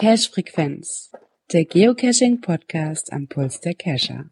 Cache 0.00 0.30
Frequenz, 0.30 1.12
der 1.52 1.66
Geocaching 1.66 2.40
Podcast 2.40 3.12
am 3.12 3.28
Puls 3.28 3.60
der 3.60 3.74
Cacher. 3.74 4.30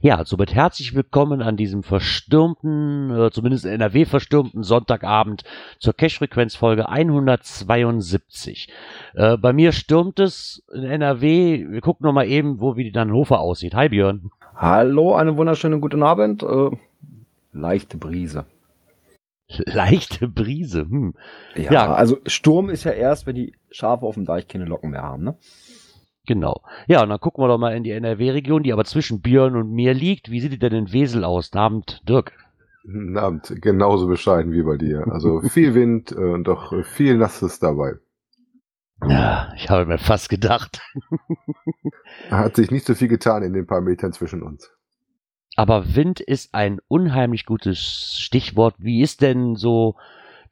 Ja, 0.00 0.24
somit 0.24 0.54
herzlich 0.54 0.94
willkommen 0.94 1.40
an 1.40 1.56
diesem 1.56 1.82
verstürmten, 1.82 3.10
äh, 3.10 3.30
zumindest 3.30 3.64
in 3.64 3.72
NRW 3.72 4.04
verstürmten 4.04 4.62
Sonntagabend 4.62 5.44
zur 5.78 5.94
Cache-Frequenz 5.94 6.54
Folge 6.56 6.88
172. 6.88 8.68
Äh, 9.14 9.38
bei 9.38 9.52
mir 9.52 9.72
stürmt 9.72 10.20
es 10.20 10.62
in 10.72 10.84
NRW. 10.84 11.66
Wir 11.70 11.80
gucken 11.80 12.04
noch 12.04 12.12
mal 12.12 12.26
eben, 12.26 12.60
wo 12.60 12.76
wie 12.76 12.90
die 12.90 12.98
Hofer 12.98 13.40
aussieht. 13.40 13.74
Hi 13.74 13.88
Björn. 13.88 14.30
Hallo, 14.54 15.14
einen 15.14 15.36
wunderschönen 15.36 15.80
guten 15.80 16.02
Abend. 16.02 16.42
Äh, 16.42 16.70
leichte 17.52 17.96
Brise. 17.96 18.44
Leichte 19.66 20.28
Brise. 20.28 20.82
Hm. 20.82 21.14
Ja, 21.54 21.72
ja, 21.72 21.94
also 21.94 22.18
Sturm 22.26 22.70
ist 22.70 22.84
ja 22.84 22.92
erst, 22.92 23.26
wenn 23.26 23.36
die 23.36 23.54
Schafe 23.70 24.04
auf 24.06 24.14
dem 24.14 24.24
Deich 24.24 24.48
keine 24.48 24.64
Locken 24.64 24.90
mehr 24.90 25.02
haben, 25.02 25.24
ne? 25.24 25.36
Genau. 26.26 26.62
Ja, 26.86 27.02
und 27.02 27.10
dann 27.10 27.20
gucken 27.20 27.44
wir 27.44 27.48
doch 27.48 27.58
mal 27.58 27.76
in 27.76 27.84
die 27.84 27.90
NRW-Region, 27.90 28.62
die 28.62 28.72
aber 28.72 28.84
zwischen 28.84 29.20
Björn 29.20 29.56
und 29.56 29.70
mir 29.70 29.92
liegt. 29.92 30.30
Wie 30.30 30.40
sieht 30.40 30.62
denn 30.62 30.72
in 30.72 30.92
Wesel 30.92 31.24
aus? 31.24 31.52
Abend, 31.52 32.02
Dirk. 32.08 32.32
Abend. 33.16 33.54
Genauso 33.60 34.06
bescheiden 34.06 34.52
wie 34.52 34.62
bei 34.62 34.76
dir. 34.76 35.06
Also 35.10 35.40
viel 35.48 35.74
Wind 35.74 36.12
äh, 36.12 36.14
und 36.14 36.44
doch 36.44 36.72
viel 36.84 37.16
Nasses 37.16 37.58
dabei. 37.58 37.94
Ja, 39.06 39.52
ich 39.56 39.68
habe 39.68 39.84
mir 39.84 39.98
fast 39.98 40.30
gedacht. 40.30 40.80
Hat 42.30 42.56
sich 42.56 42.70
nicht 42.70 42.86
so 42.86 42.94
viel 42.94 43.08
getan 43.08 43.42
in 43.42 43.52
den 43.52 43.66
paar 43.66 43.82
Metern 43.82 44.12
zwischen 44.12 44.42
uns. 44.42 44.70
Aber 45.56 45.94
Wind 45.94 46.20
ist 46.20 46.54
ein 46.54 46.80
unheimlich 46.88 47.44
gutes 47.44 48.16
Stichwort. 48.18 48.74
Wie 48.78 49.02
ist 49.02 49.20
denn 49.20 49.56
so 49.56 49.96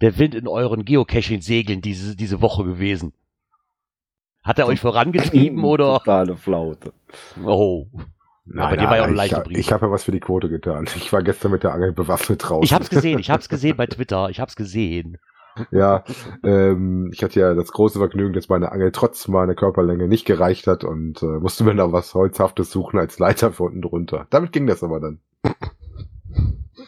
der 0.00 0.18
Wind 0.18 0.34
in 0.34 0.46
euren 0.46 0.84
Geocaching-Segeln 0.84 1.80
diese, 1.80 2.14
diese 2.14 2.40
Woche 2.40 2.64
gewesen? 2.64 3.12
Hat 4.42 4.58
er 4.58 4.66
euch 4.66 4.80
vorangetrieben 4.80 5.62
oder? 5.64 5.98
Totale 5.98 6.36
Flaute. 6.36 6.92
Oh. 7.44 7.86
Nein, 8.44 8.66
aber 8.66 8.76
dir 8.76 8.86
war 8.86 8.96
ja 8.96 9.02
auch 9.02 9.06
eine 9.06 9.16
leichte 9.16 9.44
Ich, 9.50 9.58
ich 9.58 9.72
habe 9.72 9.86
ja 9.86 9.92
was 9.92 10.04
für 10.04 10.10
die 10.10 10.20
Quote 10.20 10.48
getan. 10.48 10.86
Ich 10.96 11.12
war 11.12 11.22
gestern 11.22 11.52
mit 11.52 11.62
der 11.62 11.72
Angel 11.72 11.92
bewaffnet 11.92 12.42
draußen. 12.42 12.64
Ich 12.64 12.72
hab's 12.72 12.90
gesehen, 12.90 13.20
ich 13.20 13.30
hab's 13.30 13.48
gesehen 13.48 13.76
bei 13.76 13.86
Twitter, 13.88 14.30
ich 14.30 14.40
hab's 14.40 14.56
gesehen. 14.56 15.18
Ja, 15.70 16.02
ähm, 16.42 17.10
ich 17.12 17.22
hatte 17.22 17.38
ja 17.38 17.54
das 17.54 17.70
große 17.72 17.98
Vergnügen, 17.98 18.32
dass 18.32 18.48
meine 18.48 18.72
Angel 18.72 18.90
trotz 18.90 19.28
meiner 19.28 19.54
Körperlänge 19.54 20.08
nicht 20.08 20.24
gereicht 20.24 20.66
hat 20.66 20.82
und 20.82 21.22
äh, 21.22 21.26
musste 21.26 21.62
mir 21.62 21.74
da 21.74 21.92
was 21.92 22.14
Holzhaftes 22.14 22.70
suchen 22.70 22.98
als 22.98 23.18
Leiter 23.18 23.52
für 23.52 23.64
unten 23.64 23.82
drunter. 23.82 24.26
Damit 24.30 24.52
ging 24.52 24.66
das 24.66 24.82
aber 24.82 24.98
dann. 24.98 25.20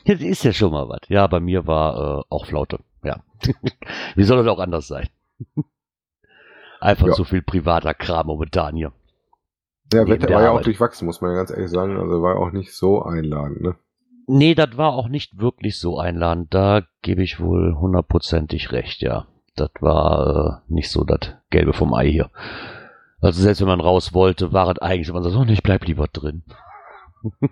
Das 0.06 0.20
ist 0.20 0.44
ja 0.44 0.52
schon 0.52 0.72
mal 0.72 0.89
was. 0.89 1.00
Ja, 1.08 1.27
bei 1.27 1.41
mir 1.41 1.66
war 1.66 2.20
äh, 2.20 2.22
auch 2.30 2.46
Flaute. 2.46 2.78
Ja. 3.02 3.22
Wie 4.16 4.24
soll 4.24 4.39
das 4.39 4.46
auch 4.46 4.58
anders 4.58 4.89
sein? 4.89 5.08
Einfach 6.84 7.06
ja. 7.06 7.14
so 7.14 7.24
viel 7.24 7.40
privater 7.40 7.94
Kram 7.94 8.27
momentan 8.27 8.77
hier. 8.77 8.92
Ja, 9.90 10.06
Wetter 10.06 10.28
war 10.28 10.42
ja 10.42 10.50
auch 10.50 10.60
durchwachsen, 10.60 11.06
muss 11.06 11.22
man 11.22 11.30
ja 11.30 11.38
ganz 11.38 11.50
ehrlich 11.50 11.70
sagen. 11.70 11.96
Also 11.96 12.20
war 12.20 12.36
auch 12.36 12.50
nicht 12.50 12.74
so 12.74 13.02
einladend, 13.02 13.62
ne? 13.62 13.77
Nee, 14.27 14.54
das 14.54 14.77
war 14.77 14.92
auch 14.92 15.08
nicht 15.08 15.40
wirklich 15.40 15.78
so 15.78 15.98
einladend. 15.98 16.52
Da 16.52 16.82
gebe 17.00 17.22
ich 17.22 17.40
wohl 17.40 17.74
hundertprozentig 17.74 18.70
recht, 18.72 19.00
ja. 19.00 19.27
Das 19.56 19.70
war 19.80 20.62
äh, 20.68 20.72
nicht 20.72 20.90
so 20.90 21.05
das 21.05 21.34
Gelbe 21.48 21.72
vom 21.72 21.94
Ei 21.94 22.10
hier. 22.10 22.30
Also 23.22 23.40
selbst 23.40 23.62
wenn 23.62 23.68
man 23.68 23.80
raus 23.80 24.12
wollte, 24.12 24.52
war 24.52 24.70
es 24.70 24.78
eigentlich, 24.78 25.10
man 25.10 25.22
sagt, 25.22 25.36
oh, 25.36 25.44
ich 25.50 25.62
bleib 25.62 25.86
lieber 25.86 26.08
drin. 26.08 26.42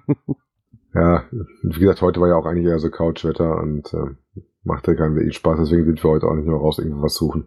ja, 0.95 1.25
wie 1.63 1.81
gesagt, 1.81 2.03
heute 2.03 2.21
war 2.21 2.29
ja 2.29 2.37
auch 2.37 2.45
eigentlich 2.45 2.67
eher 2.67 2.79
so 2.79 2.91
Couchwetter 2.91 3.57
und 3.57 3.95
äh, 3.95 4.43
machte 4.63 4.95
keinen 4.95 5.17
wirklich 5.17 5.37
Spaß, 5.37 5.59
deswegen 5.59 5.87
sind 5.87 6.05
wir 6.05 6.11
heute 6.11 6.27
auch 6.27 6.35
nicht 6.35 6.47
mehr 6.47 6.57
raus 6.57 6.79
irgendwas 6.79 7.15
suchen. 7.15 7.47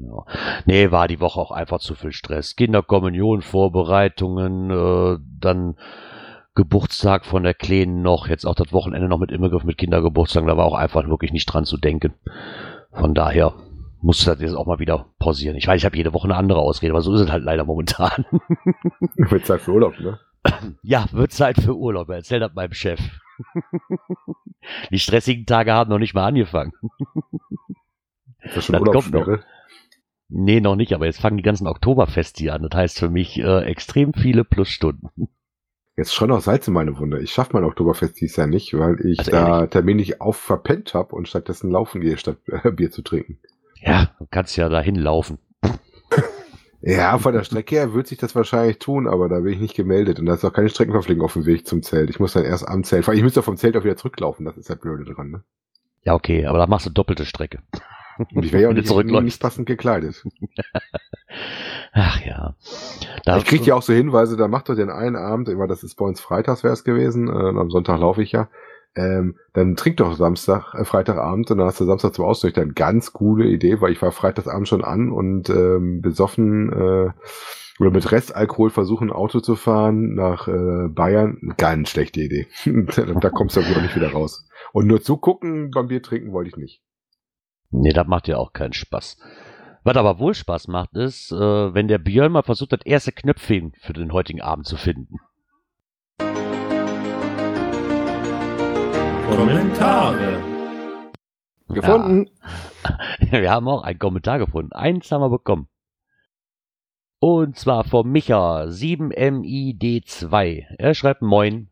Genau. 0.00 0.26
Nee, 0.64 0.90
war 0.90 1.08
die 1.08 1.20
Woche 1.20 1.40
auch 1.40 1.50
einfach 1.50 1.78
zu 1.80 1.94
viel 1.94 2.12
Stress. 2.12 2.56
Kinderkommunion, 2.56 3.42
Vorbereitungen, 3.42 4.70
äh, 4.70 5.18
dann 5.38 5.76
Geburtstag 6.54 7.24
von 7.24 7.42
der 7.42 7.54
Kleinen 7.54 8.02
noch, 8.02 8.26
jetzt 8.28 8.44
auch 8.46 8.54
das 8.54 8.72
Wochenende 8.72 9.08
noch 9.08 9.18
mit 9.18 9.30
Immergriff 9.30 9.64
mit 9.64 9.78
Kindergeburtstag, 9.78 10.46
da 10.46 10.56
war 10.56 10.66
auch 10.66 10.74
einfach 10.74 11.06
wirklich 11.08 11.32
nicht 11.32 11.46
dran 11.46 11.64
zu 11.64 11.76
denken. 11.78 12.14
Von 12.92 13.14
daher 13.14 13.54
musste 14.02 14.30
das 14.30 14.40
jetzt 14.40 14.54
auch 14.54 14.66
mal 14.66 14.78
wieder 14.78 15.06
pausieren. 15.18 15.56
Ich 15.56 15.66
weiß, 15.66 15.78
ich 15.78 15.84
habe 15.84 15.96
jede 15.96 16.12
Woche 16.12 16.24
eine 16.24 16.36
andere 16.36 16.60
Ausrede, 16.60 16.92
aber 16.92 17.02
so 17.02 17.14
ist 17.14 17.20
es 17.20 17.30
halt 17.30 17.44
leider 17.44 17.64
momentan. 17.64 18.26
wird 19.16 19.46
Zeit 19.46 19.60
für 19.60 19.72
Urlaub, 19.72 19.98
ne? 20.00 20.18
Ja, 20.82 21.06
wird 21.12 21.32
Zeit 21.32 21.56
für 21.60 21.74
Urlaub. 21.74 22.08
Erzähl 22.10 22.40
das 22.40 22.52
meinem 22.54 22.72
Chef. 22.72 23.00
Die 24.90 24.98
stressigen 24.98 25.46
Tage 25.46 25.72
haben 25.72 25.90
noch 25.90 25.98
nicht 25.98 26.14
mal 26.14 26.26
angefangen. 26.26 26.72
Ist 28.42 28.56
das 28.56 28.64
schon 28.64 28.78
Urlaubssperre? 28.78 29.44
Nee, 30.34 30.60
noch 30.60 30.76
nicht, 30.76 30.94
aber 30.94 31.04
jetzt 31.04 31.20
fangen 31.20 31.36
die 31.36 31.42
ganzen 31.42 31.66
Oktoberfeste 31.66 32.40
hier 32.40 32.54
an. 32.54 32.62
Das 32.62 32.74
heißt 32.74 32.98
für 32.98 33.10
mich 33.10 33.38
äh, 33.38 33.64
extrem 33.64 34.14
viele 34.14 34.44
Plusstunden. 34.44 35.10
Jetzt 35.94 36.14
schon 36.14 36.30
noch 36.30 36.40
Salz 36.40 36.66
in 36.66 36.72
meine 36.72 36.98
Wunde. 36.98 37.20
Ich 37.20 37.32
schaffe 37.32 37.50
mein 37.52 37.64
Oktoberfest 37.64 38.18
dies 38.18 38.36
Jahr 38.36 38.46
nicht, 38.46 38.72
weil 38.72 38.98
ich 39.04 39.18
also 39.18 39.30
da 39.30 39.56
ehrlich? 39.56 39.70
terminlich 39.70 40.20
auf 40.22 40.38
verpennt 40.38 40.94
habe 40.94 41.14
und 41.14 41.28
stattdessen 41.28 41.70
laufen 41.70 42.00
gehe, 42.00 42.16
statt 42.16 42.38
äh, 42.46 42.70
Bier 42.70 42.90
zu 42.90 43.02
trinken. 43.02 43.38
Ja, 43.82 44.10
du 44.18 44.26
kannst 44.30 44.56
ja 44.56 44.70
dahin 44.70 44.94
laufen. 44.94 45.36
ja, 46.80 47.18
von 47.18 47.34
der 47.34 47.44
Strecke 47.44 47.74
her 47.74 47.92
wird 47.92 48.06
sich 48.06 48.16
das 48.16 48.34
wahrscheinlich 48.34 48.78
tun, 48.78 49.06
aber 49.06 49.28
da 49.28 49.40
bin 49.40 49.52
ich 49.52 49.60
nicht 49.60 49.76
gemeldet 49.76 50.18
und 50.18 50.24
da 50.24 50.32
ist 50.32 50.46
auch 50.46 50.52
keine 50.54 50.70
Streckenverpflegung 50.70 51.26
auf 51.26 51.34
dem 51.34 51.44
Weg 51.44 51.66
zum 51.66 51.82
Zelt. 51.82 52.08
Ich 52.08 52.20
muss 52.20 52.32
dann 52.32 52.44
erst 52.44 52.66
am 52.66 52.84
Zelt, 52.84 53.06
ich 53.06 53.22
müsste 53.22 53.42
vom 53.42 53.58
Zelt 53.58 53.76
auch 53.76 53.84
wieder 53.84 53.98
zurücklaufen, 53.98 54.46
das 54.46 54.56
ist 54.56 54.70
halt 54.70 54.80
blöde 54.80 55.04
dran, 55.04 55.30
ne? 55.30 55.44
Ja, 56.04 56.14
okay, 56.14 56.46
aber 56.46 56.56
da 56.58 56.66
machst 56.66 56.86
du 56.86 56.90
doppelte 56.90 57.26
Strecke. 57.26 57.58
Und 58.18 58.44
ich 58.44 58.52
wäre 58.52 58.62
ja 58.62 58.68
auch 58.68 59.02
nicht, 59.02 59.22
nicht 59.22 59.40
passend 59.40 59.66
gekleidet. 59.66 60.24
Ach 61.92 62.20
ja. 62.24 62.54
Da 63.24 63.38
ich 63.38 63.44
kriege 63.44 63.64
ja 63.64 63.74
auch 63.74 63.82
so 63.82 63.92
Hinweise, 63.92 64.36
da 64.36 64.48
macht 64.48 64.68
doch 64.68 64.74
den 64.74 64.90
einen 64.90 65.16
Abend, 65.16 65.48
immer 65.48 65.66
das 65.66 65.82
ist 65.82 65.96
bei 65.96 66.04
uns 66.04 66.20
freitags 66.20 66.64
wäre 66.64 66.72
es 66.72 66.84
gewesen, 66.84 67.28
äh, 67.28 67.58
am 67.58 67.70
Sonntag 67.70 68.00
laufe 68.00 68.22
ich 68.22 68.32
ja, 68.32 68.48
ähm, 68.94 69.36
dann 69.54 69.76
trink 69.76 69.98
doch 69.98 70.14
Samstag, 70.16 70.74
äh, 70.74 70.84
Freitagabend 70.84 71.50
und 71.50 71.58
dann 71.58 71.66
hast 71.66 71.80
du 71.80 71.84
Samstag 71.84 72.14
zum 72.14 72.26
Ausnüchtern. 72.26 72.74
Ganz 72.74 73.12
coole 73.12 73.46
Idee, 73.46 73.80
weil 73.80 73.92
ich 73.92 74.02
war 74.02 74.12
Freitagsabend 74.12 74.68
schon 74.68 74.84
an 74.84 75.10
und 75.10 75.48
ähm, 75.48 76.02
besoffen 76.02 76.72
äh, 76.72 77.10
oder 77.80 77.90
mit 77.90 78.12
Restalkohol 78.12 78.70
versuchen, 78.70 79.10
Auto 79.10 79.40
zu 79.40 79.56
fahren 79.56 80.14
nach 80.14 80.46
äh, 80.46 80.88
Bayern. 80.88 81.54
Ganz 81.56 81.88
schlechte 81.88 82.20
Idee. 82.20 82.46
da 83.20 83.30
kommst 83.30 83.56
du 83.56 83.60
wohl 83.60 83.82
nicht 83.82 83.96
wieder 83.96 84.12
raus. 84.12 84.46
Und 84.72 84.86
nur 84.86 85.00
zugucken 85.00 85.70
beim 85.70 85.88
Bier 85.88 86.02
trinken 86.02 86.32
wollte 86.32 86.50
ich 86.50 86.56
nicht. 86.56 86.82
Nee, 87.72 87.92
das 87.92 88.06
macht 88.06 88.28
ja 88.28 88.36
auch 88.36 88.52
keinen 88.52 88.74
Spaß. 88.74 89.16
Was 89.82 89.96
aber 89.96 90.18
wohl 90.18 90.34
Spaß 90.34 90.68
macht, 90.68 90.94
ist, 90.94 91.32
äh, 91.32 91.74
wenn 91.74 91.88
der 91.88 91.98
Björn 91.98 92.30
mal 92.30 92.42
versucht, 92.42 92.72
das 92.72 92.84
erste 92.84 93.12
Knöpfchen 93.12 93.72
für 93.80 93.94
den 93.94 94.12
heutigen 94.12 94.42
Abend 94.42 94.66
zu 94.66 94.76
finden. 94.76 95.16
Kommentare. 99.28 100.42
Gefunden. 101.68 102.30
Ja. 103.30 103.40
Wir 103.40 103.50
haben 103.50 103.66
auch 103.66 103.82
einen 103.82 103.98
Kommentar 103.98 104.38
gefunden. 104.38 104.72
Eins 104.72 105.10
haben 105.10 105.22
wir 105.22 105.30
bekommen. 105.30 105.68
Und 107.18 107.56
zwar 107.56 107.84
vom 107.84 108.10
Micha 108.10 108.64
7MID2. 108.64 110.66
Er 110.76 110.94
schreibt 110.94 111.22
Moin. 111.22 111.71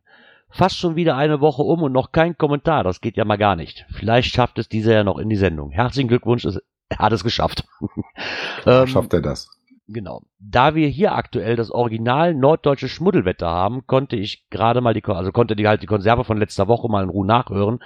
Fast 0.51 0.77
schon 0.77 0.95
wieder 0.95 1.15
eine 1.15 1.41
Woche 1.41 1.61
um 1.61 1.83
und 1.83 1.91
noch 1.91 2.11
kein 2.11 2.37
Kommentar. 2.37 2.83
Das 2.83 3.01
geht 3.01 3.17
ja 3.17 3.25
mal 3.25 3.37
gar 3.37 3.55
nicht. 3.55 3.85
Vielleicht 3.89 4.33
schafft 4.33 4.59
es 4.59 4.69
dieser 4.69 4.93
ja 4.93 5.03
noch 5.03 5.17
in 5.17 5.29
die 5.29 5.35
Sendung. 5.35 5.71
Herzlichen 5.71 6.07
Glückwunsch, 6.07 6.45
er 6.45 6.97
hat 6.97 7.13
es 7.13 7.23
geschafft. 7.23 7.65
ähm, 8.65 8.87
schafft 8.87 9.13
er 9.13 9.21
das? 9.21 9.49
Genau. 9.87 10.21
Da 10.39 10.75
wir 10.75 10.87
hier 10.87 11.15
aktuell 11.15 11.55
das 11.55 11.71
Original 11.71 12.33
norddeutsche 12.33 12.87
Schmuddelwetter 12.87 13.47
haben, 13.47 13.85
konnte 13.87 14.15
ich 14.15 14.49
gerade 14.49 14.81
mal 14.81 14.93
die, 14.93 15.03
also 15.05 15.31
konnte 15.31 15.55
die 15.55 15.67
halt 15.67 15.81
die 15.81 15.87
Konserve 15.87 16.23
von 16.23 16.37
letzter 16.37 16.67
Woche 16.67 16.89
mal 16.89 17.03
in 17.03 17.09
Ruhe 17.09 17.25
nachhören 17.25 17.79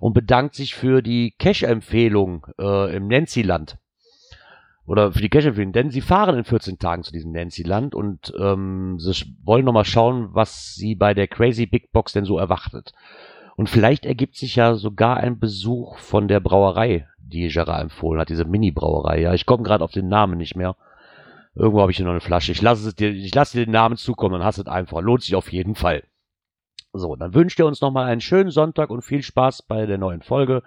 und 0.00 0.12
bedankt 0.12 0.54
sich 0.54 0.74
für 0.74 1.02
die 1.02 1.34
Cash-Empfehlung 1.38 2.46
äh, 2.58 2.94
im 2.94 3.08
Nancy-Land 3.08 3.78
oder 4.86 5.12
für 5.12 5.20
die 5.20 5.28
Cash-Empfehlung, 5.28 5.72
denn 5.72 5.90
sie 5.90 6.00
fahren 6.00 6.36
in 6.36 6.44
14 6.44 6.78
Tagen 6.78 7.02
zu 7.02 7.12
diesem 7.12 7.32
Nancy-Land 7.32 7.94
und 7.94 8.32
ähm, 8.38 8.98
sie 8.98 9.36
wollen 9.42 9.64
nochmal 9.64 9.84
schauen, 9.84 10.28
was 10.32 10.74
sie 10.74 10.94
bei 10.94 11.12
der 11.12 11.26
Crazy 11.26 11.66
Big 11.66 11.92
Box 11.92 12.12
denn 12.12 12.24
so 12.24 12.38
erwartet. 12.38 12.92
Und 13.56 13.68
vielleicht 13.68 14.04
ergibt 14.04 14.36
sich 14.36 14.56
ja 14.56 14.74
sogar 14.74 15.16
ein 15.16 15.38
Besuch 15.38 15.98
von 15.98 16.28
der 16.28 16.40
Brauerei, 16.40 17.08
die 17.18 17.48
Gerard 17.48 17.82
empfohlen 17.82 18.20
hat, 18.20 18.28
diese 18.28 18.44
Mini-Brauerei. 18.44 19.20
Ja, 19.20 19.34
ich 19.34 19.46
komme 19.46 19.64
gerade 19.64 19.82
auf 19.82 19.92
den 19.92 20.08
Namen 20.08 20.38
nicht 20.38 20.56
mehr. 20.56 20.76
Irgendwo 21.54 21.80
habe 21.80 21.90
ich 21.90 21.96
hier 21.96 22.04
noch 22.04 22.12
eine 22.12 22.20
Flasche. 22.20 22.52
Ich 22.52 22.60
lasse 22.60 22.92
dir, 22.94 23.10
ich 23.10 23.34
lasse 23.34 23.58
dir 23.58 23.64
den 23.64 23.72
Namen 23.72 23.96
zukommen, 23.96 24.34
dann 24.34 24.44
hast 24.44 24.58
du 24.58 24.62
es 24.62 24.68
einfach. 24.68 25.00
Lohnt 25.00 25.22
sich 25.22 25.34
auf 25.34 25.50
jeden 25.50 25.74
Fall. 25.74 26.04
So, 26.92 27.16
dann 27.16 27.34
wünscht 27.34 27.58
er 27.58 27.66
uns 27.66 27.80
nochmal 27.80 28.06
einen 28.06 28.20
schönen 28.20 28.50
Sonntag 28.50 28.90
und 28.90 29.02
viel 29.02 29.22
Spaß 29.22 29.62
bei 29.62 29.86
der 29.86 29.98
neuen 29.98 30.22
Folge. 30.22 30.62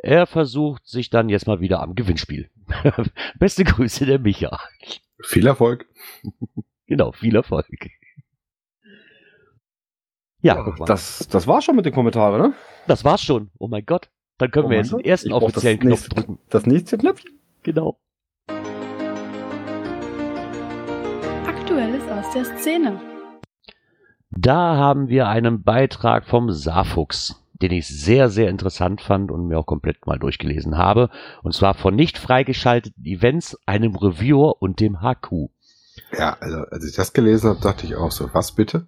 Er 0.00 0.26
versucht 0.26 0.86
sich 0.86 1.10
dann 1.10 1.28
jetzt 1.28 1.46
mal 1.46 1.60
wieder 1.60 1.80
am 1.82 1.94
Gewinnspiel. 1.94 2.50
Beste 3.38 3.64
Grüße, 3.64 4.06
der 4.06 4.18
Micha. 4.20 4.58
Viel 5.24 5.46
Erfolg. 5.46 5.86
genau, 6.86 7.12
viel 7.12 7.34
Erfolg. 7.34 7.66
Ja, 10.40 10.54
mal. 10.54 10.86
Das, 10.86 11.26
das 11.28 11.48
war's 11.48 11.64
schon 11.64 11.74
mit 11.74 11.84
den 11.84 11.92
Kommentaren, 11.92 12.40
ne? 12.40 12.54
Das 12.86 13.04
war's 13.04 13.22
schon. 13.22 13.50
Oh 13.58 13.66
mein 13.66 13.84
Gott. 13.84 14.08
Dann 14.38 14.52
können 14.52 14.66
Oh 14.66 14.70
wir 14.70 14.76
jetzt 14.78 14.92
den 14.92 15.00
ersten 15.00 15.28
Ich 15.30 15.34
offiziellen 15.34 15.80
Knopf 15.80 15.90
nächste- 16.02 16.14
drücken. 16.14 16.38
Das 16.48 16.64
nächste 16.66 16.96
Knöpfchen. 16.98 17.40
Genau. 17.64 17.98
Aktuelles 21.44 22.08
aus 22.08 22.32
der 22.34 22.44
Szene. 22.58 23.00
Da 24.30 24.76
haben 24.76 25.08
wir 25.08 25.26
einen 25.26 25.64
Beitrag 25.64 26.26
vom 26.28 26.52
Saarfuchs, 26.52 27.42
den 27.62 27.72
ich 27.72 27.86
sehr, 27.88 28.28
sehr 28.28 28.48
interessant 28.48 29.00
fand 29.00 29.30
und 29.30 29.46
mir 29.46 29.58
auch 29.58 29.66
komplett 29.66 30.06
mal 30.06 30.18
durchgelesen 30.18 30.76
habe. 30.76 31.10
Und 31.42 31.54
zwar 31.54 31.74
von 31.74 31.94
nicht 31.94 32.18
freigeschalteten 32.18 33.04
Events, 33.04 33.56
einem 33.66 33.94
Reviewer 33.96 34.60
und 34.62 34.80
dem 34.80 35.00
HQ. 35.00 35.50
Ja, 36.16 36.36
also 36.40 36.58
als 36.70 36.84
ich 36.84 36.94
das 36.94 37.12
gelesen 37.12 37.50
habe, 37.50 37.60
dachte 37.60 37.86
ich 37.86 37.96
auch 37.96 38.12
so, 38.12 38.30
was 38.32 38.52
bitte? 38.52 38.86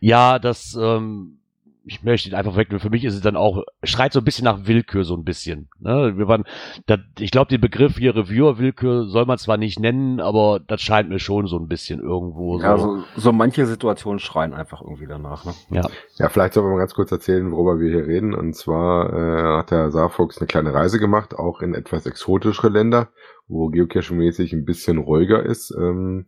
Ja, 0.00 0.38
das, 0.38 0.76
ähm, 0.80 1.38
ich 1.86 2.02
möchte 2.02 2.28
ihn 2.28 2.34
einfach 2.34 2.56
wegnehmen. 2.56 2.80
Für 2.80 2.90
mich 2.90 3.04
ist 3.04 3.14
es 3.14 3.20
dann 3.20 3.36
auch, 3.36 3.62
schreit 3.84 4.12
so 4.12 4.18
ein 4.18 4.24
bisschen 4.24 4.44
nach 4.44 4.66
Willkür, 4.66 5.04
so 5.04 5.14
ein 5.14 5.22
bisschen. 5.22 5.68
Ne? 5.78 6.14
Wir 6.16 6.26
waren, 6.26 6.44
da, 6.86 6.98
ich 7.18 7.30
glaube, 7.30 7.48
den 7.48 7.60
Begriff 7.60 7.96
hier 7.96 8.16
Reviewer-Willkür 8.16 9.06
soll 9.06 9.24
man 9.24 9.38
zwar 9.38 9.56
nicht 9.56 9.78
nennen, 9.78 10.20
aber 10.20 10.60
das 10.66 10.80
scheint 10.80 11.08
mir 11.08 11.20
schon 11.20 11.46
so 11.46 11.58
ein 11.58 11.68
bisschen 11.68 12.00
irgendwo 12.00 12.58
so. 12.58 12.64
Ja, 12.64 12.76
so, 12.76 13.04
so 13.16 13.32
manche 13.32 13.66
Situationen 13.66 14.18
schreien 14.18 14.52
einfach 14.52 14.82
irgendwie 14.82 15.06
danach, 15.06 15.44
ne? 15.44 15.54
ja. 15.70 15.88
Ja, 16.16 16.28
vielleicht 16.28 16.54
soll 16.54 16.64
man 16.64 16.72
mal 16.72 16.78
ganz 16.80 16.94
kurz 16.94 17.12
erzählen, 17.12 17.52
worüber 17.52 17.78
wir 17.78 17.88
hier 17.88 18.06
reden. 18.06 18.34
Und 18.34 18.54
zwar 18.54 19.12
äh, 19.12 19.58
hat 19.58 19.70
der 19.70 19.92
Saarfuchs 19.92 20.38
eine 20.38 20.48
kleine 20.48 20.74
Reise 20.74 20.98
gemacht, 20.98 21.34
auch 21.34 21.60
in 21.60 21.74
etwas 21.74 22.04
exotischere 22.04 22.68
Länder, 22.68 23.10
wo 23.46 23.68
Geocaching-mäßig 23.68 24.52
ein 24.52 24.64
bisschen 24.64 24.98
ruhiger 24.98 25.44
ist. 25.44 25.72
Ähm, 25.78 26.26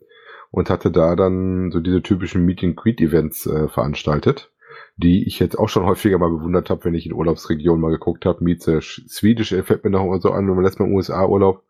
und 0.51 0.71
hatte 0.71 0.91
da 0.91 1.15
dann 1.15 1.71
so 1.71 1.81
diese 1.81 2.03
typischen 2.03 2.45
Meet-and-Greet-Events 2.47 3.47
äh, 3.47 3.69
veranstaltet, 3.69 4.51
die 4.99 5.27
ich 5.27 5.39
jetzt 5.39 5.57
auch 5.59 5.69
schon 5.69 5.85
häufiger 5.87 6.19
mal 6.19 6.31
bewundert 6.31 6.71
habe, 6.71 6.85
wenn 6.85 6.95
ich 6.95 7.07
in 7.07 7.13
Urlaubsregionen 7.13 7.81
mal 7.81 7.91
geguckt 7.93 8.27
habe. 8.27 8.45
The 8.45 8.81
Swedish 8.81 9.53
äh, 9.53 9.63
fällt 9.63 9.85
mir 9.85 9.91
noch 9.91 10.05
immer 10.05 10.21
so 10.21 10.33
an, 10.33 10.47
wenn 10.49 10.55
man 10.57 10.65
letztes 10.65 10.81
Mal 10.81 10.87
im 10.87 10.95
USA-Urlaub, 10.95 11.63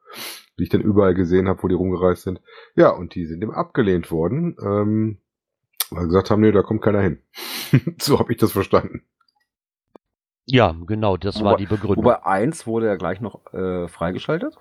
die 0.59 0.63
ich 0.63 0.71
dann 0.71 0.81
überall 0.81 1.15
gesehen 1.15 1.47
habe, 1.47 1.63
wo 1.63 1.69
die 1.69 1.75
rumgereist 1.75 2.23
sind. 2.23 2.41
Ja, 2.75 2.89
und 2.91 3.15
die 3.15 3.27
sind 3.27 3.43
eben 3.43 3.53
abgelehnt 3.53 4.11
worden. 4.11 4.57
Ähm, 4.63 5.19
weil 5.91 6.03
sie 6.03 6.09
gesagt 6.09 6.31
haben, 6.31 6.41
nee, 6.41 6.53
da 6.53 6.63
kommt 6.63 6.83
keiner 6.83 7.03
hin. 7.03 7.21
so 8.01 8.19
habe 8.19 8.33
ich 8.33 8.39
das 8.39 8.53
verstanden. 8.53 9.03
ja, 10.47 10.75
genau, 10.87 11.19
das 11.19 11.43
war 11.43 11.53
Wobei- 11.53 11.57
die 11.59 11.67
Begründung. 11.67 12.05
Wobei 12.05 12.25
eins 12.25 12.67
wurde 12.67 12.87
ja 12.87 12.97
gleich 12.97 13.21
noch 13.21 13.53
äh, 13.53 13.89
freigeschaltet. 13.89 14.57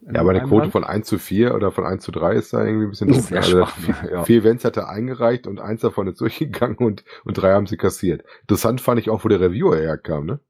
Ja, 0.00 0.20
aber 0.20 0.30
eine 0.30 0.40
Quote 0.42 0.70
Land. 0.70 0.72
von 0.72 0.84
1 0.84 1.06
zu 1.06 1.18
4 1.18 1.54
oder 1.54 1.72
von 1.72 1.84
1 1.84 2.02
zu 2.04 2.12
3 2.12 2.34
ist 2.34 2.52
da 2.52 2.64
irgendwie 2.64 2.86
ein 2.86 2.90
bisschen 2.90 3.08
doof. 3.08 3.26
Sehr 3.26 3.38
Also 3.38 3.66
vier, 3.66 3.94
ja. 4.10 4.24
vier 4.24 4.38
Events 4.38 4.64
hat 4.64 4.76
er 4.76 4.88
eingereicht 4.88 5.46
und 5.46 5.60
eins 5.60 5.80
davon 5.80 6.06
ist 6.08 6.20
durchgegangen 6.20 6.78
und, 6.78 7.04
und 7.24 7.34
drei 7.34 7.52
haben 7.52 7.66
sie 7.66 7.76
kassiert. 7.76 8.24
Interessant 8.42 8.80
fand 8.80 9.00
ich 9.00 9.10
auch, 9.10 9.24
wo 9.24 9.28
der 9.28 9.40
Reviewer 9.40 9.76
herkam, 9.76 10.26
ne? 10.26 10.40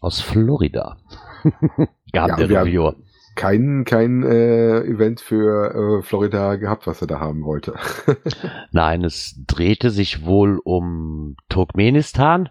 Aus 0.00 0.20
Florida. 0.20 0.96
Gab 2.12 2.28
Ja, 2.30 2.36
der 2.36 2.50
Reviewer. 2.50 2.96
Kein, 3.36 3.84
kein 3.84 4.22
äh, 4.22 4.80
Event 4.82 5.20
für 5.20 5.98
äh, 5.98 6.02
Florida 6.02 6.54
gehabt, 6.56 6.86
was 6.86 7.00
er 7.00 7.08
da 7.08 7.18
haben 7.20 7.42
wollte. 7.44 7.74
Nein, 8.70 9.02
es 9.02 9.42
drehte 9.46 9.90
sich 9.90 10.24
wohl 10.24 10.60
um 10.62 11.36
Turkmenistan, 11.48 12.48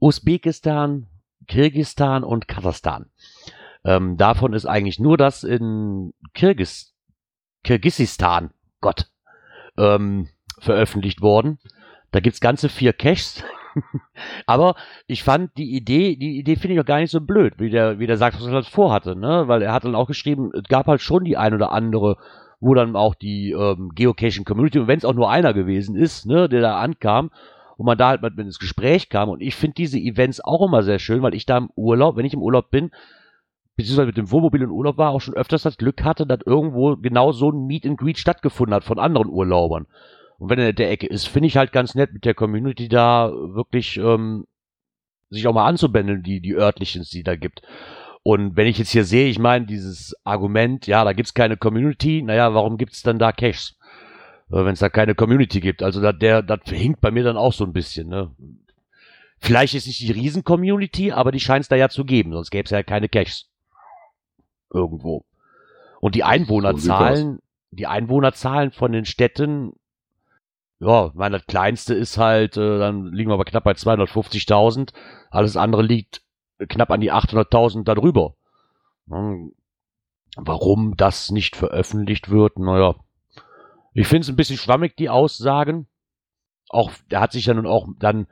Usbekistan, 0.00 1.06
Kirgistan 1.46 2.24
und 2.24 2.48
Kasachstan. 2.48 3.06
Ähm, 3.84 4.16
davon 4.16 4.52
ist 4.52 4.66
eigentlich 4.66 4.98
nur 4.98 5.16
das 5.16 5.42
in 5.42 6.12
Kirgis, 6.34 6.94
Kirgisistan, 7.64 8.50
Gott, 8.80 9.08
ähm, 9.78 10.28
veröffentlicht 10.58 11.22
worden. 11.22 11.58
Da 12.10 12.20
gibt's 12.20 12.40
ganze 12.40 12.68
vier 12.68 12.92
Caches. 12.92 13.42
Aber 14.46 14.74
ich 15.06 15.22
fand 15.22 15.56
die 15.56 15.76
Idee, 15.76 16.16
die 16.16 16.38
Idee 16.38 16.56
finde 16.56 16.74
ich 16.74 16.80
auch 16.80 16.86
gar 16.86 16.98
nicht 16.98 17.10
so 17.10 17.20
blöd, 17.20 17.54
wie 17.58 17.70
der, 17.70 17.98
wie 17.98 18.06
der 18.06 18.16
sagt, 18.16 18.36
was 18.36 18.46
er 18.46 18.52
das 18.52 18.68
vorhatte, 18.68 19.16
ne? 19.16 19.44
Weil 19.46 19.62
er 19.62 19.72
hat 19.72 19.84
dann 19.84 19.94
auch 19.94 20.08
geschrieben, 20.08 20.50
es 20.54 20.64
gab 20.64 20.86
halt 20.86 21.00
schon 21.00 21.24
die 21.24 21.36
ein 21.36 21.54
oder 21.54 21.72
andere, 21.72 22.16
wo 22.58 22.74
dann 22.74 22.96
auch 22.96 23.14
die 23.14 23.52
ähm, 23.52 23.90
Geocaching 23.94 24.44
Community, 24.44 24.80
und 24.80 24.88
wenn 24.88 24.98
es 24.98 25.04
auch 25.04 25.14
nur 25.14 25.30
einer 25.30 25.54
gewesen 25.54 25.96
ist, 25.96 26.26
ne, 26.26 26.48
der 26.48 26.60
da 26.60 26.78
ankam 26.78 27.30
und 27.76 27.86
man 27.86 27.96
da 27.96 28.08
halt 28.08 28.22
mit 28.22 28.38
ins 28.38 28.58
Gespräch 28.58 29.08
kam. 29.08 29.30
Und 29.30 29.40
ich 29.40 29.54
finde 29.54 29.74
diese 29.74 29.98
Events 29.98 30.40
auch 30.40 30.66
immer 30.66 30.82
sehr 30.82 30.98
schön, 30.98 31.22
weil 31.22 31.34
ich 31.34 31.46
da 31.46 31.56
im 31.56 31.70
Urlaub, 31.76 32.16
wenn 32.16 32.26
ich 32.26 32.34
im 32.34 32.42
Urlaub 32.42 32.70
bin, 32.70 32.90
beziehungsweise 33.82 34.06
mit 34.06 34.16
dem 34.16 34.30
Wohnmobil 34.30 34.62
in 34.62 34.70
Urlaub 34.70 34.96
war, 34.96 35.10
auch 35.10 35.20
schon 35.20 35.34
öfters 35.34 35.62
das 35.62 35.76
Glück 35.76 36.02
hatte, 36.04 36.26
dass 36.26 36.40
irgendwo 36.44 36.96
genau 36.96 37.32
so 37.32 37.50
ein 37.50 37.66
Meet 37.66 37.86
and 37.86 37.98
Greet 37.98 38.18
stattgefunden 38.18 38.74
hat 38.74 38.84
von 38.84 38.98
anderen 38.98 39.28
Urlaubern. 39.28 39.86
Und 40.38 40.50
wenn 40.50 40.58
er 40.58 40.70
in 40.70 40.76
der 40.76 40.90
Ecke 40.90 41.06
ist, 41.06 41.28
finde 41.28 41.48
ich 41.48 41.56
halt 41.56 41.72
ganz 41.72 41.94
nett 41.94 42.12
mit 42.12 42.24
der 42.24 42.34
Community 42.34 42.88
da 42.88 43.30
wirklich 43.30 43.98
ähm, 43.98 44.46
sich 45.28 45.46
auch 45.46 45.54
mal 45.54 45.66
anzubändeln, 45.66 46.22
die, 46.22 46.40
die 46.40 46.54
örtlichen, 46.54 47.04
die 47.12 47.22
da 47.22 47.36
gibt. 47.36 47.62
Und 48.22 48.56
wenn 48.56 48.66
ich 48.66 48.78
jetzt 48.78 48.90
hier 48.90 49.04
sehe, 49.04 49.28
ich 49.28 49.38
meine, 49.38 49.66
dieses 49.66 50.14
Argument, 50.24 50.86
ja, 50.86 51.04
da 51.04 51.12
gibt's 51.12 51.34
keine 51.34 51.56
Community, 51.56 52.22
naja, 52.22 52.54
warum 52.54 52.76
gibt's 52.76 53.02
dann 53.02 53.18
da 53.18 53.32
Caches? 53.32 53.76
Äh, 54.50 54.64
wenn 54.64 54.72
es 54.72 54.80
da 54.80 54.88
keine 54.88 55.14
Community 55.14 55.60
gibt. 55.60 55.82
Also 55.82 56.00
da, 56.00 56.12
der, 56.12 56.42
das 56.42 56.60
hinkt 56.66 57.00
bei 57.00 57.10
mir 57.10 57.22
dann 57.22 57.36
auch 57.36 57.52
so 57.52 57.64
ein 57.64 57.72
bisschen, 57.72 58.08
ne? 58.08 58.30
Vielleicht 59.42 59.74
ist 59.74 59.86
nicht 59.86 60.00
die 60.00 60.12
Riesen-Community, 60.12 61.12
aber 61.12 61.32
die 61.32 61.40
scheint 61.40 61.62
es 61.62 61.68
da 61.68 61.76
ja 61.76 61.88
zu 61.88 62.04
geben, 62.04 62.32
sonst 62.32 62.50
gäbe 62.50 62.64
es 62.64 62.70
ja 62.70 62.82
keine 62.82 63.08
Caches. 63.08 63.49
Irgendwo. 64.72 65.24
Und 66.00 66.14
die 66.14 66.24
Einwohnerzahlen, 66.24 67.40
die 67.70 67.86
Einwohnerzahlen 67.86 68.70
von 68.70 68.92
den 68.92 69.04
Städten, 69.04 69.74
ja, 70.78 71.10
meine, 71.14 71.38
das 71.38 71.46
kleinste 71.46 71.94
ist 71.94 72.16
halt, 72.16 72.56
äh, 72.56 72.78
dann 72.78 73.12
liegen 73.12 73.30
wir 73.30 73.34
aber 73.34 73.44
knapp 73.44 73.64
bei 73.64 73.72
250.000. 73.72 74.92
Alles 75.30 75.56
andere 75.56 75.82
liegt 75.82 76.22
knapp 76.68 76.90
an 76.90 77.00
die 77.00 77.12
800.000 77.12 77.84
darüber. 77.84 78.34
Hm, 79.08 79.52
Warum 80.36 80.96
das 80.96 81.30
nicht 81.30 81.56
veröffentlicht 81.56 82.30
wird, 82.30 82.58
naja. 82.58 82.94
Ich 83.92 84.06
finde 84.06 84.22
es 84.22 84.28
ein 84.28 84.36
bisschen 84.36 84.56
schwammig, 84.56 84.96
die 84.96 85.10
Aussagen. 85.10 85.88
Auch, 86.68 86.92
der 87.10 87.20
hat 87.20 87.32
sich 87.32 87.46
ja 87.46 87.54
nun 87.54 87.66
auch 87.66 87.88
dann 87.98 88.28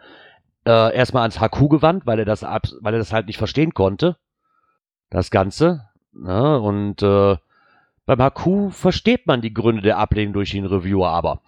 äh, 0.64 0.94
erstmal 0.94 1.22
ans 1.22 1.40
HQ 1.40 1.68
gewandt, 1.68 2.06
weil 2.06 2.20
er 2.20 2.24
das 2.24 2.42
weil 2.42 2.94
er 2.94 2.98
das 2.98 3.12
halt 3.12 3.26
nicht 3.26 3.38
verstehen 3.38 3.74
konnte. 3.74 4.16
Das 5.10 5.30
Ganze. 5.30 5.87
Ne? 6.18 6.60
Und 6.60 7.02
äh, 7.02 7.36
beim 8.06 8.20
HQ 8.20 8.72
versteht 8.72 9.26
man 9.26 9.42
die 9.42 9.52
Gründe 9.52 9.82
der 9.82 9.98
Ablehnung 9.98 10.32
durch 10.32 10.52
den 10.52 10.64
Reviewer 10.64 11.10
aber. 11.10 11.40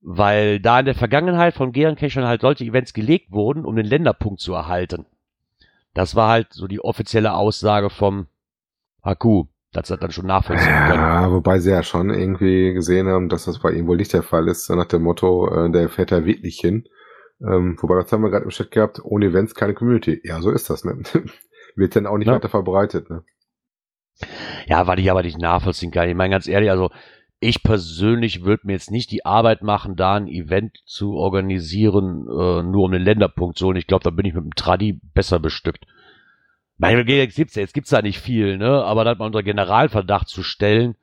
Weil 0.00 0.60
da 0.60 0.78
in 0.78 0.86
der 0.86 0.94
Vergangenheit 0.94 1.54
von 1.54 1.72
Gerencachern 1.72 2.24
halt 2.24 2.40
solche 2.40 2.64
Events 2.64 2.92
gelegt 2.92 3.32
wurden, 3.32 3.64
um 3.64 3.76
den 3.76 3.86
Länderpunkt 3.86 4.40
zu 4.40 4.54
erhalten. 4.54 5.06
Das 5.92 6.14
war 6.14 6.28
halt 6.28 6.52
so 6.52 6.68
die 6.68 6.80
offizielle 6.80 7.34
Aussage 7.34 7.90
vom 7.90 8.28
HQ, 9.02 9.48
dass 9.72 9.88
das 9.88 9.98
dann 9.98 10.12
schon 10.12 10.26
nachvollziehen 10.26 10.68
können. 10.68 11.02
Ja, 11.02 11.32
wobei 11.32 11.58
sie 11.58 11.70
ja 11.70 11.82
schon 11.82 12.10
irgendwie 12.10 12.72
gesehen 12.72 13.08
haben, 13.08 13.28
dass 13.28 13.46
das 13.46 13.58
bei 13.58 13.72
ihm 13.72 13.86
wohl 13.88 13.96
nicht 13.96 14.12
der 14.12 14.22
Fall 14.22 14.46
ist, 14.48 14.70
nach 14.70 14.86
dem 14.86 15.02
Motto, 15.02 15.48
äh, 15.48 15.70
der 15.70 15.88
fährt 15.88 16.12
da 16.12 16.24
wirklich 16.24 16.60
hin. 16.60 16.84
Ähm, 17.40 17.76
wobei, 17.80 17.96
was 17.96 18.10
haben 18.12 18.22
wir 18.22 18.30
gerade 18.30 18.44
im 18.44 18.50
Chat 18.50 18.70
gehabt? 18.70 19.00
Ohne 19.02 19.26
Events 19.26 19.54
keine 19.54 19.74
Community. 19.74 20.20
Ja, 20.24 20.40
so 20.40 20.50
ist 20.50 20.70
das, 20.70 20.84
ne? 20.84 21.02
Wird 21.78 21.94
dann 21.94 22.06
auch 22.06 22.18
nicht 22.18 22.26
Ja. 22.26 22.34
weiter 22.34 22.48
verbreitet, 22.48 23.08
ne? 23.08 23.22
Ja, 24.66 24.86
weil 24.88 24.98
ich 24.98 25.10
aber 25.10 25.22
nicht 25.22 25.38
nachvollziehen 25.38 25.92
kann. 25.92 26.08
Ich 26.08 26.16
meine 26.16 26.32
ganz 26.32 26.48
ehrlich, 26.48 26.70
also 26.70 26.90
ich 27.38 27.62
persönlich 27.62 28.42
würde 28.44 28.66
mir 28.66 28.72
jetzt 28.72 28.90
nicht 28.90 29.12
die 29.12 29.24
Arbeit 29.24 29.62
machen, 29.62 29.94
da 29.94 30.16
ein 30.16 30.26
Event 30.26 30.78
zu 30.86 31.14
organisieren, 31.14 32.26
äh, 32.26 32.62
nur 32.64 32.84
um 32.86 32.90
den 32.92 33.02
Länderpunkt 33.02 33.56
zu 33.56 33.66
holen. 33.66 33.76
Ich 33.76 33.86
glaube, 33.86 34.02
da 34.02 34.10
bin 34.10 34.26
ich 34.26 34.34
mit 34.34 34.42
dem 34.42 34.56
Tradi 34.56 35.00
besser 35.14 35.38
bestückt. 35.38 35.86
Meine, 36.78 37.02
jetzt 37.08 37.36
gibt's 37.36 37.54
ja, 37.54 37.62
jetzt 37.62 37.74
gibt's 37.74 37.90
da 37.90 38.02
nicht 38.02 38.18
viel, 38.18 38.56
ne? 38.58 38.82
Aber 38.82 39.04
dann 39.04 39.18
mal 39.18 39.26
unter 39.26 39.44
Generalverdacht 39.44 40.28
zu 40.28 40.42
stellen, 40.42 40.96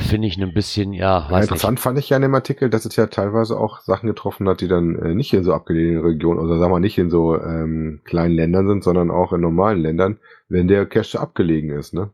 finde 0.00 0.28
ich 0.28 0.36
ein 0.38 0.52
bisschen, 0.54 0.92
ja, 0.92 1.28
Ja, 1.28 1.30
weiß 1.30 1.44
interessant 1.44 1.74
nicht. 1.74 1.82
fand 1.82 1.98
ich 1.98 2.08
ja 2.10 2.16
in 2.16 2.22
dem 2.22 2.34
Artikel, 2.34 2.70
dass 2.70 2.84
es 2.84 2.96
ja 2.96 3.06
teilweise 3.06 3.58
auch 3.58 3.80
Sachen 3.80 4.06
getroffen 4.08 4.48
hat, 4.48 4.60
die 4.60 4.68
dann 4.68 4.96
äh, 4.96 5.14
nicht 5.14 5.32
in 5.32 5.44
so 5.44 5.52
abgelehnten 5.54 6.04
Regionen 6.04 6.40
oder 6.40 6.58
sagen 6.58 6.72
wir 6.72 6.80
nicht 6.80 6.98
in 6.98 7.10
so 7.10 7.40
ähm, 7.40 8.00
kleinen 8.04 8.34
Ländern 8.34 8.68
sind, 8.68 8.84
sondern 8.84 9.10
auch 9.10 9.32
in 9.32 9.40
normalen 9.40 9.80
Ländern, 9.80 10.18
wenn 10.48 10.68
der 10.68 10.86
Cache 10.86 11.20
abgelegen 11.20 11.70
ist, 11.70 11.94
ne? 11.94 12.10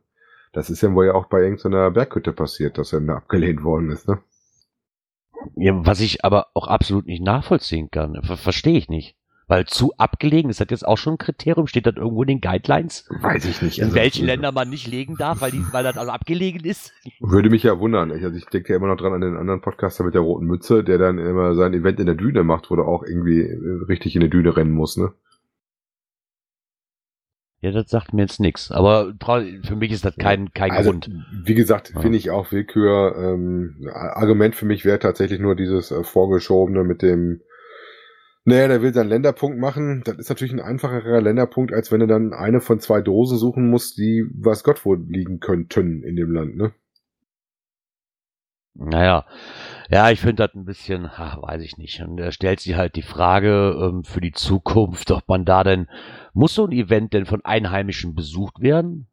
Das 0.52 0.70
ist 0.70 0.82
ja 0.82 0.94
wohl 0.94 1.06
ja 1.06 1.14
auch 1.14 1.26
bei 1.26 1.42
irgendeiner 1.42 1.90
Berghütte 1.90 2.32
passiert, 2.32 2.78
dass 2.78 2.92
er 2.92 3.00
da 3.00 3.16
abgelehnt 3.16 3.62
worden 3.62 3.90
ist, 3.90 4.08
ne? 4.08 4.18
Ja, 5.56 5.72
was 5.84 6.00
ich 6.00 6.24
aber 6.24 6.48
auch 6.54 6.68
absolut 6.68 7.06
nicht 7.06 7.22
nachvollziehen 7.22 7.90
kann. 7.90 8.20
Ver 8.22 8.36
Verstehe 8.36 8.78
ich 8.78 8.88
nicht. 8.88 9.15
Weil 9.48 9.64
zu 9.66 9.92
abgelegen, 9.96 10.50
ist 10.50 10.60
das 10.60 10.66
jetzt 10.70 10.86
auch 10.86 10.98
schon 10.98 11.14
ein 11.14 11.18
Kriterium? 11.18 11.68
Steht 11.68 11.86
das 11.86 11.94
irgendwo 11.94 12.22
in 12.22 12.28
den 12.28 12.40
Guidelines? 12.40 13.08
Weiß 13.20 13.44
ich 13.44 13.62
nicht. 13.62 13.78
In 13.78 13.84
also, 13.84 13.96
welchen 13.96 14.26
Ländern 14.26 14.54
man 14.54 14.68
nicht 14.68 14.88
legen 14.88 15.16
darf, 15.16 15.40
weil, 15.40 15.52
die, 15.52 15.62
weil 15.70 15.84
das 15.84 15.96
also 15.96 16.10
abgelegen 16.10 16.64
ist? 16.64 16.92
Würde 17.20 17.48
mich 17.48 17.62
ja 17.62 17.78
wundern. 17.78 18.10
Ich, 18.10 18.24
also 18.24 18.36
ich 18.36 18.46
denke 18.46 18.70
ja 18.72 18.76
immer 18.76 18.88
noch 18.88 18.96
dran 18.96 19.12
an 19.12 19.20
den 19.20 19.36
anderen 19.36 19.60
Podcaster 19.60 20.02
mit 20.02 20.14
der 20.14 20.22
roten 20.22 20.46
Mütze, 20.46 20.82
der 20.82 20.98
dann 20.98 21.18
immer 21.18 21.54
sein 21.54 21.74
Event 21.74 22.00
in 22.00 22.06
der 22.06 22.16
Düne 22.16 22.42
macht, 22.42 22.72
wo 22.72 22.76
du 22.76 22.82
auch 22.82 23.04
irgendwie 23.04 23.42
äh, 23.42 23.84
richtig 23.88 24.16
in 24.16 24.20
der 24.20 24.30
Düne 24.30 24.56
rennen 24.56 24.72
muss, 24.72 24.96
ne? 24.96 25.12
Ja, 27.60 27.70
das 27.70 27.88
sagt 27.88 28.12
mir 28.12 28.22
jetzt 28.22 28.40
nichts. 28.40 28.70
Aber 28.70 29.14
für 29.62 29.76
mich 29.76 29.90
ist 29.92 30.04
das 30.04 30.16
kein, 30.16 30.52
kein 30.52 30.72
Also, 30.72 30.90
Grund. 30.90 31.10
wie 31.44 31.54
gesagt, 31.54 31.92
Ja. 31.94 32.00
finde 32.00 32.18
ich 32.18 32.30
auch 32.30 32.50
Willkür. 32.52 33.14
Ähm, 33.16 33.88
Argument 33.92 34.54
für 34.56 34.66
mich 34.66 34.84
wäre 34.84 34.98
tatsächlich 34.98 35.40
nur 35.40 35.54
dieses 35.54 35.90
äh, 35.90 36.04
vorgeschobene 36.04 36.84
mit 36.84 37.00
dem, 37.02 37.40
naja, 38.46 38.68
der 38.68 38.80
will 38.80 38.94
seinen 38.94 39.08
Länderpunkt 39.08 39.58
machen. 39.58 40.02
Das 40.04 40.18
ist 40.18 40.28
natürlich 40.28 40.54
ein 40.54 40.60
einfacherer 40.60 41.20
Länderpunkt, 41.20 41.72
als 41.72 41.90
wenn 41.90 41.98
du 41.98 42.06
dann 42.06 42.32
eine 42.32 42.60
von 42.60 42.78
zwei 42.78 43.02
Dosen 43.02 43.38
suchen 43.38 43.68
musst, 43.68 43.98
die 43.98 44.24
was 44.34 44.62
Gott 44.62 44.84
wohl 44.84 45.04
liegen 45.08 45.40
könnten 45.40 46.04
in 46.04 46.14
dem 46.14 46.30
Land, 46.30 46.56
ne? 46.56 46.72
Naja, 48.78 49.24
ja, 49.90 50.10
ich 50.10 50.20
finde 50.20 50.46
das 50.46 50.54
ein 50.54 50.64
bisschen, 50.64 51.06
ach, 51.06 51.42
weiß 51.42 51.62
ich 51.62 51.76
nicht. 51.76 52.00
Und 52.02 52.18
da 52.18 52.30
stellt 52.30 52.60
sich 52.60 52.76
halt 52.76 52.94
die 52.94 53.02
Frage 53.02 53.74
ähm, 53.80 54.04
für 54.04 54.20
die 54.20 54.32
Zukunft, 54.32 55.10
ob 55.10 55.26
man 55.28 55.44
da 55.44 55.64
denn, 55.64 55.88
muss 56.32 56.54
so 56.54 56.66
ein 56.66 56.72
Event 56.72 57.14
denn 57.14 57.26
von 57.26 57.44
Einheimischen 57.44 58.14
besucht 58.14 58.60
werden? 58.60 59.08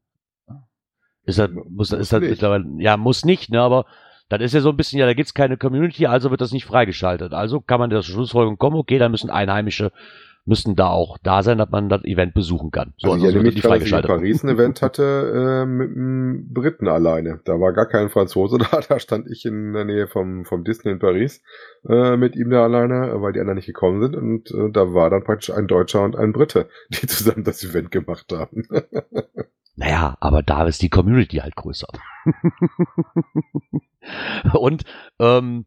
Ist 1.26 1.40
das, 1.40 1.50
muss, 1.50 1.66
Muss 1.70 1.92
ist 1.94 2.14
das 2.14 2.20
nicht. 2.20 2.32
mittlerweile, 2.32 2.66
ja, 2.78 2.98
muss 2.98 3.26
nicht, 3.26 3.50
ne, 3.50 3.62
aber 3.62 3.86
das 4.38 4.48
ist 4.48 4.54
ja 4.54 4.62
so 4.62 4.70
ein 4.70 4.78
bisschen, 4.78 5.00
ja, 5.00 5.06
da 5.06 5.14
gibt's 5.14 5.34
keine 5.34 5.58
Community, 5.58 6.06
also 6.06 6.30
wird 6.32 6.42
das 6.42 6.52
nicht 6.52 6.66
freigeschaltet. 6.66 7.34
Also 7.34 7.62
kann 7.62 7.80
man 7.80 7.90
der 7.90 8.02
Schlussfolgerung 8.02 8.58
kommen, 8.58 8.78
okay, 8.78 8.98
dann 8.98 9.12
müssen 9.12 9.30
Einheimische, 9.30 9.92
müssen 10.46 10.76
da 10.76 10.88
auch 10.88 11.18
da 11.24 11.42
sein, 11.42 11.58
dass 11.58 11.70
man 11.70 11.90
das 11.90 12.04
Event 12.04 12.34
besuchen 12.34 12.72
kann. 12.72 12.94
So, 12.98 13.12
also 13.12 13.18
ich 13.18 13.24
erinnere 13.24 13.46
wird 13.46 13.56
mich 13.56 13.64
dass 13.64 13.82
ich 13.82 13.94
in. 13.94 14.02
Paris 14.02 14.44
ein 14.44 14.50
Event 14.50 14.82
hatte 14.82 15.64
äh, 15.64 15.66
mit 15.66 15.96
einem 15.96 16.54
Briten 16.54 16.88
alleine. 16.88 17.40
Da 17.46 17.60
war 17.60 17.74
gar 17.74 17.86
kein 17.86 18.10
Franzose 18.10 18.58
da, 18.72 18.82
da 18.82 19.00
stand 19.00 19.28
ich 19.30 19.46
in 19.46 19.74
der 19.74 19.86
Nähe 19.86 20.08
vom, 20.08 20.46
vom 20.46 20.64
Disney 20.64 20.92
in 20.92 21.00
Paris 21.00 21.42
äh, 21.88 22.18
mit 22.18 22.36
ihm 22.36 22.50
da 22.50 22.64
alleine, 22.64 23.10
äh, 23.10 23.22
weil 23.22 23.34
die 23.34 23.40
anderen 23.40 23.56
nicht 23.56 23.68
gekommen 23.68 24.02
sind. 24.02 24.16
Und 24.16 24.52
äh, 24.52 24.72
da 24.72 24.94
war 24.94 25.10
dann 25.10 25.24
praktisch 25.24 25.52
ein 25.52 25.68
Deutscher 25.68 26.04
und 26.04 26.16
ein 26.16 26.34
Brite, 26.34 26.68
die 26.90 27.08
zusammen 27.08 27.44
das 27.44 27.64
Event 27.64 27.92
gemacht 27.92 28.32
haben. 28.34 28.68
Naja, 29.76 30.18
aber 30.20 30.44
da 30.44 30.68
ist 30.68 30.84
die 30.84 30.90
Community 30.90 31.38
halt 31.38 31.56
größer. 31.56 31.88
Und 34.54 34.84
ähm, 35.20 35.66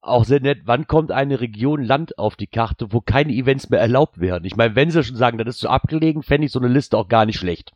auch 0.00 0.24
sehr 0.24 0.40
nett, 0.40 0.60
wann 0.64 0.86
kommt 0.86 1.10
eine 1.10 1.40
Region 1.40 1.82
Land 1.82 2.18
auf 2.18 2.36
die 2.36 2.46
Karte, 2.46 2.92
wo 2.92 3.00
keine 3.00 3.32
Events 3.32 3.70
mehr 3.70 3.80
erlaubt 3.80 4.20
werden? 4.20 4.44
Ich 4.44 4.56
meine, 4.56 4.74
wenn 4.76 4.90
sie 4.90 5.02
schon 5.02 5.16
sagen, 5.16 5.38
das 5.38 5.48
ist 5.48 5.60
so 5.60 5.68
abgelegen, 5.68 6.22
fände 6.22 6.46
ich 6.46 6.52
so 6.52 6.60
eine 6.60 6.68
Liste 6.68 6.96
auch 6.96 7.08
gar 7.08 7.26
nicht 7.26 7.38
schlecht. 7.38 7.72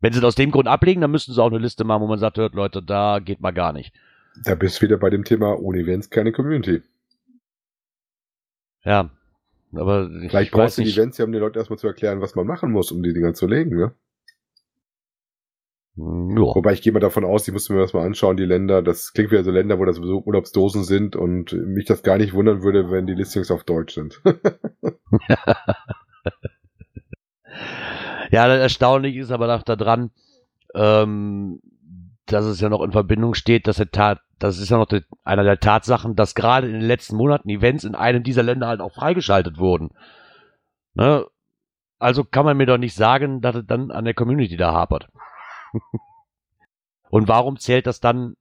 Wenn 0.00 0.12
sie 0.12 0.20
das 0.20 0.28
aus 0.28 0.34
dem 0.34 0.50
Grund 0.50 0.68
ablegen, 0.68 1.00
dann 1.00 1.10
müssten 1.10 1.32
sie 1.32 1.42
auch 1.42 1.50
eine 1.50 1.58
Liste 1.58 1.84
machen, 1.84 2.02
wo 2.02 2.06
man 2.06 2.18
sagt, 2.18 2.38
hört 2.38 2.54
Leute, 2.54 2.82
da 2.82 3.18
geht 3.18 3.40
mal 3.40 3.52
gar 3.52 3.72
nicht. 3.72 3.94
Da 4.44 4.54
bist 4.54 4.78
du 4.78 4.86
wieder 4.86 4.98
bei 4.98 5.10
dem 5.10 5.24
Thema, 5.24 5.58
ohne 5.58 5.80
Events 5.80 6.10
keine 6.10 6.32
Community. 6.32 6.82
Ja, 8.84 9.10
aber 9.74 10.08
Vielleicht 10.08 10.46
ich 10.46 10.50
brauchst 10.52 10.78
du 10.78 10.82
nicht. 10.82 10.96
Events, 10.96 11.18
ja, 11.18 11.24
um 11.24 11.32
den 11.32 11.40
Leuten 11.40 11.58
erstmal 11.58 11.78
zu 11.78 11.86
erklären, 11.86 12.20
was 12.20 12.34
man 12.34 12.46
machen 12.46 12.70
muss, 12.70 12.92
um 12.92 13.02
die 13.02 13.12
Dinger 13.12 13.34
zu 13.34 13.46
legen. 13.46 13.76
Ne? 13.76 13.92
Hm, 15.98 16.36
Ja. 16.36 16.54
Wobei 16.54 16.72
ich 16.72 16.82
gehe 16.82 16.92
mal 16.92 17.00
davon 17.00 17.24
aus, 17.24 17.46
ich 17.46 17.52
musste 17.52 17.72
mir 17.72 17.80
das 17.80 17.92
mal 17.92 18.06
anschauen, 18.06 18.36
die 18.36 18.44
Länder, 18.44 18.82
das 18.82 19.12
klingt 19.12 19.30
wieder 19.30 19.44
so 19.44 19.50
Länder, 19.50 19.78
wo 19.78 19.84
das 19.84 19.96
sowieso 19.96 20.22
Urlaubsdosen 20.24 20.84
sind 20.84 21.16
und 21.16 21.52
mich 21.52 21.86
das 21.86 22.02
gar 22.02 22.16
nicht 22.18 22.32
wundern 22.34 22.62
würde, 22.62 22.90
wenn 22.90 23.06
die 23.06 23.14
Listings 23.14 23.50
auf 23.50 23.64
Deutsch 23.64 23.94
sind. 23.94 24.20
Ja, 28.30 28.46
das 28.46 28.60
erstaunlich 28.60 29.16
ist 29.16 29.30
aber 29.30 29.46
noch 29.46 29.62
daran, 29.62 30.10
ähm, 30.74 31.60
dass 32.26 32.44
es 32.44 32.60
ja 32.60 32.68
noch 32.68 32.82
in 32.82 32.92
Verbindung 32.92 33.34
steht, 33.34 33.66
dass 33.66 33.76
der 33.76 33.90
Tat, 33.90 34.20
das 34.38 34.58
ist 34.58 34.68
ja 34.68 34.76
noch 34.76 34.86
die, 34.86 35.02
einer 35.24 35.44
der 35.44 35.58
Tatsachen, 35.60 36.14
dass 36.14 36.34
gerade 36.34 36.66
in 36.66 36.74
den 36.74 36.82
letzten 36.82 37.16
Monaten 37.16 37.48
Events 37.48 37.84
in 37.84 37.94
einem 37.94 38.22
dieser 38.22 38.42
Länder 38.42 38.68
halt 38.68 38.80
auch 38.80 38.92
freigeschaltet 38.92 39.58
wurden. 39.58 39.90
Ne? 40.94 41.24
Also 41.98 42.22
kann 42.22 42.44
man 42.44 42.56
mir 42.56 42.66
doch 42.66 42.78
nicht 42.78 42.94
sagen, 42.94 43.40
dass 43.40 43.56
es 43.56 43.66
dann 43.66 43.90
an 43.90 44.04
der 44.04 44.14
Community 44.14 44.56
da 44.56 44.72
hapert. 44.72 45.08
Und 47.10 47.28
warum 47.28 47.58
zählt 47.58 47.86
das 47.86 48.00
dann 48.00 48.36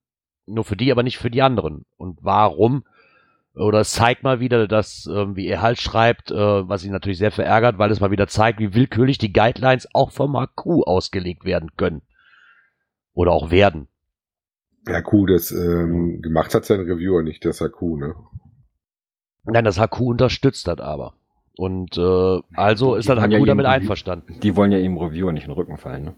nur 0.46 0.64
für 0.64 0.76
die, 0.76 0.92
aber 0.92 1.04
nicht 1.04 1.18
für 1.18 1.32
die 1.32 1.42
anderen? 1.42 1.86
Und 1.98 2.20
warum 2.22 2.84
oder 3.58 3.80
es 3.80 3.92
zeigt 3.92 4.24
mal 4.24 4.40
wieder, 4.40 4.68
dass, 4.68 5.10
ähm, 5.12 5.36
wie 5.36 5.48
er 5.48 5.62
halt 5.62 5.80
schreibt, 5.80 6.32
äh, 6.32 6.36
was 6.36 6.86
ihn 6.86 6.92
natürlich 6.92 7.18
sehr 7.18 7.32
verärgert, 7.32 7.80
weil 7.80 7.92
es 7.92 8.00
mal 8.00 8.12
wieder 8.12 8.28
zeigt, 8.28 8.60
wie 8.60 8.74
willkürlich 8.74 9.18
die 9.18 9.34
Guidelines 9.34 9.88
auch 9.94 10.12
vom 10.12 10.38
HQ 10.38 10.86
ausgelegt 10.86 11.44
werden 11.44 11.72
können. 11.76 12.04
Oder 13.14 13.32
auch 13.32 13.50
werden. 13.50 13.88
Ja, 14.88 15.02
cool, 15.12 15.34
das 15.34 15.52
ähm, 15.52 16.22
gemacht 16.22 16.54
hat 16.54 16.66
sein 16.66 16.82
Reviewer, 16.82 17.24
nicht 17.24 17.44
das 17.46 17.60
HQ, 17.60 17.82
ne? 17.98 18.16
Nein, 19.44 19.66
das 19.66 19.80
HQ 19.80 20.02
unterstützt 20.02 20.68
das 20.68 20.80
aber. 20.80 21.14
Und 21.58 21.98
äh, 21.98 22.40
also 22.54 22.94
Die 22.94 23.00
ist 23.00 23.10
das 23.10 23.20
HQ 23.20 23.32
ja 23.32 23.46
damit 23.46 23.66
einverstanden. 23.66 24.40
Die 24.42 24.56
wollen 24.56 24.72
ja 24.72 24.78
ihm 24.78 24.98
Reviewer 24.98 25.32
nicht 25.32 25.46
in 25.46 25.50
den 25.50 25.58
Rücken 25.58 25.78
fallen, 25.78 26.04
ne? 26.04 26.16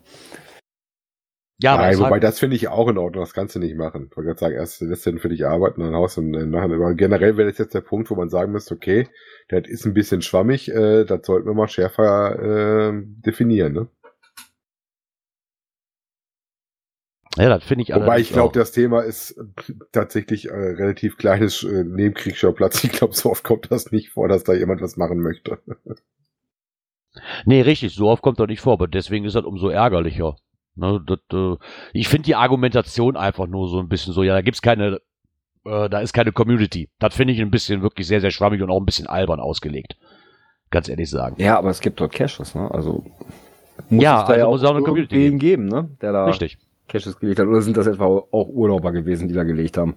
Ja, 1.62 1.74
aber 1.74 1.84
Nein, 1.84 1.92
das 1.92 2.00
wobei 2.00 2.20
das 2.22 2.40
finde 2.40 2.56
ich 2.56 2.70
auch 2.70 2.88
in 2.88 2.98
Ordnung, 2.98 3.22
das 3.22 3.34
kannst 3.34 3.54
du 3.54 3.60
nicht 3.60 3.76
machen. 3.76 4.08
Ich 4.10 4.16
wollte 4.16 4.28
gerade 4.28 4.40
sagen, 4.40 4.56
erst 4.56 4.80
lässt 4.80 5.06
du 5.06 5.12
den 5.12 5.20
für 5.20 5.28
dich 5.28 5.46
arbeiten, 5.46 5.82
dann 5.82 5.94
haust 5.94 6.16
du 6.16 6.22
ihn 6.22 6.50
nachher. 6.50 6.74
Aber 6.74 6.94
generell 6.94 7.36
wäre 7.36 7.50
das 7.50 7.58
jetzt 7.58 7.74
der 7.74 7.82
Punkt, 7.82 8.10
wo 8.10 8.16
man 8.16 8.30
sagen 8.30 8.54
müsste, 8.54 8.76
okay, 8.76 9.10
das 9.50 9.64
ist 9.68 9.86
ein 9.86 9.94
bisschen 9.94 10.22
schwammig, 10.22 10.70
äh, 10.72 11.04
das 11.04 11.26
sollten 11.26 11.48
wir 11.48 11.54
mal 11.54 11.68
schärfer 11.68 12.92
äh, 12.92 12.94
definieren, 13.04 13.74
ne? 13.74 13.88
ja, 17.38 17.50
das 17.50 17.64
finde 17.64 17.84
ich 17.84 17.94
Wobei 17.94 18.20
ich 18.20 18.32
glaube, 18.32 18.58
das 18.58 18.72
Thema 18.72 19.02
ist 19.02 19.40
tatsächlich 19.92 20.50
äh, 20.50 20.54
relativ 20.54 21.18
kleines 21.18 21.64
äh, 21.64 21.84
Nebenkriegsschauplatz. 21.84 22.84
Ich 22.84 22.92
glaube, 22.92 23.14
so 23.14 23.30
oft 23.30 23.44
kommt 23.44 23.72
das 23.72 23.92
nicht 23.92 24.10
vor, 24.10 24.28
dass 24.28 24.44
da 24.44 24.54
jemand 24.54 24.82
was 24.82 24.98
machen 24.98 25.20
möchte. 25.20 25.60
Nee, 27.46 27.62
richtig, 27.62 27.96
so 27.96 28.08
oft 28.10 28.22
kommt 28.22 28.40
das 28.40 28.48
nicht 28.48 28.62
vor, 28.62 28.74
aber 28.74 28.88
deswegen 28.88 29.26
ist 29.26 29.36
das 29.36 29.44
umso 29.44 29.70
ärgerlicher. 29.70 30.36
Ne, 30.80 31.02
das, 31.06 31.20
äh, 31.34 31.56
ich 31.94 32.08
finde 32.08 32.24
die 32.26 32.36
Argumentation 32.36 33.18
einfach 33.18 33.48
nur 33.48 33.68
so 33.70 33.80
ein 33.80 33.90
bisschen 33.90 34.14
so, 34.14 34.24
ja, 34.24 34.34
da 34.34 34.42
gibt's 34.42 34.62
keine, 34.62 35.00
äh, 35.66 35.90
da 35.90 36.00
ist 36.00 36.14
keine 36.14 36.32
Community. 36.32 36.90
Das 37.00 37.16
finde 37.16 37.34
ich 37.34 37.42
ein 37.42 37.52
bisschen 37.52 37.82
wirklich 37.82 38.08
sehr, 38.08 38.22
sehr 38.22 38.32
schwammig 38.32 38.62
und 38.62 38.70
auch 38.72 38.80
ein 38.80 38.86
bisschen 38.86 39.08
albern 39.08 39.40
ausgelegt. 39.40 39.96
Ganz 40.72 40.88
ehrlich 40.90 41.10
sagen. 41.10 41.36
Ja, 41.40 41.58
aber 41.58 41.70
es 41.70 41.80
gibt 41.82 42.00
dort 42.00 42.14
Caches, 42.14 42.54
ne? 42.56 42.70
Also 42.72 43.04
muss 43.90 44.04
Ja, 44.04 44.22
es 44.22 44.28
da 44.28 44.34
also 44.34 44.40
ja 44.40 44.48
muss 44.50 44.62
es 44.62 44.68
auch 44.68 44.76
eine 44.76 44.84
Community 44.84 45.16
irgendwen 45.16 45.40
geben, 45.40 45.66
ne? 45.66 45.90
Der 46.02 46.12
da 46.12 46.26
Richtig. 46.26 46.58
Caches 46.88 47.20
gelegt 47.20 47.40
hat. 47.40 47.48
Oder 47.48 47.62
sind 47.62 47.78
das 47.78 47.88
etwa 47.88 48.06
auch 48.06 48.48
Urlauber 48.50 48.92
gewesen, 48.92 49.28
die 49.28 49.34
da 49.34 49.44
gelegt 49.44 49.78
haben? 49.78 49.96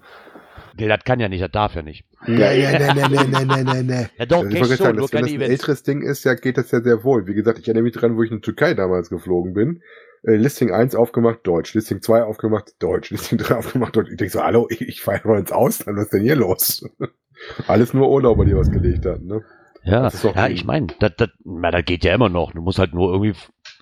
Nee, 0.79 0.89
das 0.89 1.05
kann 1.05 1.21
ja 1.21 1.29
nicht, 1.29 1.43
das 1.43 1.51
darf 1.51 1.75
ja 1.75 1.83
nicht. 1.83 2.07
Ja, 2.27 2.51
ja, 2.53 2.79
nee, 2.79 2.93
nee, 2.95 3.09
nee, 3.09 3.45
nee, 3.45 3.45
nee, 3.45 3.65
nee, 3.65 3.83
nee. 3.83 4.07
Ja 4.19 4.25
doch, 4.27 4.39
Also 4.45 4.49
ich 4.51 4.59
schon, 4.59 4.77
sagen, 4.77 4.97
nur 4.97 5.09
dass, 5.09 5.13
wenn 5.13 5.21
keine 5.21 5.27
das 5.27 5.33
ein 5.33 5.37
Events. 5.37 5.51
älteres 5.51 5.83
Ding 5.83 6.03
ist, 6.03 6.25
ja, 6.25 6.35
geht 6.35 6.57
das 6.57 6.71
ja 6.71 6.81
sehr 6.81 7.05
wohl. 7.05 7.27
Wie 7.27 7.35
gesagt, 7.35 7.59
ich 7.59 7.67
erinnere 7.69 7.83
mich 7.85 7.93
dran, 7.93 8.17
wo 8.17 8.23
ich 8.23 8.31
in 8.31 8.39
die 8.39 8.43
Türkei 8.43 8.73
damals 8.73 9.11
geflogen 9.11 9.53
bin. 9.53 9.83
Äh, 10.25 10.37
Listing 10.37 10.71
1 10.73 10.95
aufgemacht, 10.95 11.41
Deutsch. 11.45 11.75
Listing 11.75 12.01
2 12.03 12.25
aufgemacht, 12.25 12.75
Deutsch. 12.81 13.11
Listing 13.11 13.39
3 13.39 13.57
aufgemacht, 13.57 13.97
Deutsch. 13.97 14.11
Ich 14.11 14.17
denke 14.17 14.33
so, 14.33 14.43
hallo, 14.43 14.67
ich, 14.71 14.81
ich 14.83 15.01
fahre 15.01 15.27
mal 15.27 15.39
ins 15.41 15.53
Ausland, 15.53 15.97
was 15.99 16.05
ist 16.07 16.13
denn 16.13 16.23
hier 16.23 16.37
los? 16.37 16.89
Alles 17.67 17.93
nur 17.93 18.09
Urlauber, 18.11 18.45
die 18.45 18.55
was 18.57 18.71
gelegt 18.71 19.05
hatten, 19.07 19.27
ne? 19.27 19.43
Ja, 19.85 20.03
Das 20.03 20.23
ja 20.23 20.47
ich 20.47 20.65
meine, 20.65 20.87
das, 21.01 21.13
das, 21.17 21.31
na, 21.45 21.73
das 21.73 21.85
geht 21.85 22.05
ja 22.05 22.15
immer 22.15 22.29
noch. 22.29 22.53
Du 22.53 22.63
musst 22.63 22.79
halt 22.79 22.95
nur 22.95 23.13
irgendwie 23.13 23.35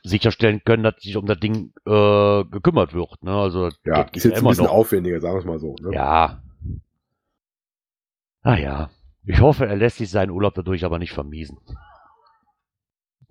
sicherstellen 0.03 0.63
können, 0.65 0.83
dass 0.83 0.95
sich 0.99 1.15
um 1.19 1.27
das 1.27 1.39
Ding 1.41 1.75
äh, 1.87 2.45
gekümmert 2.45 2.95
wird. 2.95 3.23
Ne? 3.23 3.33
Also 3.33 3.67
das 3.69 3.79
Ja, 3.85 4.05
geht, 4.05 4.17
ist 4.17 4.25
jetzt 4.25 4.33
ja 4.37 4.39
ein 4.43 4.49
bisschen 4.49 4.65
noch. 4.65 4.73
aufwendiger, 4.73 5.21
sagen 5.21 5.35
wir 5.35 5.41
es 5.41 5.45
mal 5.45 5.59
so. 5.59 5.77
Ne? 5.83 5.95
Ja. 5.95 6.43
Ah 8.43 8.57
ja. 8.57 8.91
Ich 9.27 9.41
hoffe, 9.43 9.67
er 9.67 9.77
lässt 9.77 9.99
sich 9.99 10.09
seinen 10.11 10.31
Urlaub 10.31 10.55
dadurch 10.55 10.87
aber 10.87 10.99
nicht 10.99 11.13
vermiesen. 11.13 11.59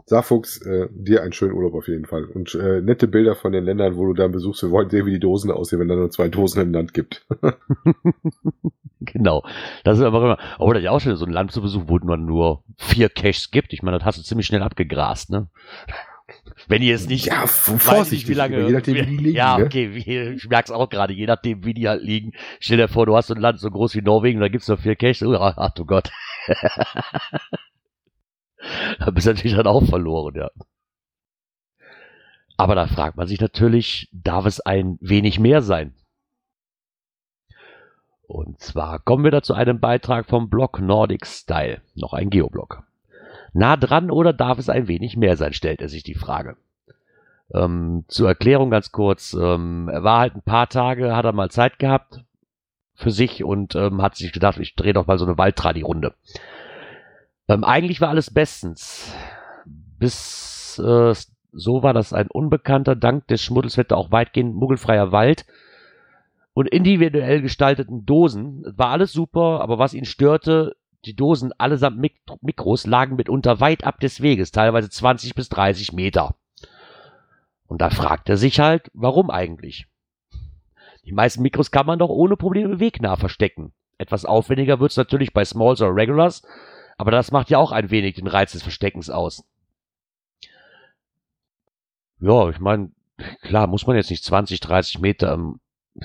Saarfuchs, 0.10 0.58
äh, 0.66 0.88
dir 0.92 1.22
einen 1.22 1.34
schönen 1.34 1.54
Urlaub 1.54 1.75
auf 1.75 1.88
jeden 1.88 2.06
Fall. 2.06 2.25
Und 2.25 2.56
äh, 2.56 2.82
nette 2.82 3.08
Bilder 3.08 3.36
von 3.36 3.51
den 3.51 3.63
Ländern, 3.63 3.96
wo 3.96 4.08
du 4.08 4.13
dann 4.13 4.32
besuchst. 4.32 4.63
Wir 4.63 4.72
wollen 4.72 4.89
sehen, 4.89 5.06
wie 5.06 5.12
die 5.12 5.20
Dosen 5.20 5.51
aussehen, 5.51 5.80
wenn 5.80 5.88
da 5.88 5.96
nur 5.96 6.10
zwei 6.10 6.30
Dosen 6.30 6.63
im 6.63 6.74
Land 6.74 6.96
gibt. 6.96 7.28
genau. 9.01 9.44
Das 9.84 10.00
ist 10.00 10.04
aber 10.04 10.24
immer. 10.24 10.38
Oder 10.58 10.80
ich 10.80 10.89
auch 10.89 11.00
schon 11.00 11.16
so 11.16 11.25
ein 11.25 11.32
Land 11.32 11.51
zu 11.51 11.62
besuchen, 11.62 11.88
wo 11.89 11.98
es 11.98 12.04
nur, 12.04 12.63
vier 12.78 13.10
Caches 13.10 13.51
gibt. 13.51 13.72
Ich 13.72 13.84
meine, 13.84 14.00
das 14.00 14.06
hast 14.06 14.18
du 14.18 14.24
ziemlich 14.24 14.48
schnell 14.48 14.63
abgegrast, 14.63 15.30
ne? 15.30 15.48
Wenn 16.68 16.82
ihr 16.82 16.96
es 16.96 17.08
nicht. 17.08 17.28
ja, 17.28 17.42
nicht, 17.42 17.51
vorsichtig, 17.51 18.28
wie 18.30 18.34
lange. 18.34 18.66
je 18.66 18.72
nachdem, 18.72 18.96
wie 18.96 19.06
die 19.06 19.18
liegen. 19.24 19.36
ja, 19.36 19.60
ne? 19.60 19.66
okay, 19.66 19.94
wie, 19.94 20.18
ich 20.18 20.50
merk's 20.50 20.72
auch 20.72 20.89
gerade, 20.89 21.13
je 21.13 21.28
nachdem, 21.28 21.66
wie 21.66 21.75
die 21.75 21.88
halt 21.88 22.01
liegen. 22.01 22.32
Stell 22.60 22.78
dir 22.78 22.88
vor, 22.88 23.06
du 23.06 23.16
hast 23.16 23.28
so 23.28 23.36
ein 23.36 23.42
Land 23.42 23.60
so 23.60 23.70
groß 23.70 23.94
wie 23.94 24.01
Norwegen, 24.01 24.39
da 24.39 24.48
gibt's 24.48 24.68
nur 24.68 24.78
vier 24.78 24.96
Caches. 24.96 25.22
Oh, 25.24 25.36
ach 25.36 25.74
du 25.74 25.86
Gott. 25.86 26.10
da 29.00 29.12
bist 29.12 29.28
du 29.28 29.32
natürlich 29.32 29.56
dann 29.56 29.68
auch 29.68 29.86
verloren, 29.86 30.36
ja. 30.36 30.50
Aber 32.58 32.76
da 32.76 32.88
fragt 32.88 33.16
man 33.16 33.28
sich 33.28 33.40
natürlich, 33.40 34.10
darf 34.12 34.46
es 34.46 34.60
ein 34.60 34.98
wenig 35.00 35.40
mehr 35.40 35.62
sein? 35.62 35.94
Und 38.28 38.60
zwar 38.60 39.00
kommen 39.00 39.24
wir 39.24 39.32
da 39.32 39.42
zu 39.42 39.54
einem 39.54 39.80
Beitrag 39.80 40.28
vom 40.28 40.50
Blog 40.50 40.80
Nordic 40.80 41.26
Style, 41.26 41.82
noch 41.96 42.14
ein 42.14 42.30
Geoblog. 42.30 42.84
Nah 43.54 43.78
dran 43.78 44.12
oder 44.12 44.34
darf 44.34 44.60
es 44.60 44.70
ein 44.70 44.88
wenig 44.88 45.18
mehr 45.18 45.36
sein, 45.38 45.54
stellt 45.54 45.82
er 45.82 45.90
sich 45.90 46.04
die 46.04 46.16
Frage. 46.16 46.58
Ähm, 47.54 48.06
zur 48.08 48.28
Erklärung 48.28 48.70
ganz 48.70 48.92
kurz, 48.92 49.34
ähm, 49.34 49.90
er 49.92 50.04
war 50.04 50.20
halt 50.20 50.36
ein 50.36 50.44
paar 50.44 50.70
Tage, 50.70 51.16
hat 51.16 51.26
er 51.26 51.32
mal 51.32 51.50
Zeit 51.50 51.80
gehabt 51.80 52.24
für 52.94 53.12
sich 53.12 53.44
und 53.44 53.76
ähm, 53.76 54.02
hat 54.02 54.16
sich 54.16 54.32
gedacht, 54.32 54.60
ich 54.60 54.76
drehe 54.76 54.94
doch 54.94 55.08
mal 55.08 55.18
so 55.18 55.26
eine 55.26 55.38
Waldtradi-Runde. 55.38 56.14
Ähm, 57.50 57.63
eigentlich 57.63 58.00
war 58.00 58.10
alles 58.10 58.32
bestens. 58.32 59.12
Bis 59.65 60.79
äh, 60.79 61.13
so 61.51 61.84
war, 61.84 61.94
dass 61.94 62.13
ein 62.13 62.27
Unbekannter 62.29 62.96
dank 62.96 63.27
des 63.27 63.41
Schmuddelswetter 63.41 63.98
auch 63.98 64.12
weitgehend 64.12 64.56
muggelfreier 64.56 65.12
Wald 65.12 65.46
und 66.53 66.70
individuell 66.70 67.41
gestalteten 67.41 68.06
Dosen, 68.06 68.63
war 68.77 68.89
alles 68.89 69.12
super, 69.12 69.62
aber 69.62 69.79
was 69.79 69.94
ihn 69.94 70.06
störte, 70.06 70.75
die 71.06 71.15
Dosen 71.15 71.53
allesamt 71.58 71.98
Mik 71.98 72.18
Mikros 72.41 72.86
lagen 72.86 73.15
mitunter 73.15 73.60
weit 73.60 73.84
ab 73.84 74.00
des 74.00 74.22
Weges, 74.22 74.51
teilweise 74.51 74.89
20 74.89 75.34
bis 75.34 75.50
30 75.50 75.94
Meter. 75.94 76.36
Und 77.65 77.82
da 77.82 77.89
fragt 77.89 78.29
er 78.29 78.38
sich 78.38 78.60
halt, 78.60 78.91
warum 78.94 79.29
eigentlich? 79.29 79.88
Die 81.06 81.13
meisten 81.13 81.41
Mikros 81.41 81.72
kann 81.72 81.86
man 81.86 81.98
doch 81.98 82.10
ohne 82.10 82.36
Probleme 82.36 82.79
wegnah 82.79 83.15
verstecken. 83.15 83.74
Etwas 83.98 84.25
aufwendiger 84.25 84.79
wird's 84.79 84.98
natürlich 84.98 85.34
bei 85.34 85.46
Smalls 85.46 85.82
oder 85.82 85.96
Regulars, 85.96 86.44
aber 87.00 87.12
das 87.12 87.32
macht 87.32 87.50
ja 87.50 87.58
auch 87.58 87.72
ein 87.72 87.91
wenig 87.91 88.15
den 88.15 88.27
Reiz 88.27 88.51
des 88.51 88.62
Versteckens 88.62 89.10
aus. 89.10 89.46
Ja, 92.20 92.50
ich 92.50 92.60
meine, 92.60 92.91
klar, 93.41 93.68
muss 93.68 93.88
man 93.88 93.96
jetzt 93.96 94.10
nicht 94.10 94.25
20, 94.25 94.60
30 94.60 95.00
Meter. 95.00 95.34
Ähm, 95.34 95.62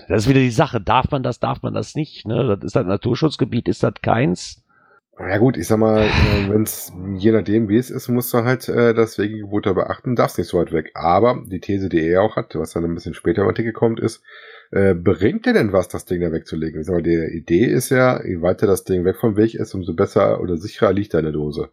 das 0.09 0.23
ist 0.23 0.29
wieder 0.29 0.39
die 0.39 0.53
Sache. 0.53 0.81
Darf 0.81 1.11
man 1.11 1.25
das, 1.25 1.41
darf 1.41 1.63
man 1.63 1.75
das 1.75 1.97
nicht? 1.97 2.29
Ne? 2.29 2.47
Das 2.47 2.65
ist 2.65 2.77
halt 2.77 2.87
ein 2.87 2.91
Naturschutzgebiet, 2.91 3.67
ist 3.67 3.83
das 3.83 3.95
keins? 4.03 4.63
Ja 5.19 5.39
gut, 5.39 5.57
ich 5.57 5.67
sag 5.67 5.79
mal, 5.79 6.03
äh, 6.03 6.49
wenn 6.49 6.63
es 6.63 6.93
je 7.17 7.33
nachdem 7.33 7.69
wie 7.69 7.77
es 7.77 7.91
ist, 7.91 8.09
musst 8.09 8.33
du 8.33 8.45
halt 8.45 8.69
äh, 8.69 8.95
das 8.95 9.19
Wegegebot 9.19 9.67
da 9.67 9.73
beachten, 9.73 10.15
darfst 10.15 10.39
nicht 10.39 10.47
so 10.47 10.59
weit 10.59 10.71
weg. 10.71 10.93
Aber 10.95 11.43
die 11.45 11.61
These, 11.61 11.89
die 11.89 12.07
er 12.07 12.23
auch 12.23 12.37
hat, 12.37 12.55
was 12.55 12.73
dann 12.73 12.85
ein 12.85 12.95
bisschen 12.95 13.15
später 13.15 13.43
im 13.43 13.49
Artikel 13.49 13.73
kommt, 13.73 13.99
ist, 13.99 14.23
äh, 14.75 14.95
bringt 14.95 15.47
dir 15.47 15.53
denn 15.53 15.73
was, 15.73 15.87
das 15.87 16.05
Ding 16.05 16.21
da 16.21 16.33
wegzulegen? 16.33 16.81
Ich 16.81 16.87
sag 16.87 16.95
mal, 16.95 17.03
die 17.03 17.37
Idee 17.37 17.67
ist 17.67 17.91
ja, 17.91 18.25
je 18.25 18.43
weiter 18.43 18.67
das 18.67 18.83
Ding 18.83 19.05
weg 19.05 19.17
vom 19.17 19.37
Weg 19.37 19.55
ist, 19.55 19.73
umso 19.73 19.95
besser 19.95 20.41
oder 20.41 20.57
sicherer 20.57 20.93
liegt 20.93 21.15
deine 21.15 21.31
Dose. 21.31 21.69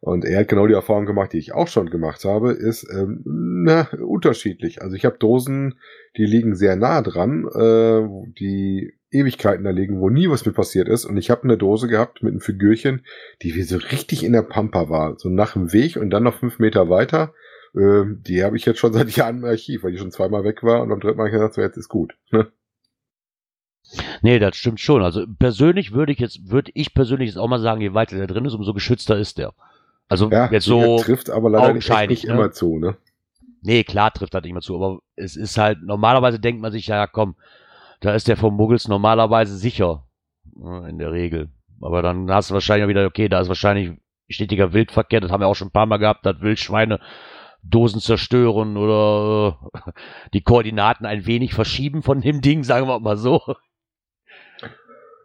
Und 0.00 0.24
er 0.24 0.40
hat 0.40 0.48
genau 0.48 0.66
die 0.66 0.74
Erfahrung 0.74 1.06
gemacht, 1.06 1.32
die 1.32 1.38
ich 1.38 1.54
auch 1.54 1.68
schon 1.68 1.88
gemacht 1.88 2.24
habe, 2.24 2.50
ist 2.50 2.84
ähm, 2.92 3.22
na, 3.24 3.88
unterschiedlich. 4.04 4.82
Also 4.82 4.96
ich 4.96 5.04
habe 5.04 5.18
Dosen, 5.18 5.76
die 6.16 6.26
liegen 6.26 6.56
sehr 6.56 6.74
nah 6.74 7.00
dran, 7.02 7.46
äh, 7.46 8.08
die 8.40 8.94
Ewigkeiten 9.12 9.62
da 9.62 9.70
liegen, 9.70 10.00
wo 10.00 10.10
nie 10.10 10.28
was 10.28 10.44
mit 10.44 10.56
passiert 10.56 10.88
ist. 10.88 11.04
Und 11.04 11.18
ich 11.18 11.30
habe 11.30 11.44
eine 11.44 11.56
Dose 11.56 11.86
gehabt 11.86 12.24
mit 12.24 12.32
einem 12.32 12.40
Figürchen, 12.40 13.04
die 13.42 13.54
wie 13.54 13.62
so 13.62 13.76
richtig 13.76 14.24
in 14.24 14.32
der 14.32 14.42
Pampa 14.42 14.88
war. 14.88 15.16
So 15.16 15.28
nach 15.28 15.52
dem 15.52 15.72
Weg 15.72 15.96
und 15.96 16.10
dann 16.10 16.24
noch 16.24 16.40
fünf 16.40 16.58
Meter 16.58 16.90
weiter. 16.90 17.32
Äh, 17.74 18.04
die 18.26 18.44
habe 18.44 18.56
ich 18.56 18.64
jetzt 18.64 18.78
schon 18.78 18.92
seit 18.92 19.10
Jahren 19.16 19.38
im 19.38 19.44
Archiv, 19.44 19.82
weil 19.82 19.92
die 19.92 19.98
schon 19.98 20.12
zweimal 20.12 20.44
weg 20.44 20.62
war 20.62 20.82
und 20.82 20.92
am 20.92 21.00
dritten 21.00 21.18
Mal 21.18 21.26
ich 21.26 21.32
gesagt, 21.32 21.54
so 21.54 21.60
jetzt 21.62 21.76
ist 21.76 21.88
gut. 21.88 22.14
Ne? 22.30 22.50
Nee, 24.22 24.38
das 24.38 24.56
stimmt 24.56 24.80
schon. 24.80 25.02
Also 25.02 25.26
persönlich 25.38 25.92
würde 25.92 26.12
ich 26.12 26.18
jetzt, 26.18 26.50
würde 26.50 26.70
ich 26.74 26.94
persönlich 26.94 27.28
jetzt 27.28 27.36
auch 27.36 27.48
mal 27.48 27.60
sagen, 27.60 27.80
je 27.80 27.94
weiter 27.94 28.16
der 28.16 28.26
drin 28.26 28.44
ist, 28.44 28.54
umso 28.54 28.72
geschützter 28.72 29.18
ist 29.18 29.38
der. 29.38 29.54
Also 30.08 30.30
Ja, 30.30 30.50
jetzt 30.50 30.64
so 30.64 30.98
trifft 30.98 31.30
aber 31.30 31.50
leider 31.50 31.72
nicht, 31.72 31.88
nicht 32.08 32.24
ne? 32.26 32.32
immer 32.32 32.52
zu, 32.52 32.78
ne? 32.78 32.96
Nee, 33.62 33.84
klar 33.84 34.12
trifft 34.12 34.34
das 34.34 34.42
nicht 34.42 34.52
mehr 34.52 34.62
zu, 34.62 34.74
aber 34.74 35.00
es 35.14 35.36
ist 35.36 35.56
halt, 35.56 35.82
normalerweise 35.82 36.40
denkt 36.40 36.60
man 36.60 36.72
sich, 36.72 36.88
ja 36.88 37.06
komm, 37.06 37.36
da 38.00 38.14
ist 38.14 38.28
der 38.28 38.36
vom 38.36 38.56
Muggels 38.56 38.88
normalerweise 38.88 39.56
sicher. 39.56 40.04
Ja, 40.60 40.86
In 40.86 40.98
der 40.98 41.12
Regel. 41.12 41.50
Aber 41.80 42.02
dann 42.02 42.30
hast 42.30 42.50
du 42.50 42.54
wahrscheinlich 42.54 42.84
auch 42.84 42.88
wieder, 42.88 43.06
okay, 43.06 43.28
da 43.28 43.40
ist 43.40 43.48
wahrscheinlich 43.48 43.92
stetiger 44.28 44.72
Wildverkehr, 44.72 45.20
das 45.20 45.30
haben 45.30 45.40
wir 45.40 45.46
auch 45.46 45.54
schon 45.56 45.68
ein 45.68 45.72
paar 45.72 45.86
Mal 45.86 45.98
gehabt, 45.98 46.24
dass 46.24 46.40
Wildschweine 46.40 47.00
Dosen 47.62 48.00
zerstören 48.00 48.76
oder 48.76 49.58
äh, 49.72 49.92
die 50.34 50.42
Koordinaten 50.42 51.06
ein 51.06 51.26
wenig 51.26 51.54
verschieben 51.54 52.02
von 52.02 52.20
dem 52.20 52.40
Ding, 52.40 52.64
sagen 52.64 52.88
wir 52.88 53.00
mal 53.00 53.16
so. 53.16 53.40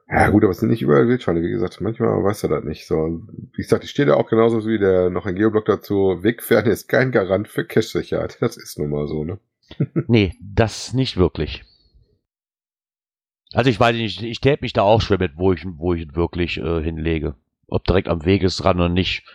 Ja 0.10 0.30
gut, 0.30 0.44
aber 0.44 0.52
es 0.52 0.60
sind 0.60 0.70
nicht 0.70 0.82
überall 0.82 1.08
Wildschweine, 1.10 1.42
wie 1.42 1.50
gesagt, 1.50 1.82
manchmal 1.82 2.24
weiß 2.24 2.44
er 2.44 2.50
das 2.50 2.64
nicht. 2.64 2.88
So, 2.88 3.22
wie 3.54 3.62
gesagt, 3.62 3.84
ich 3.84 3.90
stehe 3.90 4.06
da 4.06 4.16
auch 4.16 4.30
genauso 4.30 4.66
wie 4.66 4.80
der 4.80 5.10
noch 5.10 5.26
ein 5.26 5.36
Geoblock 5.36 5.66
dazu. 5.66 6.20
Wegferne 6.22 6.70
ist 6.70 6.88
kein 6.88 7.12
Garant 7.12 7.50
für 7.50 7.66
Cache-Sicherheit. 7.66 8.38
Das 8.40 8.56
ist 8.56 8.80
nun 8.80 8.90
mal 8.90 9.08
so, 9.08 9.26
ne? 9.26 9.40
Nee, 10.08 10.34
das 10.40 10.94
nicht 10.94 11.18
wirklich. 11.18 11.66
Also 13.54 13.70
ich 13.70 13.80
weiß 13.80 13.96
nicht, 13.96 14.22
ich 14.22 14.40
täte 14.40 14.64
mich 14.64 14.74
da 14.74 14.84
auch 14.84 15.02
schwer 15.02 15.20
mit, 15.20 15.38
wo 15.38 15.52
ich, 15.52 15.66
wo 15.66 15.94
ich 15.94 16.04
ihn 16.04 16.16
wirklich 16.16 16.58
äh, 16.58 16.82
hinlege. 16.82 17.36
Ob 17.68 17.84
direkt 17.84 18.08
am 18.08 18.24
Wegesrand 18.24 18.80
oder 18.80 18.90
nicht. 18.90 19.26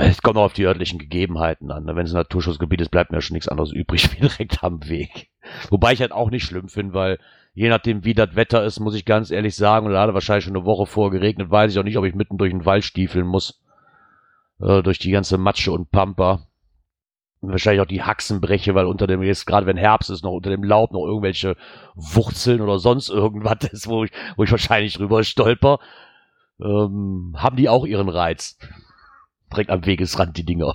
Es 0.00 0.22
kommt 0.22 0.36
auch 0.36 0.44
auf 0.44 0.52
die 0.52 0.66
örtlichen 0.66 0.98
Gegebenheiten 0.98 1.70
an. 1.70 1.84
ne? 1.84 1.96
Wenn 1.96 2.06
es 2.06 2.12
ein 2.12 2.18
Naturschutzgebiet 2.18 2.80
ist, 2.80 2.90
bleibt 2.90 3.12
mir 3.12 3.20
schon 3.20 3.34
nichts 3.34 3.48
anderes 3.48 3.72
übrig 3.72 4.12
wie 4.16 4.20
direkt 4.20 4.64
am 4.64 4.88
Weg. 4.88 5.30
Wobei 5.70 5.92
ich 5.92 6.00
halt 6.00 6.12
auch 6.12 6.30
nicht 6.30 6.44
schlimm 6.44 6.68
finde, 6.68 6.94
weil 6.94 7.18
je 7.54 7.68
nachdem, 7.68 8.04
wie 8.04 8.14
das 8.14 8.34
Wetter 8.34 8.64
ist, 8.64 8.80
muss 8.80 8.94
ich 8.94 9.04
ganz 9.04 9.30
ehrlich 9.30 9.54
sagen, 9.56 9.86
und 9.86 9.92
da 9.92 10.02
hat 10.02 10.14
wahrscheinlich 10.14 10.44
schon 10.44 10.56
eine 10.56 10.64
Woche 10.64 10.86
vorher 10.86 11.18
geregnet, 11.18 11.50
weiß 11.50 11.72
ich 11.72 11.78
auch 11.78 11.84
nicht, 11.84 11.98
ob 11.98 12.04
ich 12.04 12.14
mitten 12.14 12.38
durch 12.38 12.50
den 12.50 12.64
Wald 12.64 12.84
stiefeln 12.84 13.26
muss. 13.26 13.62
Äh, 14.60 14.82
durch 14.82 14.98
die 14.98 15.10
ganze 15.10 15.38
Matsche 15.38 15.72
und 15.72 15.90
Pampa. 15.90 16.46
Und 17.40 17.50
wahrscheinlich 17.50 17.82
auch 17.82 17.86
die 17.86 18.02
Haxen 18.02 18.40
breche, 18.40 18.74
weil 18.74 18.86
unter 18.86 19.06
dem, 19.06 19.22
jetzt 19.22 19.46
gerade 19.46 19.66
wenn 19.66 19.76
Herbst 19.76 20.08
ist, 20.08 20.24
noch 20.24 20.32
unter 20.32 20.50
dem 20.50 20.64
Laub 20.64 20.92
noch 20.92 21.04
irgendwelche 21.04 21.56
Wurzeln 21.94 22.62
oder 22.62 22.78
sonst 22.78 23.10
irgendwas 23.10 23.58
ist, 23.72 23.86
wo 23.86 24.04
ich, 24.04 24.12
wo 24.36 24.44
ich 24.44 24.50
wahrscheinlich 24.50 24.94
drüber 24.94 25.22
stolper. 25.24 25.78
Ähm, 26.60 27.34
haben 27.36 27.56
die 27.56 27.68
auch 27.68 27.84
ihren 27.84 28.08
Reiz. 28.08 28.56
Direkt 29.54 29.70
am 29.70 29.86
Wegesrand, 29.86 30.36
die 30.36 30.44
Dinger. 30.44 30.74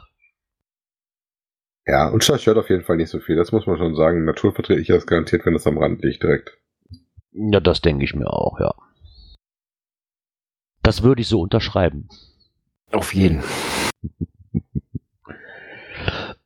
Ja, 1.85 2.07
und 2.07 2.23
Schach 2.23 2.45
hört 2.45 2.57
auf 2.57 2.69
jeden 2.69 2.83
Fall 2.83 2.95
nicht 2.95 3.09
so 3.09 3.19
viel. 3.19 3.35
Das 3.35 3.51
muss 3.51 3.65
man 3.67 3.77
schon 3.77 3.93
sagen. 3.93 4.23
Naturverträglich 4.23 4.89
ist 4.89 4.95
das 4.95 5.05
garantiert, 5.05 5.45
wenn 5.45 5.53
das 5.53 5.67
am 5.67 5.77
Rand 5.77 6.01
liegt 6.01 6.23
direkt. 6.23 6.57
Ja, 7.31 7.59
das 7.59 7.81
denke 7.81 8.05
ich 8.05 8.15
mir 8.15 8.31
auch, 8.31 8.57
ja. 8.59 8.73
Das 10.81 11.03
würde 11.03 11.21
ich 11.21 11.27
so 11.27 11.41
unterschreiben. 11.41 12.07
Auf 12.91 13.13
jeden. 13.13 13.43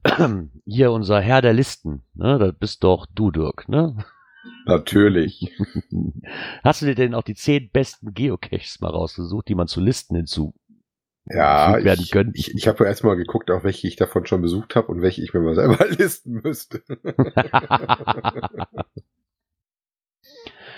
Hier 0.66 0.92
unser 0.92 1.22
Herr 1.22 1.44
der 1.44 1.54
Listen, 1.54 2.02
ne? 2.16 2.40
Das 2.40 2.56
bist 2.58 2.84
doch 2.84 3.06
du, 3.14 3.30
Dirk, 3.30 3.70
ne? 3.70 4.04
Natürlich. 4.66 5.52
Hast 6.64 6.82
du 6.82 6.88
dir 6.88 6.96
denn 6.96 7.14
auch 7.14 7.24
die 7.24 7.36
zehn 7.36 7.70
besten 7.70 8.14
Geocaches 8.14 8.80
mal 8.80 8.90
rausgesucht, 8.90 9.48
die 9.50 9.56
man 9.56 9.68
zu 9.68 9.82
Listen 9.82 10.16
hinzu 10.16 10.54
Ja, 11.26 11.82
werden 11.84 12.02
ich, 12.02 12.12
können. 12.12 12.32
ich, 12.34 12.54
ich 12.54 12.68
habe 12.68 12.84
ja 12.84 12.90
erstmal 12.90 13.16
geguckt, 13.16 13.50
auch 13.50 13.64
welche 13.64 13.88
ich 13.88 13.96
davon 13.96 14.26
schon 14.26 14.42
besucht 14.42 14.76
habe 14.76 14.88
und 14.88 15.02
welche 15.02 15.22
ich 15.22 15.34
mir 15.34 15.40
mal 15.40 15.56
selber 15.56 15.88
listen 15.98 16.42
müsste. 16.44 16.82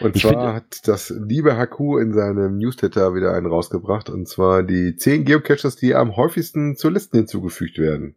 Und 0.02 0.16
Ich 0.16 0.24
zwar 0.24 0.54
hat 0.54 0.88
das 0.88 1.10
liebe 1.10 1.58
Haku 1.58 1.98
in 1.98 2.14
seinem 2.14 2.58
Newsletter 2.58 3.16
wieder 3.16 3.34
einen 3.34 3.48
rausgebracht, 3.48 4.10
und 4.10 4.28
zwar 4.28 4.62
die 4.64 4.98
zehn 4.98 5.24
Geocaches, 5.26 5.78
die 5.78 5.96
am 5.96 6.16
häufigsten 6.18 6.76
zu 6.76 6.90
Listen 6.90 7.18
hinzugefügt 7.18 7.78
werden. 7.78 8.16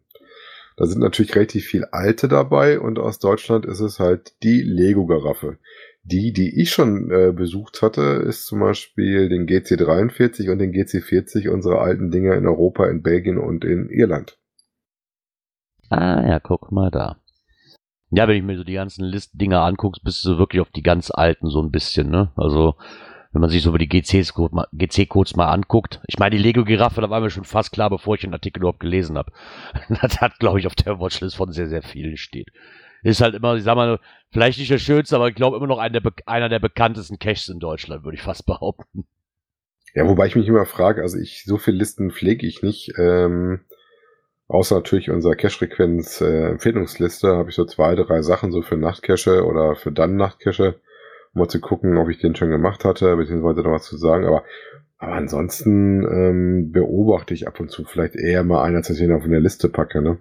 Da 0.75 0.85
sind 0.85 0.99
natürlich 0.99 1.35
relativ 1.35 1.65
viel 1.65 1.85
alte 1.91 2.27
dabei 2.27 2.79
und 2.79 2.99
aus 2.99 3.19
Deutschland 3.19 3.65
ist 3.65 3.81
es 3.81 3.99
halt 3.99 4.33
die 4.43 4.61
Lego-Garaffe. 4.61 5.57
Die, 6.03 6.33
die 6.33 6.59
ich 6.61 6.71
schon 6.71 7.11
äh, 7.11 7.31
besucht 7.31 7.81
hatte, 7.81 8.01
ist 8.01 8.45
zum 8.45 8.61
Beispiel 8.61 9.29
den 9.29 9.47
GC43 9.47 10.49
und 10.49 10.59
den 10.59 10.71
GC40, 10.71 11.49
unsere 11.49 11.79
alten 11.79 12.09
Dinger 12.09 12.35
in 12.35 12.47
Europa, 12.47 12.87
in 12.87 13.03
Belgien 13.03 13.37
und 13.37 13.65
in 13.65 13.89
Irland. 13.89 14.37
Ah 15.89 16.25
ja, 16.27 16.39
guck 16.39 16.71
mal 16.71 16.89
da. 16.89 17.17
Ja, 18.11 18.27
wenn 18.27 18.37
ich 18.37 18.43
mir 18.43 18.57
so 18.57 18.63
die 18.63 18.73
ganzen 18.73 19.05
List-Dinger 19.05 19.61
anguckst, 19.61 20.03
bist 20.03 20.25
du 20.25 20.37
wirklich 20.37 20.61
auf 20.61 20.71
die 20.71 20.81
ganz 20.81 21.11
alten 21.11 21.49
so 21.49 21.61
ein 21.61 21.69
bisschen, 21.69 22.09
ne? 22.09 22.31
Also, 22.35 22.75
wenn 23.31 23.41
man 23.41 23.51
sich 23.51 23.61
so 23.61 23.69
über 23.69 23.77
die 23.77 23.87
gut 23.87 24.51
mal- 24.51 24.67
GC-Codes 24.73 25.35
mal 25.35 25.49
anguckt. 25.51 26.01
Ich 26.07 26.17
meine, 26.17 26.35
die 26.35 26.41
Lego-Giraffe, 26.41 27.01
da 27.01 27.09
war 27.11 27.21
mir 27.21 27.29
schon 27.29 27.43
fast 27.43 27.71
klar, 27.71 27.89
bevor 27.91 28.15
ich 28.15 28.21
den 28.21 28.33
Artikel 28.33 28.61
überhaupt 28.61 28.79
gelesen 28.79 29.17
habe. 29.17 29.31
Das 30.01 30.21
hat, 30.21 30.39
glaube 30.39 30.59
ich, 30.59 30.65
auf 30.65 30.75
der 30.75 30.99
Watchlist 30.99 31.35
von 31.35 31.51
sehr, 31.51 31.67
sehr 31.67 31.83
vielen 31.83 32.17
steht. 32.17 32.49
Ist 33.03 33.21
halt 33.21 33.35
immer, 33.35 33.55
ich 33.55 33.63
sag 33.63 33.75
mal, 33.75 33.99
vielleicht 34.31 34.59
nicht 34.59 34.71
der 34.71 34.77
schönste, 34.77 35.15
aber 35.15 35.29
ich 35.29 35.35
glaube 35.35 35.57
immer 35.57 35.67
noch 35.67 35.77
einer 35.77 35.99
der, 35.99 36.11
einer 36.25 36.49
der 36.49 36.59
bekanntesten 36.59 37.19
Caches 37.19 37.49
in 37.49 37.59
Deutschland, 37.59 38.03
würde 38.03 38.17
ich 38.17 38.23
fast 38.23 38.45
behaupten. 38.45 39.05
Ja, 39.95 40.07
wobei 40.07 40.27
ich 40.27 40.35
mich 40.35 40.47
immer 40.47 40.65
frage, 40.65 41.01
also 41.01 41.17
ich, 41.17 41.45
so 41.45 41.57
viele 41.57 41.77
Listen 41.77 42.11
pflege 42.11 42.45
ich 42.45 42.61
nicht, 42.61 42.93
ähm, 42.97 43.61
außer 44.47 44.75
natürlich 44.75 45.09
unserer 45.09 45.35
Cache-Frequenz-Empfehlungsliste 45.35 47.35
habe 47.35 47.49
ich 47.49 47.55
so 47.55 47.65
zwei, 47.65 47.95
drei 47.95 48.21
Sachen 48.21 48.51
so 48.51 48.61
für 48.61 48.77
Nachtcache 48.77 49.43
oder 49.45 49.75
für 49.75 49.91
dann 49.91 50.15
Nachtcache, 50.15 50.79
um 51.33 51.39
mal 51.39 51.47
zu 51.47 51.59
gucken, 51.59 51.97
ob 51.97 52.09
ich 52.09 52.19
den 52.19 52.35
schon 52.35 52.51
gemacht 52.51 52.85
hatte, 52.85 53.15
beziehungsweise 53.15 53.61
noch 53.61 53.71
was 53.71 53.85
zu 53.85 53.97
sagen, 53.97 54.25
aber, 54.25 54.43
aber 54.99 55.13
ansonsten 55.13 56.03
ähm, 56.03 56.71
beobachte 56.71 57.33
ich 57.33 57.47
ab 57.47 57.59
und 57.59 57.71
zu 57.71 57.83
vielleicht 57.83 58.15
eher 58.15 58.43
mal 58.43 58.63
einer, 58.63 58.77
dass 58.79 58.91
ich 58.91 59.01
ihn 59.01 59.11
auf 59.11 59.23
eine 59.23 59.39
Liste 59.39 59.69
packe, 59.69 60.03
ne? 60.03 60.19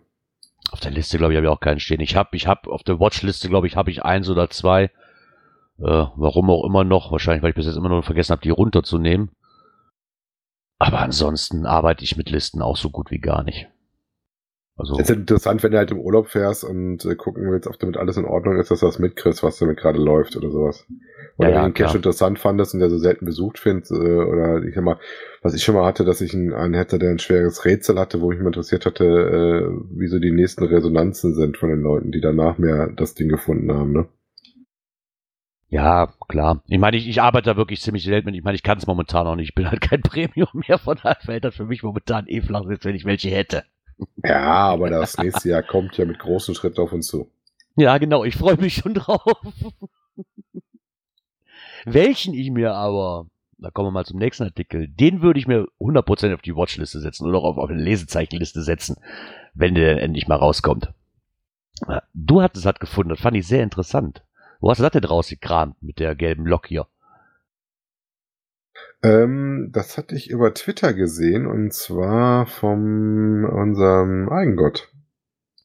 Auf 0.71 0.81
der 0.81 0.91
Liste, 0.91 1.19
glaube 1.19 1.33
ich, 1.33 1.37
habe 1.37 1.47
ich 1.47 1.53
auch 1.53 1.61
keinen 1.61 1.81
stehen. 1.81 2.01
Ich 2.01 2.17
habe, 2.17 2.37
ich 2.37 2.47
habe 2.47 2.71
auf 2.71 2.83
der 2.83 3.01
Watchliste, 3.01 3.49
glaube 3.49 3.67
ich, 3.67 3.77
habe 3.77 3.91
ich 3.91 4.05
eins 4.05 4.29
oder 4.29 4.51
zwei. 4.51 4.85
Äh, 5.79 6.07
warum 6.17 6.51
auch 6.51 6.65
immer 6.65 6.85
noch. 6.85 7.11
Wahrscheinlich, 7.11 7.43
weil 7.43 7.51
ich 7.51 7.57
bis 7.57 7.67
jetzt 7.67 7.77
immer 7.77 7.89
noch 7.89 8.05
vergessen 8.05 8.33
habe, 8.33 8.43
die 8.43 8.51
runterzunehmen. 8.51 9.31
Aber 10.79 11.01
ansonsten 11.01 11.67
arbeite 11.67 12.05
ich 12.05 12.17
mit 12.17 12.31
Listen 12.31 12.63
auch 12.63 12.77
so 12.77 12.91
gut 12.91 13.11
wie 13.11 13.19
gar 13.19 13.43
nicht. 13.43 13.69
Also, 14.79 14.95
Es 14.95 15.11
ist 15.11 15.17
interessant, 15.17 15.63
wenn 15.65 15.73
du 15.73 15.79
halt 15.79 15.91
im 15.91 15.99
Urlaub 15.99 16.29
fährst 16.29 16.63
und 16.63 17.05
äh, 17.05 17.17
gucken 17.17 17.51
willst, 17.51 17.67
ob 17.67 17.79
damit 17.81 17.97
alles 17.97 18.17
in 18.17 18.25
Ordnung 18.25 18.59
ist, 18.61 18.71
dass 18.71 18.79
du 18.79 18.87
das 18.87 19.01
mitkriegst, 19.01 19.43
was 19.43 19.59
damit 19.59 19.77
gerade 19.77 19.99
läuft 19.99 20.37
oder 20.37 20.51
sowas. 20.53 20.87
Oder 21.37 21.49
Ja, 21.49 21.55
ja, 21.55 21.55
wenn 21.55 21.61
du 21.61 21.65
einen 21.67 21.75
Cache 21.75 21.89
klar. 21.89 21.97
interessant 21.97 22.39
fandest 22.39 22.75
und 22.75 22.81
der 22.81 22.89
so 22.89 22.99
selten 22.99 23.27
besucht 23.27 23.59
findest, 23.59 23.91
äh, 23.91 23.97
oder 23.97 24.63
ich 24.63 24.77
sag 24.77 24.85
mal, 24.85 24.99
was 25.43 25.55
ich 25.55 25.65
schon 25.65 25.75
mal 25.75 25.85
hatte, 25.85 26.05
dass 26.05 26.21
ich 26.21 26.33
einen, 26.33 26.53
einen 26.53 26.75
hätte, 26.75 27.01
der 27.01 27.11
ein 27.11 27.19
schweres 27.19 27.65
Rätsel 27.65 27.99
hatte, 27.99 28.21
wo 28.21 28.31
ich 28.31 28.39
mich 28.39 28.47
interessiert 28.47 28.87
hatte, 28.87 29.05
äh, 29.05 29.99
wie 29.99 30.07
so 30.07 30.21
die 30.21 30.31
nächsten 30.31 30.65
Resonanzen 30.65 31.35
sind 31.35 31.57
von 31.57 31.71
den 31.71 31.81
Leuten, 31.81 32.13
die 32.13 32.21
danach 32.21 32.59
mehr 32.59 32.89
das 32.95 33.15
Ding 33.15 33.29
gefunden 33.29 33.73
haben, 33.73 33.93
ne? 33.93 34.07
ja, 35.71 36.13
klar. 36.29 36.63
Ich 36.67 36.79
meine, 36.79 36.97
ich, 36.97 37.09
ich 37.09 37.21
arbeite 37.21 37.51
da 37.51 37.57
wirklich 37.57 37.81
ziemlich 37.83 38.05
selten 38.05 38.27
mit. 38.27 38.35
Ich 38.37 38.43
meine, 38.43 38.55
ich 38.55 38.63
kann 38.63 38.79
es 38.79 38.87
momentan 38.87 39.27
auch 39.27 39.37
nicht. 39.37 39.51
Ich 39.51 39.55
bin 39.55 39.71
halt 39.71 39.81
kein 39.81 40.03
Premium 40.03 40.49
mehr, 40.67 40.79
von 40.79 40.97
daher 41.03 41.19
fällt 41.21 41.45
das 41.45 41.57
für 41.57 41.67
mich 41.67 41.83
momentan 41.83 42.27
eh 42.27 42.41
flach, 42.41 42.65
selbst 42.67 42.85
wenn 42.85 42.97
ich 42.97 43.05
welche 43.05 43.31
hätte. 43.31 43.65
Ja, 44.25 44.69
aber 44.69 44.91
das 44.91 45.19
nächste 45.19 45.49
Jahr 45.49 45.63
kommt 45.63 45.97
ja 45.97 46.05
mit 46.05 46.19
großen 46.19 46.55
Schritten 46.55 46.81
auf 46.81 46.93
uns 46.93 47.07
zu. 47.07 47.31
Ja, 47.77 47.99
genau, 47.99 48.25
ich 48.25 48.37
freue 48.37 48.57
mich 48.57 48.75
schon 48.75 48.95
drauf. 48.95 49.41
Welchen 51.85 52.35
ich 52.35 52.51
mir 52.51 52.75
aber, 52.75 53.27
da 53.59 53.71
kommen 53.71 53.89
wir 53.89 53.93
mal 53.93 54.05
zum 54.05 54.19
nächsten 54.19 54.45
Artikel, 54.45 54.89
den 54.89 55.23
würde 55.23 55.39
ich 55.39 55.47
mir 55.47 55.67
100% 55.81 56.35
auf 56.35 56.43
die 56.43 56.57
Watchliste 56.57 57.01
setzen 57.01 57.27
oder 57.27 57.39
auch 57.39 57.57
auf, 57.57 57.71
eine 57.71 57.81
Lesezeichenliste 57.83 58.63
setzen, 58.63 58.97
wenn 59.55 59.75
der 59.75 59.95
denn 59.95 59.99
endlich 59.99 60.29
mal 60.29 60.37
rauskommt. 60.37 60.93
Du 62.15 62.43
hattest 62.43 62.67
das 62.67 62.79
gefunden, 62.81 63.11
das 63.11 63.21
fand 63.21 63.37
ich 63.37 63.47
sehr 63.47 63.63
interessant. 63.63 64.23
Wo 64.61 64.71
hast 64.71 64.79
du 64.79 64.83
das 64.83 64.93
denn 64.93 65.05
rausgekramt 65.05 65.81
mit 65.83 66.01
der 66.01 66.17
gelben 66.17 66.47
Lok 66.47 66.67
hier? 66.67 66.87
Ähm, 69.03 69.71
das 69.73 69.97
hatte 69.97 70.15
ich 70.15 70.31
über 70.31 70.55
Twitter 70.55 70.93
gesehen 70.93 71.47
und 71.47 71.73
zwar 71.73 72.47
vom 72.47 73.45
unserem 73.45 74.29
Eigengott. 74.29 74.89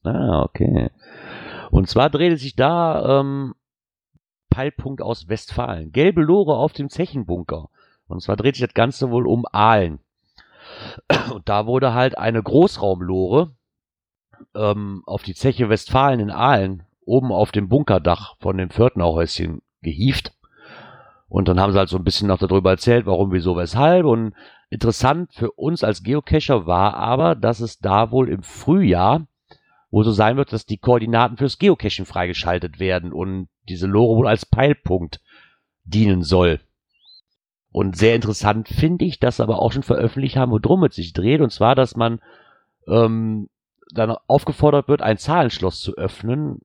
Ah, 0.03 0.43
okay. 0.43 0.89
Und 1.71 1.89
zwar 1.89 2.09
dreht 2.09 2.33
es 2.33 2.41
sich 2.41 2.55
da 2.55 3.21
ähm, 3.21 3.55
Peilpunkt 4.49 5.01
aus 5.01 5.27
Westfalen. 5.29 5.91
Gelbe 5.91 6.21
Lore 6.21 6.55
auf 6.55 6.73
dem 6.73 6.89
Zechenbunker. 6.89 7.69
Und 8.07 8.21
zwar 8.21 8.35
dreht 8.35 8.55
sich 8.55 8.65
das 8.65 8.75
Ganze 8.75 9.09
wohl 9.09 9.25
um 9.25 9.45
Aalen. 9.51 9.99
Und 11.33 11.49
da 11.49 11.65
wurde 11.65 11.93
halt 11.93 12.17
eine 12.17 12.43
Großraumlore 12.43 13.55
ähm, 14.53 15.01
auf 15.05 15.23
die 15.23 15.33
Zeche 15.33 15.69
Westfalen 15.69 16.19
in 16.19 16.29
Aalen 16.29 16.83
oben 17.05 17.31
auf 17.31 17.51
dem 17.51 17.69
Bunkerdach 17.69 18.35
von 18.39 18.57
dem 18.57 18.69
Pförtnerhäuschen 18.69 19.61
gehieft. 19.81 20.33
Und 21.33 21.47
dann 21.47 21.59
haben 21.59 21.73
sie 21.73 21.79
halt 21.79 21.89
so 21.89 21.97
ein 21.97 22.03
bisschen 22.03 22.27
noch 22.27 22.37
darüber 22.37 22.69
erzählt, 22.69 23.07
warum, 23.07 23.31
wieso, 23.31 23.57
weshalb. 23.57 24.05
Und 24.05 24.33
interessant 24.69 25.33
für 25.33 25.51
uns 25.51 25.83
als 25.83 26.03
Geocacher 26.03 26.67
war 26.67 26.93
aber, 26.93 27.33
dass 27.33 27.59
es 27.59 27.79
da 27.79 28.11
wohl 28.11 28.29
im 28.29 28.43
Frühjahr 28.43 29.25
wo 29.93 30.01
so 30.01 30.11
sein 30.11 30.37
wird, 30.37 30.51
dass 30.51 30.65
die 30.65 30.79
Koordinaten 30.79 31.37
fürs 31.37 31.59
Geocachen 31.59 32.07
freigeschaltet 32.07 32.79
werden 32.79 33.13
und 33.13 33.47
diese 33.69 33.85
Lore 33.85 34.17
wohl 34.17 34.27
als 34.27 34.43
Peilpunkt 34.43 35.21
dienen 35.83 36.23
soll. 36.23 36.61
Und 37.71 37.95
sehr 37.95 38.15
interessant 38.15 38.69
finde 38.69 39.05
ich, 39.05 39.19
dass 39.19 39.37
sie 39.37 39.43
aber 39.43 39.59
auch 39.59 39.71
schon 39.71 39.83
veröffentlicht 39.83 40.35
haben, 40.35 40.51
worum 40.51 40.83
es 40.85 40.95
sich 40.95 41.13
dreht, 41.13 41.41
und 41.41 41.51
zwar, 41.51 41.75
dass 41.75 41.95
man 41.95 42.21
ähm, 42.87 43.49
dann 43.93 44.15
aufgefordert 44.25 44.87
wird, 44.87 45.03
ein 45.03 45.19
Zahlenschloss 45.19 45.79
zu 45.79 45.93
öffnen. 45.93 46.61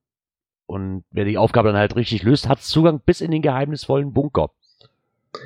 Und 0.65 1.03
wer 1.11 1.25
die 1.25 1.37
Aufgabe 1.37 1.67
dann 1.67 1.77
halt 1.77 1.95
richtig 1.95 2.23
löst, 2.23 2.49
hat 2.49 2.63
Zugang 2.63 2.99
bis 2.99 3.21
in 3.21 3.29
den 3.29 3.43
geheimnisvollen 3.43 4.11
Bunker. 4.11 4.49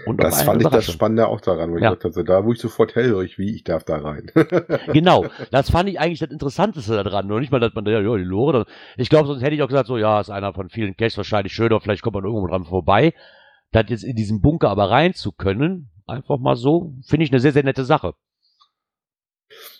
Und 0.05 0.23
Das 0.23 0.43
fand 0.43 0.61
ich 0.61 0.67
das. 0.69 0.91
Spannende 0.91 1.27
auch 1.27 1.41
daran, 1.41 1.71
wo 1.71 1.75
ich 1.75 1.81
Ja. 1.83 1.89
gesagt 1.89 2.05
habe, 2.05 2.13
so, 2.13 2.23
da 2.23 2.45
wo 2.45 2.53
ich 2.53 2.59
sofort 2.59 2.95
hellhörig, 2.95 3.37
wie 3.37 3.53
ich 3.53 3.63
darf 3.63 3.83
da 3.83 3.97
rein. 3.97 4.31
Genau, 4.93 5.25
das 5.51 5.69
fand 5.71 5.89
ich 5.89 5.99
eigentlich 5.99 6.19
das 6.19 6.31
Interessanteste 6.31 7.03
daran. 7.03 7.27
Nur 7.27 7.39
nicht 7.41 7.51
mal, 7.51 7.59
dass 7.59 7.73
man, 7.73 7.85
ja, 7.85 7.99
ja, 7.99 8.15
die 8.17 8.23
Lore. 8.23 8.65
Ich 8.97 9.09
glaube, 9.09 9.27
sonst 9.27 9.41
hätte 9.41 9.55
ich 9.55 9.61
auch 9.61 9.67
gesagt, 9.67 9.87
so, 9.87 9.97
ja, 9.97 10.21
ist 10.21 10.29
einer 10.29 10.53
von 10.53 10.69
vielen 10.69 10.95
Caches 10.95 11.17
wahrscheinlich 11.17 11.53
schöner, 11.53 11.81
vielleicht 11.81 12.01
kommt 12.01 12.15
man 12.15 12.23
irgendwo 12.23 12.47
dran 12.47 12.63
vorbei. 12.63 13.13
Das 13.71 13.85
jetzt 13.89 14.03
in 14.03 14.15
diesen 14.15 14.39
Bunker 14.41 14.69
aber 14.69 14.89
rein 14.89 15.13
zu 15.15 15.31
können, 15.31 15.89
einfach 16.07 16.37
mal 16.39 16.55
so, 16.55 16.93
finde 17.05 17.25
ich 17.25 17.31
eine 17.31 17.39
sehr, 17.39 17.51
sehr 17.51 17.63
nette 17.63 17.83
Sache. 17.83 18.13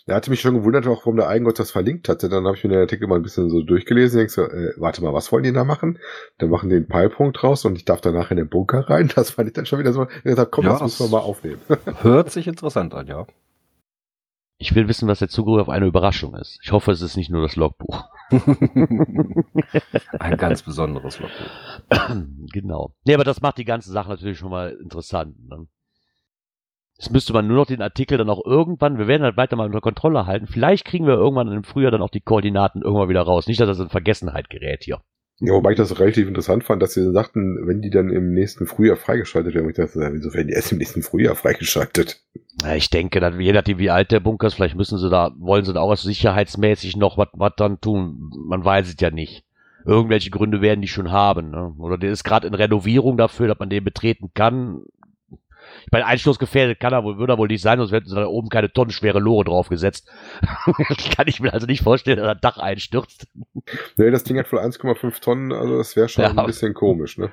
Er 0.06 0.16
hatte 0.16 0.30
mich 0.30 0.40
schon 0.40 0.54
gewundert, 0.54 0.86
auch 0.86 1.00
warum 1.00 1.16
der 1.16 1.28
Eigengott 1.28 1.58
das 1.58 1.70
verlinkt 1.70 2.08
hatte. 2.08 2.28
Dann 2.28 2.44
habe 2.46 2.56
ich 2.56 2.64
mir 2.64 2.70
den 2.70 2.80
Artikel 2.80 3.08
mal 3.08 3.16
ein 3.16 3.22
bisschen 3.22 3.48
so 3.50 3.62
durchgelesen. 3.62 4.18
Denkst 4.18 4.34
so, 4.34 4.42
äh, 4.42 4.72
warte 4.76 5.02
mal, 5.02 5.14
was 5.14 5.32
wollen 5.32 5.44
die 5.44 5.52
da 5.52 5.64
machen? 5.64 5.98
Dann 6.38 6.50
machen 6.50 6.68
die 6.68 6.76
einen 6.76 6.88
Peilpunkt 6.88 7.42
raus 7.42 7.64
und 7.64 7.76
ich 7.76 7.84
darf 7.84 8.00
danach 8.02 8.30
in 8.30 8.36
den 8.36 8.48
Bunker 8.48 8.88
rein. 8.90 9.10
Das 9.14 9.30
fand 9.30 9.48
ich 9.48 9.54
dann 9.54 9.66
schon 9.66 9.78
wieder 9.78 9.92
so. 9.92 10.06
Ich 10.18 10.22
gesagt, 10.24 10.52
komm, 10.52 10.64
Ja, 10.66 10.72
das 10.72 10.82
müssen 10.82 10.98
wir 11.00 11.04
das- 11.04 11.12
mal 11.12 11.18
aufnehmen. 11.20 11.60
Hört 12.02 12.30
sich 12.30 12.46
interessant 12.46 12.94
an, 12.94 13.06
ja. 13.06 13.26
Ich 14.58 14.74
will 14.74 14.86
wissen, 14.88 15.08
was 15.08 15.18
der 15.18 15.28
Zugriff 15.28 15.62
auf 15.62 15.68
eine 15.68 15.86
Überraschung 15.86 16.34
ist. 16.36 16.58
Ich 16.62 16.70
hoffe, 16.72 16.92
es 16.92 17.02
ist 17.02 17.16
nicht 17.16 17.28
nur 17.30 17.42
das 17.42 17.56
Logbuch. 17.56 18.04
Ein 20.18 20.36
ganz 20.36 20.62
besonderes 20.62 21.18
Logbuch. 21.18 22.16
genau. 22.52 22.94
Nee, 23.04 23.14
aber 23.14 23.24
das 23.24 23.40
macht 23.40 23.58
die 23.58 23.64
ganze 23.64 23.90
Sache 23.90 24.08
natürlich 24.08 24.38
schon 24.38 24.50
mal 24.50 24.70
interessant. 24.80 25.36
Ne? 25.48 25.66
Jetzt 26.96 27.10
müsste 27.10 27.32
man 27.32 27.46
nur 27.46 27.56
noch 27.56 27.66
den 27.66 27.82
Artikel 27.82 28.18
dann 28.18 28.30
auch 28.30 28.44
irgendwann, 28.44 28.98
wir 28.98 29.08
werden 29.08 29.24
halt 29.24 29.36
weiter 29.36 29.56
mal 29.56 29.66
unter 29.66 29.80
Kontrolle 29.80 30.26
halten. 30.26 30.46
Vielleicht 30.46 30.84
kriegen 30.84 31.06
wir 31.06 31.14
irgendwann 31.14 31.50
im 31.50 31.64
Frühjahr 31.64 31.90
dann 31.90 32.02
auch 32.02 32.10
die 32.10 32.20
Koordinaten 32.20 32.82
irgendwann 32.82 33.08
wieder 33.08 33.22
raus. 33.22 33.46
Nicht, 33.46 33.60
dass 33.60 33.66
das 33.66 33.80
in 33.80 33.88
Vergessenheit 33.88 34.48
gerät 34.48 34.84
hier. 34.84 35.00
Ja, 35.40 35.52
wobei 35.52 35.72
ich 35.72 35.76
das 35.76 35.98
relativ 35.98 36.28
interessant 36.28 36.62
fand, 36.62 36.80
dass 36.80 36.94
sie 36.94 37.10
sagten, 37.12 37.66
wenn 37.66 37.82
die 37.82 37.90
dann 37.90 38.10
im 38.10 38.32
nächsten 38.32 38.66
Frühjahr 38.66 38.96
freigeschaltet 38.96 39.54
werden, 39.54 39.68
ich 39.68 39.76
dachte, 39.76 39.98
wieso 40.12 40.32
werden 40.32 40.46
die 40.46 40.54
erst 40.54 40.70
im 40.70 40.78
nächsten 40.78 41.02
Frühjahr 41.02 41.34
freigeschaltet? 41.34 42.20
Ja, 42.62 42.76
ich 42.76 42.88
denke, 42.88 43.18
dann, 43.18 43.40
je 43.40 43.52
nachdem, 43.52 43.78
wie 43.78 43.90
alt 43.90 44.12
der 44.12 44.20
Bunker 44.20 44.46
ist, 44.46 44.54
vielleicht 44.54 44.76
müssen 44.76 44.98
sie 44.98 45.10
da, 45.10 45.32
wollen 45.36 45.64
sie 45.64 45.72
da 45.72 45.80
auch 45.80 45.96
sicherheitsmäßig 45.96 46.96
noch 46.96 47.18
was 47.18 47.28
was 47.32 47.52
dann 47.56 47.80
tun. 47.80 48.30
Man 48.46 48.64
weiß 48.64 48.88
es 48.88 49.00
ja 49.00 49.10
nicht. 49.10 49.44
Irgendwelche 49.84 50.30
Gründe 50.30 50.62
werden 50.62 50.80
die 50.80 50.88
schon 50.88 51.10
haben. 51.10 51.50
Ne? 51.50 51.74
Oder 51.78 51.98
der 51.98 52.12
ist 52.12 52.24
gerade 52.24 52.46
in 52.46 52.54
Renovierung 52.54 53.16
dafür, 53.18 53.48
dass 53.48 53.58
man 53.58 53.68
den 53.68 53.84
betreten 53.84 54.30
kann. 54.34 54.84
Ich 55.86 55.92
meine, 55.92 56.06
einstoßgefährdet 56.06 56.80
kann 56.80 56.92
er 56.92 57.04
wohl, 57.04 57.18
würde 57.18 57.34
er 57.34 57.38
wohl 57.38 57.48
nicht 57.48 57.62
sein, 57.62 57.78
sonst 57.78 57.92
hätten 57.92 58.08
sie 58.08 58.14
da 58.14 58.26
oben 58.26 58.48
keine 58.48 58.72
tonnenschwere 58.72 59.18
Lore 59.18 59.44
draufgesetzt. 59.44 60.08
kann 61.16 61.26
ich 61.28 61.40
mir 61.40 61.52
also 61.52 61.66
nicht 61.66 61.82
vorstellen, 61.82 62.18
dass 62.18 62.34
das 62.34 62.40
Dach 62.40 62.58
einstürzt. 62.58 63.26
Nee, 63.96 64.10
das 64.10 64.24
Ding 64.24 64.38
hat 64.38 64.50
wohl 64.52 64.58
1,5 64.58 65.20
Tonnen, 65.20 65.52
also 65.52 65.76
das 65.78 65.96
wäre 65.96 66.08
schon 66.08 66.24
Ja. 66.24 66.30
ein 66.30 66.46
bisschen 66.46 66.74
komisch, 66.74 67.18
ne? 67.18 67.30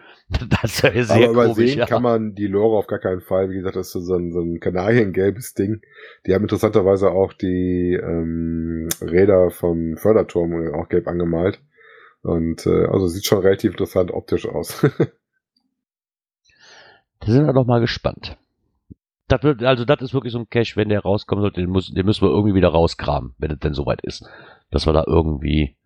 Das 0.61 0.83
wäre 0.83 1.03
sehr 1.03 1.15
Aber 1.29 1.45
übersehen 1.45 1.55
komisch. 1.55 1.75
Ja. 1.75 1.85
kann 1.85 2.03
man 2.03 2.35
die 2.35 2.47
Lore 2.47 2.77
auf 2.77 2.87
gar 2.87 2.99
keinen 2.99 3.21
Fall. 3.21 3.49
Wie 3.49 3.55
gesagt, 3.55 3.75
das 3.75 3.93
ist 3.95 4.05
so 4.05 4.15
ein, 4.15 4.31
so 4.31 4.41
ein 4.41 4.59
kanariengelbes 4.59 5.53
Ding. 5.53 5.81
Die 6.25 6.33
haben 6.33 6.43
interessanterweise 6.43 7.11
auch 7.11 7.33
die 7.33 7.99
ähm, 8.01 8.87
Räder 9.01 9.49
vom 9.51 9.97
Förderturm 9.97 10.73
auch 10.73 10.89
gelb 10.89 11.07
angemalt. 11.07 11.61
Und 12.23 12.67
äh, 12.67 12.85
also 12.85 13.07
sieht 13.07 13.25
schon 13.25 13.39
relativ 13.39 13.71
interessant 13.71 14.11
optisch 14.11 14.47
aus. 14.47 14.85
Da 17.21 17.31
sind 17.31 17.45
wir 17.45 17.53
doch 17.53 17.65
mal 17.65 17.79
gespannt. 17.79 18.37
Das 19.27 19.43
wird, 19.43 19.63
also 19.63 19.85
das 19.85 20.01
ist 20.01 20.13
wirklich 20.13 20.33
so 20.33 20.39
ein 20.39 20.49
Cache, 20.49 20.75
wenn 20.75 20.89
der 20.89 21.01
rauskommen 21.01 21.41
sollte, 21.41 21.61
den, 21.61 21.69
muss, 21.69 21.93
den 21.93 22.05
müssen 22.05 22.23
wir 22.23 22.31
irgendwie 22.31 22.55
wieder 22.55 22.69
rauskramen, 22.69 23.33
wenn 23.37 23.51
es 23.51 23.59
denn 23.59 23.73
soweit 23.73 24.01
ist. 24.01 24.27
Dass 24.71 24.85
wir 24.85 24.93
da 24.93 25.05
irgendwie. 25.07 25.77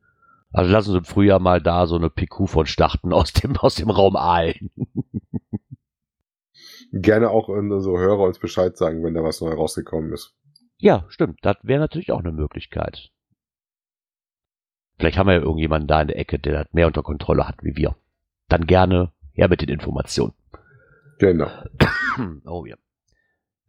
Also 0.51 0.71
lassen 0.71 0.91
Sie 0.93 0.97
im 0.97 1.03
Frühjahr 1.03 1.39
mal 1.39 1.61
da 1.61 1.85
so 1.85 1.95
eine 1.95 2.09
PQ 2.09 2.47
von 2.47 2.65
starten 2.65 3.13
aus 3.13 3.33
dem, 3.33 3.55
aus 3.57 3.75
dem 3.75 3.89
Raum 3.89 4.15
Aalen. 4.15 4.71
Gerne 6.91 7.29
auch 7.29 7.47
so 7.79 7.99
Hörer 7.99 8.21
uns 8.21 8.39
Bescheid 8.39 8.77
sagen, 8.77 9.03
wenn 9.03 9.13
da 9.13 9.23
was 9.23 9.41
neu 9.41 9.51
rausgekommen 9.51 10.13
ist. 10.13 10.33
Ja, 10.77 11.05
stimmt. 11.09 11.39
Das 11.41 11.57
wäre 11.61 11.81
natürlich 11.81 12.11
auch 12.11 12.19
eine 12.19 12.31
Möglichkeit. 12.31 13.11
Vielleicht 14.97 15.17
haben 15.17 15.27
wir 15.27 15.35
ja 15.35 15.41
irgendjemanden 15.41 15.87
da 15.87 16.01
in 16.01 16.07
der 16.07 16.17
Ecke, 16.17 16.39
der 16.39 16.63
das 16.63 16.73
mehr 16.73 16.87
unter 16.87 17.03
Kontrolle 17.03 17.47
hat 17.47 17.63
wie 17.63 17.75
wir. 17.75 17.95
Dann 18.47 18.65
gerne 18.65 19.11
her 19.33 19.49
mit 19.49 19.61
den 19.61 19.69
Informationen. 19.69 20.33
Genau. 21.19 21.47
oh 22.45 22.65
ja. 22.65 22.75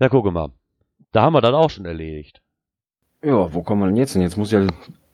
Ja, 0.00 0.08
gucke 0.08 0.30
mal. 0.30 0.50
Da 1.12 1.22
haben 1.22 1.32
wir 1.32 1.40
das 1.40 1.54
auch 1.54 1.70
schon 1.70 1.86
erledigt. 1.86 2.42
Ja, 3.22 3.52
wo 3.52 3.62
kommen 3.62 3.82
wir 3.82 3.86
denn 3.86 3.96
jetzt 3.96 4.12
hin? 4.12 4.22
Jetzt 4.22 4.36
muss 4.36 4.52
ich 4.52 4.58
ja 4.58 4.66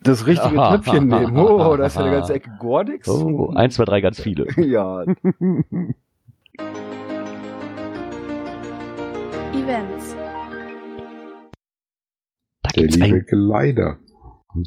das 0.03 0.27
richtige 0.27 0.59
Aha. 0.61 0.77
Knöpfchen 0.77 1.07
nehmen. 1.07 1.37
Oh, 1.37 1.77
da 1.77 1.87
ist 1.87 1.97
ja 1.97 2.03
eine 2.03 2.11
ganze 2.11 2.35
Ecke 2.35 2.51
Gordix. 2.59 3.09
Oh, 3.09 3.53
eins, 3.55 3.75
zwei, 3.77 3.85
drei, 3.85 4.01
ganz 4.01 4.21
viele. 4.21 4.47
Ja, 4.57 5.05
Events. 9.53 10.17
Da 12.63 12.71
Der 12.75 12.83
gibt's 12.83 12.97
liebe 12.97 13.17
ein 13.19 13.27
Gleiter. 13.27 13.99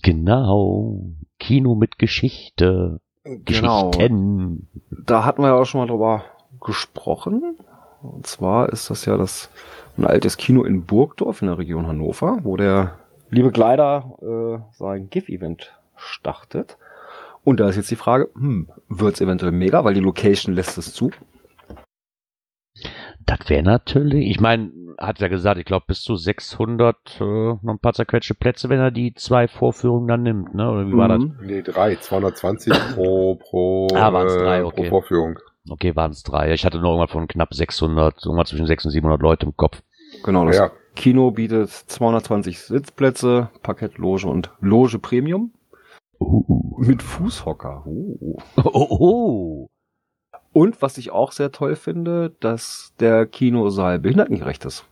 Genau. 0.01 1.11
Kino 1.39 1.75
mit 1.75 1.97
Geschichte. 1.97 3.01
genau. 3.23 3.91
Geschichten. 3.91 4.69
Da 5.05 5.25
hatten 5.25 5.41
wir 5.41 5.47
ja 5.49 5.55
auch 5.55 5.65
schon 5.65 5.81
mal 5.81 5.87
drüber 5.87 6.23
gesprochen. 6.65 7.57
Und 8.01 8.27
zwar 8.27 8.69
ist 8.69 8.89
das 8.89 9.05
ja 9.05 9.17
das 9.17 9.49
ein 9.97 10.05
altes 10.05 10.37
Kino 10.37 10.63
in 10.63 10.85
Burgdorf 10.85 11.41
in 11.41 11.47
der 11.47 11.57
Region 11.57 11.87
Hannover, 11.87 12.39
wo 12.43 12.57
der 12.57 12.99
liebe 13.29 13.51
Kleider 13.51 14.17
äh, 14.21 14.77
sein 14.77 15.09
GIF-Event 15.09 15.73
startet. 15.95 16.77
Und 17.43 17.59
da 17.59 17.69
ist 17.69 17.77
jetzt 17.77 17.91
die 17.91 17.95
Frage, 17.95 18.29
hm, 18.33 18.69
wird's 18.89 19.21
eventuell 19.21 19.51
mega, 19.51 19.83
weil 19.83 19.93
die 19.93 19.99
Location 19.99 20.55
lässt 20.55 20.77
es 20.77 20.93
zu? 20.93 21.11
Das 23.25 23.39
wäre 23.47 23.63
natürlich, 23.63 24.29
ich 24.29 24.39
meine, 24.39 24.71
hat 24.97 25.19
ja 25.19 25.27
gesagt, 25.27 25.59
ich 25.59 25.65
glaube 25.65 25.85
bis 25.87 26.01
zu 26.01 26.15
600 26.15 26.95
äh, 27.19 27.23
noch 27.23 27.59
ein 27.65 27.79
paar 27.79 27.93
zerquetschte 27.93 28.35
Plätze, 28.35 28.69
wenn 28.69 28.79
er 28.79 28.91
die 28.91 29.13
zwei 29.13 29.47
Vorführungen 29.47 30.07
dann 30.07 30.23
nimmt, 30.23 30.53
ne? 30.53 30.69
Oder 30.69 30.87
wie 30.87 30.97
war 30.97 31.07
das? 31.07 31.19
Mhm. 31.19 31.37
Nee, 31.41 31.61
drei, 31.61 31.95
220 31.95 32.73
pro, 32.95 33.35
pro, 33.35 33.87
Ah, 33.93 34.13
waren's 34.13 34.35
äh, 34.35 34.39
drei, 34.39 34.61
pro 34.61 34.67
okay. 34.67 34.89
Vorführung. 34.89 35.39
Okay, 35.69 35.95
waren 35.95 36.11
es 36.11 36.23
drei. 36.23 36.53
Ich 36.53 36.65
hatte 36.65 36.79
nur 36.79 36.91
irgendwann 36.91 37.07
von 37.07 37.27
knapp 37.27 37.53
600, 37.53 38.23
irgendwann 38.25 38.45
zwischen 38.45 38.67
600 38.67 38.85
und 38.85 38.91
700 38.91 39.21
Leute 39.21 39.45
im 39.45 39.57
Kopf. 39.57 39.81
Genau, 40.23 40.45
das 40.45 40.57
Ja, 40.57 40.71
Kino 40.95 41.31
bietet 41.31 41.69
220 41.69 42.59
Sitzplätze, 42.59 43.49
Parkettloge 43.63 44.27
und 44.27 44.51
Loge 44.61 44.99
Premium 44.99 45.51
Uh. 46.19 46.77
mit 46.77 47.01
Fußhocker. 47.01 47.83
Uh. 47.85 48.37
Oh, 48.57 48.61
oh, 48.63 48.87
oh. 48.99 49.67
Und 50.53 50.81
was 50.81 50.97
ich 50.97 51.11
auch 51.11 51.33
sehr 51.33 51.51
toll 51.51 51.75
finde, 51.75 52.33
dass 52.39 52.93
der 52.99 53.25
Kinosaal 53.25 53.99
behindertengerecht 53.99 54.63
ist. 54.63 54.85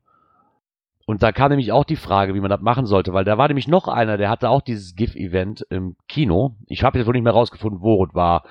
Und 1.06 1.22
da 1.22 1.32
kam 1.32 1.50
nämlich 1.50 1.70
auch 1.70 1.84
die 1.84 1.96
Frage, 1.96 2.34
wie 2.34 2.40
man 2.40 2.50
das 2.50 2.62
machen 2.62 2.86
sollte, 2.86 3.12
weil 3.12 3.24
da 3.24 3.36
war 3.36 3.48
nämlich 3.48 3.68
noch 3.68 3.88
einer, 3.88 4.16
der 4.16 4.30
hatte 4.30 4.48
auch 4.48 4.62
dieses 4.62 4.94
GIF-Event 4.94 5.66
im 5.68 5.96
Kino. 6.08 6.56
Ich 6.66 6.82
habe 6.82 6.98
jetzt 6.98 7.06
wohl 7.06 7.12
nicht 7.12 7.24
mehr 7.24 7.32
rausgefunden, 7.32 7.82
wo 7.82 8.04
es 8.04 8.14
war. 8.14 8.44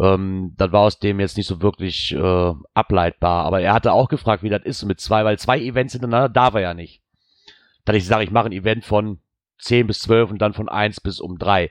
Ähm, 0.00 0.54
das 0.56 0.72
war 0.72 0.80
aus 0.80 0.98
dem 0.98 1.20
jetzt 1.20 1.36
nicht 1.36 1.46
so 1.46 1.60
wirklich 1.60 2.14
äh, 2.14 2.54
ableitbar. 2.72 3.44
Aber 3.44 3.60
er 3.60 3.74
hatte 3.74 3.92
auch 3.92 4.08
gefragt, 4.08 4.42
wie 4.42 4.48
das 4.48 4.62
ist 4.64 4.84
mit 4.84 5.00
zwei, 5.00 5.24
weil 5.24 5.38
zwei 5.38 5.60
Events 5.60 5.92
hintereinander 5.92 6.30
darf 6.30 6.54
er 6.54 6.60
ja 6.60 6.74
nicht. 6.74 7.02
Dass 7.84 7.96
ich 7.96 8.06
sage, 8.06 8.24
ich 8.24 8.30
mache 8.30 8.46
ein 8.46 8.52
Event 8.52 8.84
von 8.84 9.18
10 9.58 9.86
bis 9.86 10.00
12 10.00 10.30
und 10.30 10.38
dann 10.38 10.54
von 10.54 10.68
1 10.68 11.00
bis 11.00 11.20
um 11.20 11.38
3. 11.38 11.70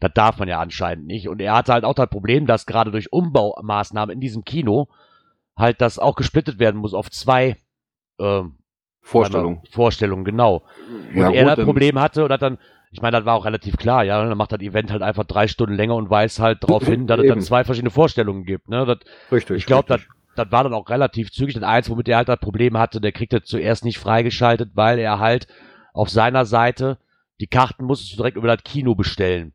Das 0.00 0.12
darf 0.14 0.38
man 0.38 0.48
ja 0.48 0.60
anscheinend 0.60 1.06
nicht. 1.06 1.28
Und 1.28 1.40
er 1.40 1.54
hatte 1.54 1.72
halt 1.72 1.84
auch 1.84 1.94
das 1.94 2.10
Problem, 2.10 2.46
dass 2.46 2.66
gerade 2.66 2.90
durch 2.90 3.12
Umbaumaßnahmen 3.12 4.12
in 4.12 4.20
diesem 4.20 4.44
Kino 4.44 4.88
halt 5.56 5.80
das 5.80 5.98
auch 5.98 6.16
gesplittet 6.16 6.58
werden 6.58 6.80
muss 6.80 6.92
auf 6.92 7.10
zwei 7.10 7.56
ähm, 8.18 8.56
Vorstellung. 9.02 9.62
Vorstellungen, 9.70 10.24
genau. 10.24 10.62
Und 11.12 11.20
Ja, 11.20 11.30
er 11.30 11.44
gut, 11.44 11.58
das 11.58 11.64
Problem 11.64 12.00
hatte 12.00 12.24
und 12.24 12.32
hat 12.32 12.40
dann, 12.40 12.58
ich 12.92 13.02
meine, 13.02 13.16
das 13.16 13.26
war 13.26 13.34
auch 13.34 13.44
relativ 13.44 13.76
klar, 13.76 14.04
ja, 14.04 14.24
dann 14.24 14.38
macht 14.38 14.52
das 14.52 14.60
Event 14.60 14.90
halt 14.90 15.02
einfach 15.02 15.24
drei 15.24 15.48
Stunden 15.48 15.74
länger 15.74 15.96
und 15.96 16.08
weiß 16.08 16.38
halt 16.38 16.62
darauf 16.62 16.86
hin, 16.86 17.06
dass 17.06 17.20
es 17.20 17.26
dann 17.26 17.40
zwei 17.40 17.64
verschiedene 17.64 17.90
Vorstellungen 17.90 18.44
gibt. 18.44 18.68
Ne? 18.68 18.86
Das, 18.86 18.98
Richtig. 19.30 19.58
ich 19.58 19.66
glaube, 19.66 19.88
das, 19.88 20.00
das 20.36 20.50
war 20.50 20.64
dann 20.64 20.72
auch 20.72 20.88
relativ 20.88 21.30
zügig. 21.30 21.54
Das 21.54 21.64
eins, 21.64 21.90
womit 21.90 22.08
er 22.08 22.18
halt 22.18 22.28
das 22.28 22.38
Problem 22.40 22.78
hatte, 22.78 23.00
der 23.00 23.12
kriegte 23.12 23.42
zuerst 23.42 23.84
nicht 23.84 23.98
freigeschaltet, 23.98 24.70
weil 24.74 24.98
er 24.98 25.18
halt 25.18 25.46
auf 25.92 26.08
seiner 26.08 26.46
Seite 26.46 26.98
die 27.40 27.48
Karten 27.48 27.84
musstest 27.84 28.12
du 28.12 28.16
direkt 28.18 28.36
über 28.36 28.46
das 28.46 28.62
Kino 28.62 28.94
bestellen. 28.94 29.52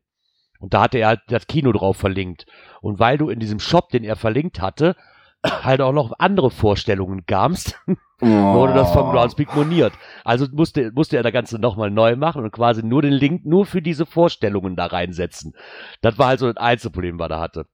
Und 0.60 0.74
da 0.74 0.82
hatte 0.82 0.98
er 0.98 1.08
halt 1.08 1.20
das 1.28 1.46
Kino 1.46 1.72
drauf 1.72 1.96
verlinkt. 1.96 2.46
Und 2.80 2.98
weil 2.98 3.16
du 3.16 3.28
in 3.30 3.40
diesem 3.40 3.60
Shop, 3.60 3.88
den 3.90 4.04
er 4.04 4.16
verlinkt 4.16 4.60
hatte, 4.60 4.94
halt 5.44 5.80
auch 5.80 5.92
noch 5.92 6.12
andere 6.18 6.50
Vorstellungen 6.50 7.24
kamst, 7.26 7.80
wurde 8.20 8.74
das 8.74 8.92
vom 8.92 9.10
Groundspeak 9.12 9.54
moniert. 9.54 9.92
Also 10.24 10.46
musste, 10.52 10.90
musste 10.92 11.16
er 11.16 11.22
das 11.22 11.32
Ganze 11.32 11.58
nochmal 11.58 11.90
neu 11.90 12.16
machen 12.16 12.44
und 12.44 12.50
quasi 12.50 12.82
nur 12.82 13.02
den 13.02 13.12
Link 13.12 13.44
nur 13.44 13.66
für 13.66 13.82
diese 13.82 14.06
Vorstellungen 14.06 14.76
da 14.76 14.86
reinsetzen. 14.86 15.54
Das 16.00 16.18
war 16.18 16.28
halt 16.28 16.40
so 16.40 16.46
das 16.46 16.56
Einzelproblem, 16.56 17.18
was 17.18 17.30
er 17.30 17.40
hatte. 17.40 17.66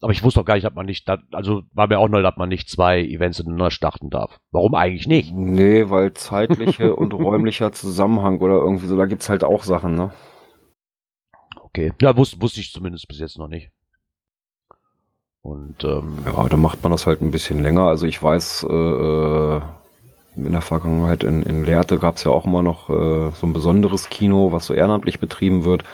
Aber 0.00 0.12
ich 0.12 0.22
wusste 0.22 0.40
auch 0.40 0.44
gar 0.44 0.54
nicht, 0.54 0.66
dass 0.66 0.74
man 0.74 0.84
nicht, 0.84 1.08
also 1.32 1.62
war 1.72 1.86
mir 1.86 1.98
auch 1.98 2.08
neu, 2.08 2.20
dass 2.20 2.36
man 2.36 2.50
nicht 2.50 2.68
zwei 2.68 3.00
Events 3.02 3.40
ineinander 3.40 3.70
starten 3.70 4.10
darf. 4.10 4.38
Warum 4.50 4.74
eigentlich 4.74 5.06
nicht? 5.06 5.32
Nee, 5.32 5.88
weil 5.88 6.12
zeitliche 6.12 6.94
und 6.94 7.14
räumlicher 7.14 7.72
Zusammenhang 7.72 8.40
oder 8.40 8.56
irgendwie 8.56 8.86
so, 8.86 8.98
da 8.98 9.06
gibt's 9.06 9.30
halt 9.30 9.44
auch 9.44 9.62
Sachen, 9.62 9.94
ne? 9.94 10.12
Okay. 11.62 11.92
Ja, 12.02 12.16
wusste, 12.16 12.40
wusste 12.42 12.60
ich 12.60 12.70
zumindest 12.70 13.08
bis 13.08 13.18
jetzt 13.18 13.38
noch 13.38 13.48
nicht. 13.48 13.70
Und 15.44 15.84
ähm, 15.84 16.20
Ja, 16.24 16.48
da 16.48 16.56
macht 16.56 16.82
man 16.82 16.90
das 16.90 17.06
halt 17.06 17.20
ein 17.20 17.30
bisschen 17.30 17.62
länger. 17.62 17.82
Also 17.82 18.06
ich 18.06 18.20
weiß, 18.20 18.66
äh, 18.68 18.74
äh, 18.74 19.60
in 20.36 20.52
der 20.52 20.62
Vergangenheit 20.62 21.22
in, 21.22 21.42
in 21.42 21.66
Lehrte 21.66 21.98
gab's 21.98 22.24
ja 22.24 22.30
auch 22.32 22.46
immer 22.46 22.62
noch 22.62 22.88
äh, 22.88 23.30
so 23.30 23.46
ein 23.46 23.52
besonderes 23.52 24.08
Kino, 24.08 24.52
was 24.52 24.64
so 24.64 24.72
ehrenamtlich 24.72 25.20
betrieben 25.20 25.66
wird. 25.66 25.84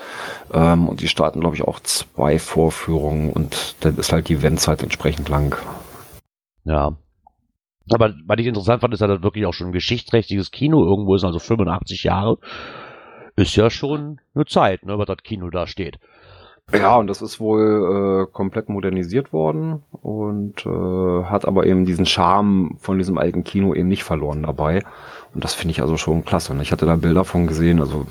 Ähm, 0.55 0.89
und 0.89 1.01
die 1.01 1.09
starten, 1.09 1.41
glaube 1.41 1.57
ich, 1.57 1.63
auch 1.63 1.81
zwei 1.81 2.39
Vorführungen 2.39 3.33
und 3.33 3.75
dann 3.81 3.97
ist 3.97 4.13
halt 4.13 4.29
die 4.29 4.35
Eventzeit 4.35 4.85
entsprechend 4.85 5.29
lang. 5.29 5.57
Ja. 6.65 6.93
Aber 7.91 8.15
was 8.27 8.39
ich 8.39 8.47
interessant 8.47 8.83
fand, 8.83 8.95
ist, 8.95 9.01
dass 9.01 9.09
das 9.09 9.25
wirklich 9.25 9.47
auch 9.47 9.53
schon 9.53 9.71
ein 9.71 9.73
geschichtsträchtiges 9.73 10.53
Kino 10.53 10.85
irgendwo 10.85 11.17
ist, 11.17 11.25
also 11.25 11.41
85 11.41 12.05
Jahre. 12.05 12.37
Ist 13.35 13.57
ja 13.57 13.69
schon 13.69 14.21
eine 14.33 14.45
Zeit, 14.45 14.85
ne, 14.85 14.97
was 14.97 15.07
das 15.07 15.25
Kino 15.25 15.51
da 15.51 15.67
steht. 15.67 15.99
Ja, 16.73 16.97
und 16.97 17.07
das 17.07 17.23
ist 17.23 17.41
wohl 17.41 18.27
äh, 18.29 18.33
komplett 18.33 18.69
modernisiert 18.69 19.33
worden 19.33 19.83
und 20.03 20.65
äh, 20.67 21.25
hat 21.25 21.47
aber 21.47 21.67
eben 21.67 21.85
diesen 21.85 22.07
Charme 22.07 22.77
von 22.79 22.99
diesem 22.99 23.19
alten 23.19 23.45
Kino 23.45 23.75
eben 23.75 23.89
nicht 23.89 24.05
verloren 24.05 24.43
dabei. 24.43 24.83
Und 25.35 25.45
das 25.45 25.55
finde 25.55 25.73
ich 25.73 25.83
also 25.83 25.97
schon 25.97 26.25
klasse. 26.25 26.53
Und 26.53 26.61
ich 26.61 26.73
hatte 26.73 26.87
da 26.87 26.97
Bilder 26.97 27.25
von 27.25 27.47
gesehen, 27.47 27.81
also 27.81 28.07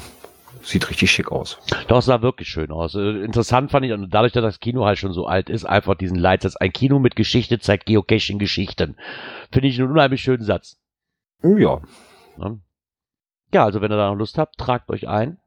sieht 0.62 0.89
richtig 0.89 1.12
schick 1.12 1.32
aus. 1.32 1.58
Das 1.88 2.06
sah 2.06 2.22
wirklich 2.22 2.50
schön 2.50 2.72
aus. 2.72 2.95
Äh, 2.95 3.24
Interessant 3.24 3.72
fand 3.72 3.86
ich, 3.86 3.93
und 3.93 4.10
dadurch, 4.10 4.34
dass 4.34 4.43
das 4.43 4.60
Kino 4.60 4.86
halt 4.86 4.98
schon 4.98 5.13
so 5.13 5.26
alt 5.26 5.50
ist, 5.50 5.65
einfach 5.65 5.95
diesen 5.95 6.17
Leitsatz, 6.17 6.56
ein 6.56 6.74
Kino 6.74 7.00
mit 7.00 7.15
Geschichte 7.15 7.60
zeigt 7.60 7.86
Geocaching 7.86 8.39
Geschichten. 8.39 8.95
Finde 9.52 9.69
ich 9.69 9.80
einen 9.80 9.91
unheimlich 9.91 10.22
schönen 10.22 10.43
Satz. 10.43 10.78
Ja. 11.43 11.82
Ne? 12.38 12.60
Ja, 13.54 13.65
also 13.65 13.82
wenn 13.82 13.91
ihr 13.91 13.98
da 13.98 14.10
noch 14.10 14.17
Lust 14.17 14.38
habt, 14.38 14.58
tragt 14.58 14.89
euch 14.89 15.08
ein. 15.08 15.38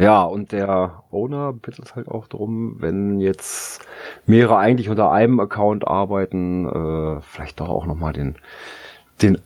Ja, 0.00 0.22
und 0.22 0.52
der 0.52 1.04
Owner 1.10 1.52
bittet 1.52 1.94
halt 1.94 2.08
auch 2.08 2.26
drum, 2.26 2.76
wenn 2.78 3.20
jetzt 3.20 3.86
mehrere 4.24 4.56
eigentlich 4.56 4.88
unter 4.88 5.10
einem 5.10 5.38
Account 5.40 5.86
arbeiten, 5.86 6.66
äh, 6.66 7.20
vielleicht 7.20 7.60
doch 7.60 7.68
auch 7.68 7.84
nochmal 7.84 8.14
den, 8.14 8.36
den, 9.20 9.36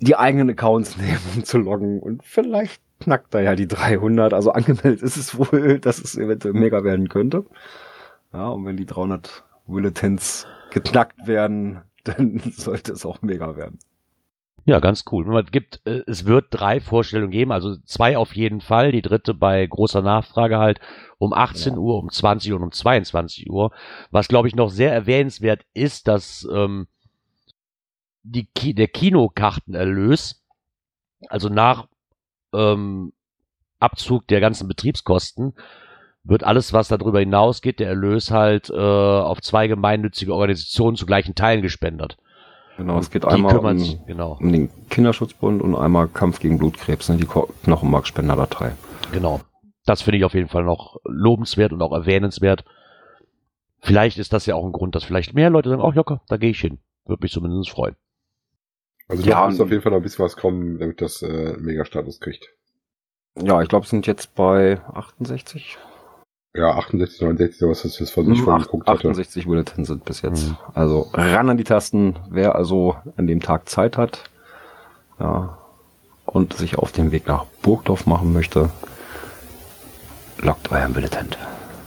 die 0.00 0.14
eigenen 0.14 0.50
Accounts 0.50 0.96
nehmen, 0.98 1.20
um 1.34 1.44
zu 1.44 1.56
loggen. 1.56 2.00
Und 2.00 2.22
vielleicht 2.22 2.82
knackt 3.00 3.34
er 3.34 3.40
ja 3.40 3.54
die 3.56 3.66
300. 3.66 4.34
Also 4.34 4.52
angemeldet 4.52 5.00
ist 5.00 5.16
es 5.16 5.38
wohl, 5.38 5.78
dass 5.80 5.98
es 5.98 6.18
eventuell 6.18 6.52
mega 6.52 6.84
werden 6.84 7.08
könnte. 7.08 7.46
Ja, 8.34 8.48
und 8.48 8.66
wenn 8.66 8.76
die 8.76 8.84
300 8.84 9.42
Bulletins 9.66 10.46
geknackt 10.70 11.26
werden, 11.26 11.80
dann 12.04 12.40
sollte 12.40 12.92
es 12.92 13.06
auch 13.06 13.22
mega 13.22 13.56
werden. 13.56 13.78
Ja, 14.66 14.80
ganz 14.80 15.04
cool. 15.12 15.26
Man 15.26 15.44
gibt, 15.46 15.82
äh, 15.84 16.02
es 16.06 16.24
wird 16.24 16.46
drei 16.50 16.80
Vorstellungen 16.80 17.30
geben, 17.30 17.52
also 17.52 17.76
zwei 17.84 18.16
auf 18.16 18.34
jeden 18.34 18.60
Fall, 18.62 18.92
die 18.92 19.02
dritte 19.02 19.34
bei 19.34 19.66
großer 19.66 20.00
Nachfrage 20.00 20.58
halt 20.58 20.80
um 21.18 21.34
18 21.34 21.74
Ja. 21.74 21.78
Uhr, 21.78 21.98
um 21.98 22.10
20 22.10 22.50
Uhr 22.52 22.58
und 22.58 22.64
um 22.64 22.72
22 22.72 23.50
Uhr. 23.50 23.72
Was 24.10 24.28
glaube 24.28 24.48
ich 24.48 24.54
noch 24.54 24.70
sehr 24.70 24.92
erwähnenswert 24.92 25.66
ist, 25.74 26.08
dass 26.08 26.48
ähm, 26.50 26.86
die 28.22 28.46
Ki 28.46 28.74
der 28.74 28.88
Kinokartenerlös, 28.88 30.42
also 31.28 31.50
nach 31.50 31.86
ähm, 32.54 33.12
Abzug 33.80 34.26
der 34.28 34.40
ganzen 34.40 34.66
Betriebskosten, 34.66 35.54
wird 36.24 36.42
alles, 36.42 36.72
was 36.72 36.88
darüber 36.88 37.20
hinausgeht, 37.20 37.80
der 37.80 37.88
Erlös 37.88 38.30
halt 38.30 38.70
äh, 38.70 38.74
auf 38.74 39.42
zwei 39.42 39.66
gemeinnützige 39.68 40.32
Organisationen 40.32 40.96
zu 40.96 41.04
gleichen 41.04 41.34
Teilen 41.34 41.60
gespendet. 41.60 42.16
Genau, 42.76 42.98
es 42.98 43.10
geht 43.10 43.24
einmal 43.24 43.56
um, 43.56 43.98
genau. 44.06 44.36
um 44.40 44.52
den 44.52 44.68
Kinderschutzbund 44.90 45.62
und 45.62 45.76
einmal 45.76 46.08
Kampf 46.08 46.40
gegen 46.40 46.58
Blutkrebs, 46.58 47.08
ne, 47.08 47.16
die 47.16 47.26
Knochenmarkspenderdatei. 47.26 48.72
Genau. 49.12 49.40
Das 49.86 50.02
finde 50.02 50.18
ich 50.18 50.24
auf 50.24 50.34
jeden 50.34 50.48
Fall 50.48 50.64
noch 50.64 50.98
lobenswert 51.04 51.72
und 51.72 51.82
auch 51.82 51.92
erwähnenswert. 51.92 52.64
Vielleicht 53.80 54.18
ist 54.18 54.32
das 54.32 54.46
ja 54.46 54.54
auch 54.54 54.64
ein 54.64 54.72
Grund, 54.72 54.94
dass 54.94 55.04
vielleicht 55.04 55.34
mehr 55.34 55.50
Leute 55.50 55.68
sagen, 55.68 55.82
ach 55.84 55.94
Jocker, 55.94 56.22
da 56.28 56.36
gehe 56.36 56.50
ich 56.50 56.60
hin. 56.60 56.78
Würde 57.04 57.22
mich 57.22 57.32
zumindest 57.32 57.70
freuen. 57.70 57.96
Also 59.08 59.22
Ja, 59.24 59.40
da 59.42 59.46
muss 59.50 59.60
und- 59.60 59.66
auf 59.66 59.70
jeden 59.70 59.82
Fall 59.82 59.92
noch 59.92 59.98
ein 59.98 60.02
bisschen 60.02 60.24
was 60.24 60.36
kommen, 60.36 60.78
damit 60.78 61.00
das 61.02 61.22
äh, 61.22 61.56
Mega-Status 61.58 62.18
kriegt. 62.20 62.48
Ja, 63.36 63.60
ich 63.62 63.68
glaube, 63.68 63.84
es 63.84 63.90
sind 63.90 64.06
jetzt 64.06 64.34
bei 64.34 64.80
68. 64.94 65.76
Ja, 66.56 66.70
68, 66.76 67.20
69, 67.20 67.58
sowas, 67.58 67.82
das 67.82 68.00
ist 68.00 68.16
was 68.16 68.24
ich 68.28 68.38
Hm, 68.38 68.44
vorhin 68.44 68.62
geguckt 68.62 68.86
hatte. 68.86 69.08
68 69.08 69.44
Bulletins 69.46 69.88
sind 69.88 70.04
bis 70.04 70.22
jetzt. 70.22 70.50
Mhm. 70.50 70.56
Also 70.72 71.10
ran 71.12 71.50
an 71.50 71.56
die 71.56 71.64
Tasten, 71.64 72.14
wer 72.30 72.54
also 72.54 72.94
an 73.16 73.26
dem 73.26 73.40
Tag 73.40 73.68
Zeit 73.68 73.98
hat, 73.98 74.22
ja, 75.18 75.58
und 76.26 76.52
sich 76.54 76.78
auf 76.78 76.92
den 76.92 77.10
Weg 77.10 77.26
nach 77.26 77.44
Burgdorf 77.62 78.06
machen 78.06 78.32
möchte, 78.32 78.70
lockt 80.40 80.70
euren 80.70 80.92
Bulletin. 80.92 81.28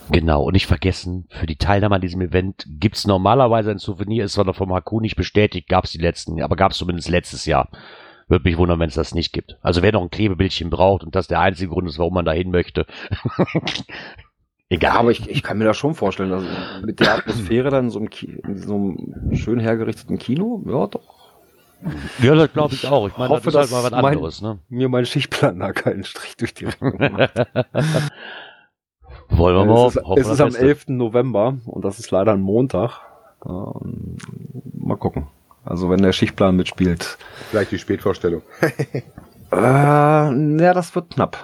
Genau. 0.09 0.43
Und 0.43 0.53
nicht 0.53 0.67
vergessen, 0.67 1.27
für 1.29 1.45
die 1.47 1.57
Teilnahme 1.57 1.95
an 1.95 2.01
diesem 2.01 2.21
Event 2.21 2.65
gibt's 2.67 3.07
normalerweise 3.07 3.71
ein 3.71 3.77
Souvenir, 3.77 4.25
ist 4.25 4.33
zwar 4.33 4.45
noch 4.45 4.55
vom 4.55 4.73
Haku 4.73 4.99
nicht 4.99 5.15
bestätigt, 5.15 5.67
gab's 5.69 5.91
die 5.91 5.97
letzten, 5.97 6.41
aber 6.41 6.55
gab's 6.57 6.77
zumindest 6.77 7.09
letztes 7.09 7.45
Jahr. 7.45 7.69
Würde 8.29 8.43
mich 8.43 8.57
wundern, 8.57 8.79
wenn 8.79 8.89
es 8.89 8.95
das 8.95 9.13
nicht 9.15 9.31
gibt. 9.31 9.57
Also 9.61 9.81
wer 9.81 9.93
noch 9.93 10.01
ein 10.01 10.09
Klebebildchen 10.09 10.69
braucht 10.69 11.03
und 11.05 11.15
das 11.15 11.27
der 11.27 11.39
einzige 11.39 11.69
Grund 11.69 11.87
ist, 11.87 11.97
warum 11.99 12.13
man 12.13 12.25
da 12.25 12.33
hin 12.33 12.51
möchte. 12.51 12.85
Egal. 14.69 14.93
Ja, 14.93 14.99
aber 14.99 15.11
ich, 15.11 15.29
ich 15.29 15.43
kann 15.43 15.57
mir 15.57 15.63
das 15.65 15.77
schon 15.77 15.95
vorstellen, 15.95 16.33
also 16.33 16.45
mit 16.85 16.99
der 16.99 17.15
Atmosphäre 17.15 17.69
dann 17.69 17.85
in 17.85 17.91
so 17.91 17.99
einem, 17.99 18.09
Ki 18.09 18.39
in 18.45 18.57
so 18.57 18.75
einem 18.75 19.33
schön 19.35 19.59
hergerichteten 19.59 20.17
Kino, 20.17 20.61
ja 20.65 20.87
doch. 20.87 21.17
Ja, 22.21 22.33
das 22.35 22.51
glaube 22.51 22.73
ich 22.73 22.87
auch. 22.87 23.07
Ich 23.07 23.17
meine, 23.17 23.29
Hoffe, 23.29 23.51
das 23.51 23.67
ist 23.67 23.73
halt 23.73 23.85
dass 23.85 23.91
mal 23.91 23.97
was 23.97 24.01
mein- 24.01 24.15
anderes, 24.15 24.41
ne? 24.41 24.59
Mir 24.67 24.89
mein 24.89 25.05
Schichtplan 25.05 25.59
da 25.59 25.71
keinen 25.71 26.03
Strich 26.03 26.35
durch 26.35 26.53
die 26.53 26.65
Rechnung. 26.65 26.93
Wollen 29.29 29.55
wir 29.55 29.65
mal 29.65 29.87
es 29.87 29.95
ist, 29.95 30.03
hoffen, 30.03 30.21
es 30.21 30.27
das 30.27 30.33
ist 30.35 30.41
am 30.41 30.47
Beste. 30.49 30.65
11. 30.65 30.87
November 30.89 31.57
und 31.65 31.85
das 31.85 31.99
ist 31.99 32.11
leider 32.11 32.33
ein 32.33 32.41
Montag. 32.41 33.01
Ja, 33.45 33.73
mal 34.73 34.97
gucken. 34.97 35.27
Also 35.63 35.89
wenn 35.89 36.01
der 36.01 36.13
Schichtplan 36.13 36.55
mitspielt. 36.55 37.17
Vielleicht 37.51 37.71
die 37.71 37.79
Spätvorstellung. 37.79 38.41
Äh, 39.49 39.55
ja, 39.55 40.73
das 40.73 40.93
wird 40.93 41.11
knapp. 41.11 41.37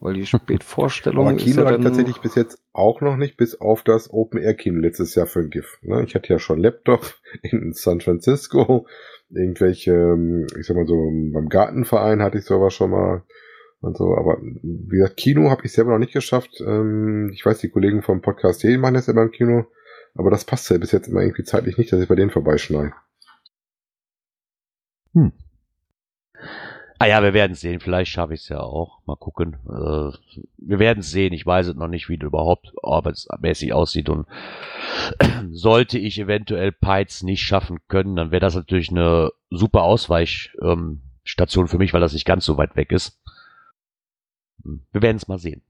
Weil 0.00 0.14
die 0.14 0.26
Spätvorstellung 0.26 1.26
Aber 1.26 1.36
ist 1.36 1.42
Kino 1.42 1.62
ja 1.62 1.70
dann, 1.70 1.80
ich 1.80 1.86
tatsächlich 1.86 2.20
bis 2.20 2.36
jetzt 2.36 2.62
auch 2.72 3.00
noch 3.00 3.16
nicht, 3.16 3.36
bis 3.36 3.60
auf 3.60 3.82
das 3.82 4.12
Open 4.12 4.40
Air 4.40 4.54
Kino 4.54 4.78
letztes 4.78 5.14
Jahr 5.16 5.26
für 5.26 5.40
ein 5.40 5.50
GIF. 5.50 5.78
Ne? 5.82 6.04
Ich 6.04 6.14
hatte 6.14 6.32
ja 6.32 6.38
schon 6.38 6.60
Laptop 6.60 7.14
in 7.42 7.72
San 7.72 8.00
Francisco, 8.00 8.86
irgendwelche, 9.28 9.92
ähm, 9.92 10.46
ich 10.58 10.66
sag 10.66 10.76
mal 10.76 10.86
so, 10.86 11.10
beim 11.32 11.48
Gartenverein 11.48 12.22
hatte 12.22 12.38
ich 12.38 12.44
sowas 12.44 12.74
schon 12.74 12.90
mal 12.90 13.24
und 13.80 13.96
so, 13.96 14.16
aber 14.16 14.38
wie 14.40 14.96
gesagt, 14.96 15.16
Kino 15.16 15.50
habe 15.50 15.64
ich 15.64 15.72
selber 15.72 15.92
noch 15.92 15.98
nicht 15.98 16.12
geschafft. 16.12 16.60
Ähm, 16.60 17.30
ich 17.32 17.44
weiß, 17.44 17.58
die 17.58 17.68
Kollegen 17.68 18.02
vom 18.02 18.22
Podcast 18.22 18.60
hier 18.60 18.78
machen 18.78 18.94
das 18.94 19.08
immer 19.08 19.22
im 19.22 19.30
Kino, 19.30 19.66
aber 20.14 20.30
das 20.30 20.44
passt 20.44 20.70
ja 20.70 20.78
bis 20.78 20.92
jetzt 20.92 21.08
immer 21.08 21.22
irgendwie 21.22 21.44
zeitlich 21.44 21.78
nicht, 21.78 21.92
dass 21.92 22.00
ich 22.00 22.08
bei 22.08 22.16
denen 22.16 22.30
vorbeischneide. 22.30 22.92
Ah 27.00 27.06
ja, 27.06 27.22
wir 27.22 27.32
werden 27.32 27.54
sehen. 27.54 27.78
Vielleicht 27.78 28.10
schaffe 28.10 28.34
ich 28.34 28.40
es 28.40 28.48
ja 28.48 28.58
auch. 28.58 29.00
Mal 29.06 29.16
gucken. 29.16 29.56
Äh, 29.66 30.42
wir 30.56 30.78
werden 30.78 31.02
sehen. 31.02 31.32
Ich 31.32 31.46
weiß 31.46 31.68
es 31.68 31.76
noch 31.76 31.86
nicht, 31.86 32.08
wie 32.08 32.18
das 32.18 32.26
überhaupt 32.26 32.72
arbeitsmäßig 32.82 33.72
aussieht. 33.72 34.08
Und 34.08 34.26
sollte 35.50 35.98
ich 35.98 36.18
eventuell 36.18 36.72
Peits 36.72 37.22
nicht 37.22 37.42
schaffen 37.42 37.78
können, 37.86 38.16
dann 38.16 38.32
wäre 38.32 38.40
das 38.40 38.56
natürlich 38.56 38.90
eine 38.90 39.30
super 39.48 39.82
Ausweichstation 39.82 41.64
ähm, 41.64 41.68
für 41.68 41.78
mich, 41.78 41.92
weil 41.92 42.00
das 42.00 42.14
nicht 42.14 42.26
ganz 42.26 42.44
so 42.44 42.58
weit 42.58 42.74
weg 42.74 42.90
ist. 42.90 43.20
Hm, 44.64 44.82
Wir 44.92 45.02
werden 45.02 45.18
es 45.18 45.28
mal 45.28 45.38
sehen. 45.38 45.62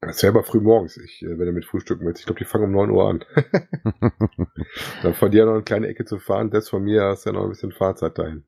Das 0.00 0.22
wäre 0.22 0.34
aber 0.34 0.44
früh 0.44 0.60
morgens, 0.60 0.96
ich, 0.96 1.22
äh, 1.22 1.38
wenn 1.38 1.46
du 1.46 1.52
mit 1.52 1.64
Frühstücken 1.64 2.04
willst. 2.04 2.20
Ich 2.20 2.26
glaube, 2.26 2.38
die 2.40 2.44
fangen 2.44 2.64
um 2.64 2.72
9 2.72 2.90
Uhr 2.90 3.08
an. 3.08 3.24
Dann 5.02 5.14
von 5.14 5.30
dir 5.30 5.46
noch 5.46 5.54
eine 5.54 5.62
kleine 5.62 5.86
Ecke 5.86 6.04
zu 6.04 6.18
fahren, 6.18 6.50
das 6.50 6.68
von 6.68 6.82
mir 6.82 7.04
hast 7.04 7.26
ja 7.26 7.32
noch 7.32 7.44
ein 7.44 7.50
bisschen 7.50 7.72
Fahrzeit 7.72 8.18
dahin. 8.18 8.44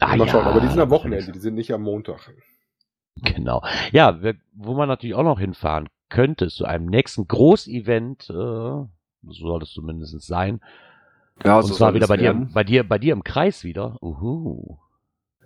Ah, 0.00 0.16
Mal 0.16 0.28
schauen, 0.28 0.44
ja, 0.44 0.50
aber 0.50 0.60
die 0.60 0.66
sind 0.68 0.80
am. 0.80 0.90
Wochenende, 0.90 1.32
die 1.32 1.38
sind 1.38 1.54
nicht 1.54 1.72
am 1.72 1.82
Montag. 1.82 2.32
Genau. 3.16 3.62
Ja, 3.92 4.18
wo 4.52 4.74
man 4.74 4.88
natürlich 4.88 5.14
auch 5.14 5.22
noch 5.22 5.38
hinfahren 5.38 5.88
könnte, 6.08 6.48
zu 6.48 6.64
einem 6.64 6.86
nächsten 6.86 7.28
Großevent, 7.28 8.30
äh, 8.30 8.32
so 8.32 8.88
soll 9.22 9.62
es 9.62 9.70
zumindest 9.70 10.20
sein. 10.22 10.60
ja, 11.44 11.58
Und 11.58 11.64
so 11.64 11.74
zwar 11.74 11.92
wieder 11.94 12.06
bei 12.08 12.16
dir, 12.16 12.32
bei 12.52 12.64
dir, 12.64 12.88
bei 12.88 12.98
dir 12.98 13.12
im 13.12 13.22
Kreis 13.24 13.62
wieder. 13.64 13.96
Uhu. 14.02 14.78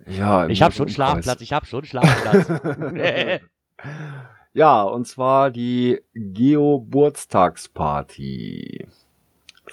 Ja, 0.07 0.45
im 0.45 0.51
Ich 0.51 0.61
habe 0.61 0.73
schon. 0.73 0.87
Schlafplatz, 0.89 1.41
ich 1.41 1.51
habe 1.53 1.65
schon 1.65 1.83
Schlafplatz. 1.85 2.61
ja, 4.53 4.83
und 4.83 5.07
zwar 5.07 5.49
die 5.51 6.01
Geburtstagsparty. 6.13 8.87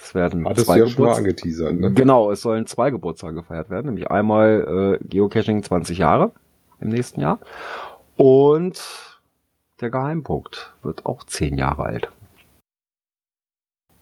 Es 0.03 0.13
werden 0.13 0.45
Hattest 0.45 0.65
zwei 0.65 0.79
du 0.79 0.83
ja 0.83 0.89
schon 0.89 1.05
mal 1.05 1.15
angeteasert, 1.15 1.73
ne? 1.75 1.93
Genau, 1.93 2.29
es 2.29 2.41
sollen 2.41 2.65
zwei 2.65 2.89
Geburtstage 2.89 3.35
gefeiert 3.35 3.69
werden, 3.69 3.85
nämlich 3.87 4.11
einmal 4.11 4.99
äh, 5.01 5.07
Geocaching 5.07 5.63
20 5.63 5.97
Jahre 5.97 6.31
im 6.81 6.89
nächsten 6.89 7.21
Jahr 7.21 7.39
und 8.17 8.81
der 9.79 9.89
Geheimpunkt 9.89 10.73
wird 10.83 11.05
auch 11.05 11.23
10 11.23 11.57
Jahre 11.57 11.83
alt. 11.83 12.11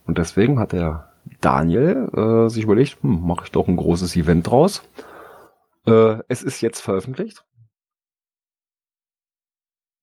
Und 0.05 0.17
deswegen 0.17 0.59
hat 0.59 0.71
der 0.71 1.11
Daniel 1.39 2.09
äh, 2.15 2.49
sich 2.49 2.63
überlegt, 2.63 2.97
hm, 3.01 3.25
mache 3.25 3.45
ich 3.45 3.51
doch 3.51 3.67
ein 3.67 3.77
großes 3.77 4.15
Event 4.15 4.49
draus. 4.49 4.83
Äh, 5.85 6.17
es 6.27 6.41
ist 6.41 6.61
jetzt 6.61 6.81
veröffentlicht. 6.81 7.45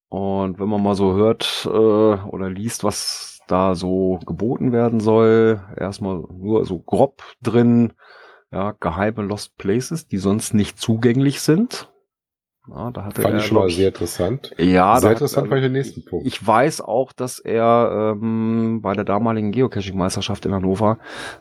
Und 0.09 0.59
wenn 0.59 0.69
man 0.69 0.83
mal 0.83 0.95
so 0.95 1.15
hört 1.15 1.67
äh, 1.67 1.69
oder 1.69 2.49
liest, 2.49 2.85
was 2.85 3.38
da 3.49 3.75
so 3.75 4.21
geboten 4.27 4.73
werden 4.73 5.01
soll, 5.01 5.61
erstmal 5.77 6.23
nur 6.31 6.65
so 6.67 6.79
grob 6.79 7.23
drin, 7.43 7.93
ja, 8.53 8.73
geheime 8.79 9.23
Lost 9.23 9.57
Places, 9.59 10.07
die 10.07 10.19
sonst 10.19 10.55
nicht 10.55 10.79
zugänglich 10.81 11.41
sind. 11.41 11.91
Ja, 12.71 12.91
da 12.91 13.05
hatte 13.05 13.23
Fand 13.23 13.35
er, 13.35 13.41
ich 13.41 13.47
schon 13.47 13.57
mal 13.57 13.71
sehr 13.71 13.89
interessant. 13.89 14.53
ja, 14.59 14.93
da 14.95 15.01
sehr 15.01 15.11
hat- 15.11 15.17
interessant 15.17 15.49
fand 15.49 15.59
ich 15.61 15.65
den 15.65 15.73
nächsten 15.73 16.05
Punkt. 16.05 16.27
Ich 16.27 16.47
weiß 16.47 16.83
auch, 16.83 17.13
dass 17.13 17.39
er 17.39 18.15
ähm, 18.15 18.81
bei 18.83 18.93
der 18.93 19.05
damaligen 19.05 19.53
Geocaching-Meisterschaft 19.53 20.45
in 20.45 20.53
Hannover 20.53 20.99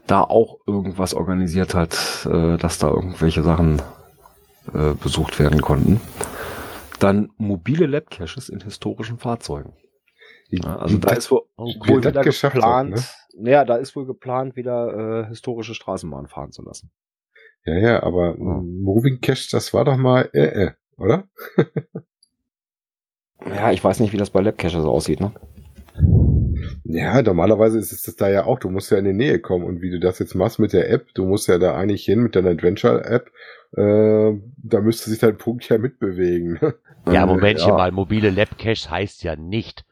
da 0.07 0.21
auch 0.21 0.59
irgendwas 0.65 1.13
organisiert 1.13 1.75
hat, 1.75 2.25
äh, 2.31 2.55
dass 2.57 2.79
da 2.79 2.87
irgendwelche 2.89 3.43
Sachen 3.43 3.81
äh, 4.73 4.93
besucht 5.03 5.37
werden 5.39 5.61
konnten. 5.61 5.99
Dann 6.99 7.29
mobile 7.37 7.87
Lab-Caches 7.87 8.47
in 8.47 8.61
historischen 8.61 9.17
Fahrzeugen. 9.17 9.73
Ja, 10.49 10.77
also 10.77 10.97
da 10.97 11.11
ist 11.13 11.29
wohl, 11.31 11.41
Oh, 11.57 11.65
wohl 11.87 11.99
wieder 12.03 12.21
geschafft 12.23 12.55
hat, 12.55 12.61
geplant. 12.61 12.89
ne? 12.91 13.03
Naja, 13.39 13.65
da 13.65 13.75
ist 13.75 13.95
wohl 13.95 14.05
geplant, 14.05 14.55
wieder 14.55 15.25
äh, 15.25 15.27
historische 15.27 15.73
Straßenbahnen 15.75 16.27
fahren 16.27 16.51
zu 16.51 16.63
lassen. 16.63 16.89
Ja, 17.65 17.75
ja, 17.77 18.03
aber 18.03 18.35
ähm, 18.35 18.81
Moving 18.81 19.19
Cache, 19.19 19.49
das 19.51 19.73
war 19.73 19.83
doch 19.85 19.97
mal 19.97 20.29
äh, 20.33 20.65
äh, 20.67 20.71
oder? 20.97 21.25
Ja, 23.45 23.71
ich 23.71 23.83
weiß 23.83 23.99
nicht, 23.99 24.13
wie 24.13 24.17
das 24.17 24.31
bei 24.31 24.41
Lab-Caches 24.41 24.83
aussieht, 24.83 25.19
ne? 25.19 25.31
Ja, 26.83 27.21
normalerweise 27.21 27.77
ist 27.77 27.91
es 27.91 28.01
das 28.01 28.15
da 28.15 28.29
ja 28.29 28.45
auch. 28.45 28.59
Du 28.59 28.69
musst 28.69 28.91
ja 28.91 28.97
in 28.97 29.05
die 29.05 29.13
Nähe 29.13 29.39
kommen 29.39 29.63
und 29.65 29.81
wie 29.81 29.91
du 29.91 29.99
das 29.99 30.19
jetzt 30.19 30.33
machst 30.35 30.57
mit 30.59 30.73
der 30.73 30.89
App, 30.89 31.07
du 31.13 31.25
musst 31.25 31.47
ja 31.47 31.57
da 31.59 31.75
eigentlich 31.75 32.03
hin 32.03 32.19
mit 32.21 32.35
deiner 32.35 32.49
Adventure-App. 32.49 33.29
Äh, 33.73 34.39
da 34.57 34.81
müsste 34.81 35.09
sich 35.09 35.19
dein 35.19 35.37
Punkt 35.37 35.67
ja 35.69 35.77
mitbewegen. 35.77 36.59
ja, 37.05 37.23
Äh, 37.23 37.25
Momentchen 37.27 37.69
ja. 37.69 37.75
mal, 37.75 37.91
mobile 37.91 38.29
Lab-Caches 38.31 38.89
heißt 38.89 39.23
ja 39.23 39.35
nicht. 39.35 39.85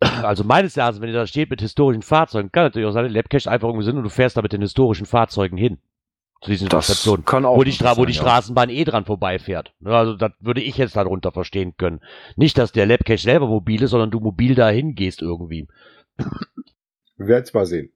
Also 0.00 0.44
meines 0.44 0.76
Erachtens, 0.76 1.00
wenn 1.00 1.08
ihr 1.08 1.14
da 1.14 1.26
steht 1.26 1.50
mit 1.50 1.60
historischen 1.60 2.02
Fahrzeugen, 2.02 2.52
kann 2.52 2.64
natürlich 2.64 2.88
auch 2.88 2.92
sein, 2.92 3.10
Lab-Cache 3.10 3.50
einfach 3.50 3.68
irgendwie 3.68 3.84
sind 3.84 3.96
und 3.96 4.04
du 4.04 4.10
fährst 4.10 4.36
da 4.36 4.42
mit 4.42 4.52
den 4.52 4.60
historischen 4.60 5.06
Fahrzeugen 5.06 5.56
hin. 5.56 5.78
Zu 6.42 6.50
diesen 6.50 6.68
Das 6.68 6.84
Stationen. 6.84 7.24
kann 7.24 7.46
auch 7.46 7.56
wo 7.56 7.64
die, 7.64 7.72
Stra 7.72 7.96
wo 7.96 8.04
die 8.04 8.12
sein, 8.12 8.24
ja. 8.24 8.30
Straßenbahn 8.30 8.68
eh 8.68 8.84
dran 8.84 9.06
vorbeifährt. 9.06 9.72
Ja, 9.80 9.92
Also 9.92 10.14
das 10.14 10.32
würde 10.40 10.60
ich 10.60 10.76
jetzt 10.76 10.94
darunter 10.94 11.32
verstehen 11.32 11.74
können. 11.78 12.00
Nicht, 12.36 12.58
dass 12.58 12.72
der 12.72 12.84
Labcache 12.86 13.18
selber 13.18 13.46
mobil 13.46 13.82
ist, 13.82 13.90
sondern 13.90 14.10
du 14.10 14.20
mobil 14.20 14.54
dahin 14.54 14.94
gehst 14.94 15.22
irgendwie. 15.22 15.68
Wir 17.16 17.26
werden 17.26 17.44
es 17.44 17.54
mal 17.54 17.64
sehen. 17.64 17.90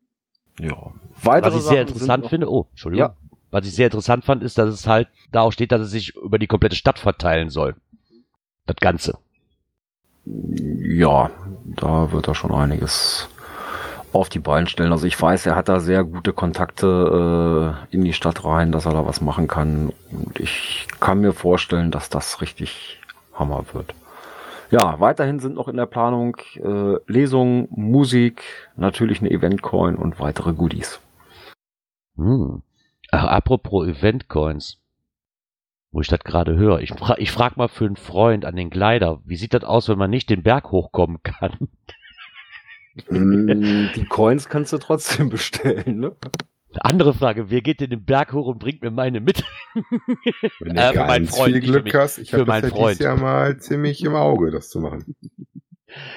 Ja. 0.59 0.93
Weitere 1.23 1.51
Was 1.53 1.57
ich 1.57 1.63
sehr 1.63 1.79
Sachen 1.79 1.89
interessant 1.89 2.27
finde, 2.29 2.51
oh, 2.51 2.67
Entschuldigung. 2.71 3.09
Ja. 3.09 3.17
Was 3.51 3.67
ich 3.67 3.75
sehr 3.75 3.87
interessant 3.87 4.25
fand, 4.25 4.43
ist, 4.43 4.59
dass 4.59 4.69
es 4.73 4.87
halt 4.87 5.09
da 5.31 5.43
auch 5.43 5.53
steht, 5.53 5.73
dass 5.73 5.81
es 5.81 5.91
sich 5.91 6.15
über 6.17 6.39
die 6.39 6.47
komplette 6.47 6.77
Stadt 6.77 6.99
verteilen 6.99 7.51
soll. 7.51 7.77
Das 8.67 8.77
Ganze. 8.77 9.19
Ja, 10.25 11.31
da 11.77 12.13
wird 12.13 12.29
er 12.29 12.35
schon 12.35 12.53
einiges 12.53 13.29
auf 14.13 14.29
die 14.29 14.39
Beine 14.39 14.67
stellen. 14.67 14.93
Also 14.93 15.07
ich 15.07 15.21
weiß, 15.21 15.47
er 15.47 15.57
hat 15.57 15.69
da 15.69 15.81
sehr 15.81 16.05
gute 16.05 16.33
Kontakte 16.33 17.85
äh, 17.91 17.95
in 17.95 18.05
die 18.05 18.13
Stadt 18.13 18.45
rein, 18.45 18.73
dass 18.73 18.87
er 18.87 18.93
da 18.93 19.07
was 19.07 19.21
machen 19.21 19.49
kann. 19.49 19.93
Und 20.11 20.41
ich 20.41 20.87
kann 21.01 21.21
mir 21.21 21.33
vorstellen, 21.33 21.91
dass 21.91 22.09
das 22.09 22.41
richtig 22.41 23.01
Hammer 23.35 23.65
wird. 23.73 23.95
Ja, 24.71 25.01
weiterhin 25.01 25.41
sind 25.41 25.55
noch 25.55 25.69
in 25.69 25.77
der 25.77 25.87
Planung 25.87 26.37
äh, 26.57 26.97
Lesungen, 27.07 27.69
Musik, 27.71 28.43
natürlich 28.77 29.21
eine 29.21 29.31
Eventcoin 29.31 29.97
und 29.97 30.21
weitere 30.21 30.53
Goodies. 30.53 31.01
Hm. 32.17 32.63
Ach, 33.11 33.25
apropos 33.25 33.87
Eventcoins. 33.87 34.79
Wo 35.91 36.01
ich 36.01 36.09
das 36.09 36.21
gerade 36.21 36.57
höre. 36.57 36.81
Ich, 36.81 36.91
fra 36.91 37.17
ich 37.19 37.31
frag 37.33 37.57
mal 37.57 37.69
für 37.69 37.87
einen 37.87 37.97
Freund 37.97 38.45
an 38.45 38.57
den 38.57 38.71
Gleiter, 38.71 39.21
wie 39.25 39.37
sieht 39.37 39.55
das 39.55 39.65
aus, 39.65 39.89
wenn 39.89 39.99
man 39.99 40.11
nicht 40.11 40.29
den 40.31 40.43
Berg 40.43 40.71
hochkommen 40.71 41.23
kann? 41.23 41.69
Mm, 43.09 43.89
die 43.95 44.05
Coins 44.09 44.49
kannst 44.49 44.73
du 44.73 44.79
trotzdem 44.79 45.29
bestellen, 45.31 45.99
ne? 46.01 46.17
Andere 46.81 47.15
Frage, 47.15 47.49
wer 47.51 47.63
geht 47.63 47.81
denn 47.81 47.91
den 47.91 48.05
Berg 48.05 48.33
hoch 48.35 48.47
und 48.47 48.59
bringt 48.59 48.83
mir 48.83 48.91
meine 48.91 49.21
mit? 49.21 49.43
Wenn 50.61 50.77
Äh, 50.77 50.93
du 50.93 50.99
für 50.99 51.05
meinen 51.07 51.25
ganz 51.25 51.37
Freund, 51.37 51.53
viel 51.55 51.61
Glück 51.63 51.95
hast, 51.95 52.19
ich 52.19 52.35
habe 52.35 52.45
das 52.45 52.63
ja 52.63 52.69
Freund. 52.69 52.91
dieses 52.91 53.05
Jahr 53.05 53.17
mal 53.17 53.57
ziemlich 53.59 54.05
im 54.05 54.15
Auge, 54.15 54.51
das 54.51 54.69
zu 54.69 54.81
machen. 54.81 55.17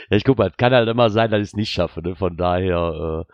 Ja, 0.09 0.17
ich 0.17 0.25
guck 0.25 0.37
mal, 0.37 0.49
es 0.49 0.57
kann 0.57 0.73
halt 0.73 0.89
immer 0.89 1.09
sein, 1.09 1.31
dass 1.31 1.39
ich 1.39 1.47
es 1.49 1.55
nicht 1.55 1.69
schaffe, 1.71 2.01
ne? 2.01 2.15
Von 2.15 2.35
daher, 2.35 3.25
äh, 3.27 3.33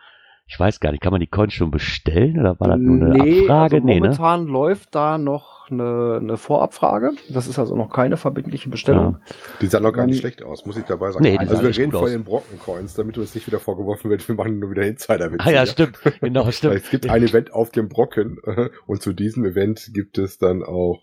Ich 0.49 0.57
weiß 0.57 0.79
gar 0.79 0.91
nicht, 0.91 1.01
kann 1.01 1.11
man 1.11 1.19
die 1.19 1.27
Coins 1.27 1.53
schon 1.53 1.71
bestellen 1.71 2.39
oder 2.39 2.57
war 2.59 2.69
das 2.69 2.79
nur 2.79 2.95
eine 3.05 3.17
Nee, 3.17 3.41
Abfrage? 3.41 3.75
also 3.75 3.85
nee, 3.85 3.95
ne? 3.95 3.99
momentan 3.99 4.47
läuft 4.47 4.95
da 4.95 5.17
noch 5.17 5.69
eine, 5.69 6.19
eine 6.21 6.37
Vorabfrage. 6.37 7.11
Das 7.29 7.47
ist 7.47 7.59
also 7.59 7.75
noch 7.75 7.89
keine 7.91 8.15
verbindliche 8.15 8.69
Bestellung. 8.69 9.17
Die 9.59 9.67
sah 9.67 9.81
noch 9.81 9.91
gar 9.91 10.05
nicht 10.05 10.15
Ähm, 10.15 10.21
schlecht 10.21 10.43
aus, 10.43 10.65
muss 10.65 10.77
ich 10.77 10.85
dabei 10.85 11.11
sagen. 11.11 11.25
Nee, 11.25 11.33
die 11.33 11.39
also 11.39 11.61
wir 11.61 11.75
reden 11.77 11.91
von 11.91 12.03
aus. 12.05 12.11
den 12.11 12.23
Brockencoins, 12.23 12.93
damit 12.93 13.17
uns 13.17 13.35
nicht 13.35 13.45
wieder 13.47 13.59
vorgeworfen 13.59 14.09
wird, 14.09 14.25
wir 14.25 14.35
machen 14.35 14.59
nur 14.59 14.71
wieder 14.71 14.83
Insider-Witze. 14.83 15.45
Ah 15.45 15.51
ja, 15.51 15.65
stimmt. 15.65 15.99
Genau, 16.21 16.49
stimmt. 16.51 16.75
Es 16.75 16.89
gibt 16.89 17.09
ein 17.09 17.23
Event 17.23 17.51
auf 17.51 17.69
dem 17.71 17.89
Brocken 17.89 18.37
und 18.87 19.01
zu 19.01 19.11
diesem 19.11 19.43
Event 19.43 19.89
gibt 19.93 20.17
es 20.17 20.37
dann 20.37 20.63
auch, 20.63 21.01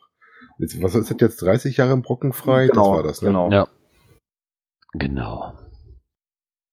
jetzt- 0.58 0.82
was 0.82 0.94
ist 0.94 1.10
das 1.10 1.20
jetzt, 1.20 1.42
30 1.42 1.76
Jahre 1.76 1.92
im 1.92 2.00
Brocken 2.00 2.32
frei? 2.32 2.68
das 2.68 2.78
war 2.78 3.02
das, 3.02 3.20
ne? 3.20 3.28
Genau. 3.28 3.50
Ja. 3.50 3.68
Genau. 4.94 5.52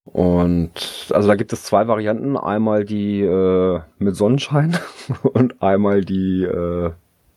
Und 0.04 1.10
also 1.14 1.28
da 1.28 1.36
gibt 1.36 1.54
es 1.54 1.64
zwei 1.64 1.88
Varianten. 1.88 2.36
Einmal 2.38 2.86
die 2.86 3.22
äh, 3.22 3.80
mit 3.99 4.16
Sonnenschein 4.16 4.78
und 5.24 5.62
einmal 5.62 6.02
die 6.04 6.43
äh, 6.43 6.91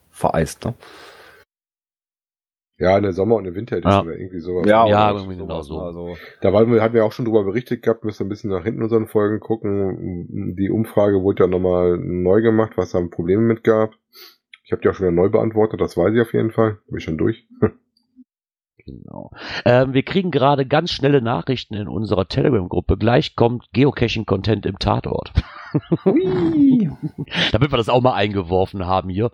vereist. 0.09 0.65
Ne? 0.65 0.73
Ja, 2.77 2.95
eine 2.97 3.13
Sommer- 3.13 3.35
und 3.35 3.45
eine 3.47 3.55
Winteredition 3.55 3.93
Ja. 3.93 4.01
oder 4.01 4.17
irgendwie 4.17 4.39
sowas. 4.39 4.67
Ja, 4.67 4.83
oder 4.83 5.19
irgendwie 5.19 5.37
genau 5.37 5.61
so. 5.61 5.79
Also, 5.79 6.17
Da 6.41 6.51
waren 6.51 6.69
wir, 6.73 6.81
hatten 6.81 6.93
wir 6.93 7.05
auch 7.05 7.13
schon 7.13 7.23
drüber 7.23 7.45
berichtet 7.45 7.83
gehabt, 7.83 8.03
müssen 8.03 8.19
wir 8.19 8.25
ein 8.25 8.29
bisschen 8.29 8.49
nach 8.49 8.63
hinten 8.65 8.79
in 8.79 8.83
unseren 8.83 9.07
Folgen 9.07 9.39
gucken. 9.39 10.55
Die 10.57 10.69
Umfrage 10.69 11.21
wurde 11.21 11.43
ja 11.43 11.47
nochmal 11.47 11.97
neu 11.97 12.41
gemacht, 12.41 12.73
was 12.75 12.91
da 12.91 12.99
Probleme 13.09 13.43
mit 13.43 13.63
gab. 13.63 13.93
Ich 14.65 14.73
habe 14.73 14.81
die 14.81 14.89
auch 14.89 14.93
schon 14.93 15.05
wieder 15.05 15.15
neu 15.15 15.29
beantwortet, 15.29 15.79
das 15.79 15.95
weiß 15.95 16.13
ich 16.15 16.21
auf 16.21 16.33
jeden 16.33 16.51
Fall. 16.51 16.79
Bin 16.87 16.97
ich 16.97 17.03
schon 17.03 17.17
durch. 17.17 17.47
Genau. 18.85 19.31
Ähm, 19.65 19.93
wir 19.93 20.03
kriegen 20.03 20.29
gerade 20.29 20.65
ganz 20.65 20.91
schnelle 20.91 21.21
Nachrichten 21.21 21.73
in 21.73 21.87
unserer 21.87 22.27
Telegram-Gruppe. 22.27 22.97
Gleich 22.97 23.35
kommt 23.35 23.67
Geocaching-Content 23.73 24.67
im 24.67 24.77
Tatort. 24.77 25.33
hui. 26.05 26.91
Damit 27.51 27.71
wir 27.71 27.77
das 27.77 27.89
auch 27.89 28.01
mal 28.01 28.13
eingeworfen 28.13 28.85
haben 28.85 29.09
hier. 29.09 29.31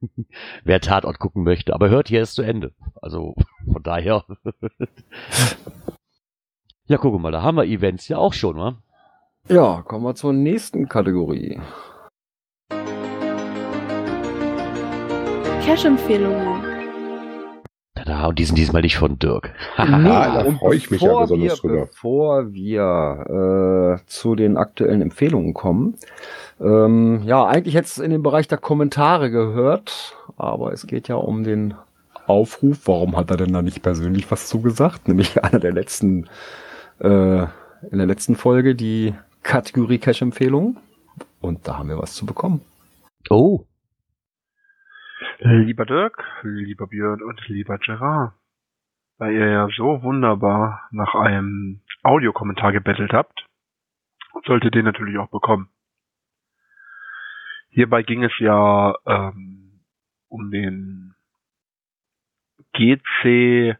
Wer 0.64 0.80
Tatort 0.80 1.18
gucken 1.18 1.44
möchte. 1.44 1.74
Aber 1.74 1.90
hört 1.90 2.08
hier 2.08 2.20
erst 2.20 2.36
zu 2.36 2.42
Ende. 2.42 2.72
Also 3.02 3.34
von 3.70 3.82
daher. 3.82 4.24
ja, 6.86 6.96
guck 6.96 7.20
mal, 7.20 7.32
da 7.32 7.42
haben 7.42 7.58
wir 7.58 7.64
Events 7.64 8.08
ja 8.08 8.16
auch 8.16 8.32
schon, 8.32 8.56
wa? 8.56 8.82
Ja, 9.48 9.82
kommen 9.82 10.04
wir 10.04 10.14
zur 10.14 10.32
nächsten 10.32 10.88
Kategorie. 10.88 11.60
Cash-Empfehlungen. 15.62 16.69
Tada, 18.10 18.26
und 18.26 18.38
die 18.38 18.44
sind 18.44 18.58
diesmal 18.58 18.82
nicht 18.82 18.96
von 18.96 19.18
Dirk. 19.18 19.52
da 19.76 20.42
und 20.42 20.58
freue 20.58 20.76
ich 20.76 20.90
mich 20.90 21.00
ja 21.00 21.20
besonders 21.20 21.62
wir, 21.62 21.70
drüber. 21.70 21.86
Bevor 21.86 22.52
wir 22.52 23.98
äh, 24.00 24.06
zu 24.06 24.34
den 24.34 24.56
aktuellen 24.56 25.02
Empfehlungen 25.02 25.54
kommen, 25.54 25.94
ähm, 26.60 27.22
ja, 27.24 27.46
eigentlich 27.46 27.74
hätte 27.74 27.86
es 27.86 27.98
in 27.98 28.10
den 28.10 28.22
Bereich 28.22 28.48
der 28.48 28.58
Kommentare 28.58 29.30
gehört, 29.30 30.16
aber 30.36 30.72
es 30.72 30.86
geht 30.86 31.08
ja 31.08 31.16
um 31.16 31.44
den 31.44 31.74
Aufruf. 32.26 32.80
Warum 32.84 33.16
hat 33.16 33.30
er 33.30 33.36
denn 33.36 33.52
da 33.52 33.62
nicht 33.62 33.82
persönlich 33.82 34.30
was 34.30 34.48
zugesagt? 34.48 35.08
Nämlich 35.08 35.42
einer 35.44 35.60
der 35.60 35.72
letzten, 35.72 36.28
äh, 37.00 37.42
in 37.42 37.98
der 37.98 38.06
letzten 38.06 38.36
Folge 38.36 38.74
die 38.74 39.14
Kategorie 39.42 39.98
Cash-Empfehlungen. 39.98 40.78
Und 41.40 41.66
da 41.66 41.78
haben 41.78 41.88
wir 41.88 41.98
was 41.98 42.14
zu 42.14 42.26
bekommen. 42.26 42.60
Oh, 43.30 43.60
Lieber 45.42 45.86
Dirk, 45.86 46.22
lieber 46.42 46.86
Björn 46.86 47.22
und 47.22 47.48
lieber 47.48 47.78
Gerard, 47.78 48.34
da 49.18 49.30
ihr 49.30 49.48
ja 49.48 49.68
so 49.74 50.02
wunderbar 50.02 50.86
nach 50.90 51.14
einem 51.14 51.80
Audiokommentar 52.02 52.72
gebettelt 52.72 53.14
habt, 53.14 53.46
solltet 54.44 54.76
ihr 54.76 54.82
natürlich 54.82 55.16
auch 55.16 55.30
bekommen. 55.30 55.70
Hierbei 57.70 58.02
ging 58.02 58.22
es 58.22 58.38
ja 58.38 58.94
ähm, 59.06 59.80
um 60.28 60.50
den 60.50 61.14
GC 62.74 63.78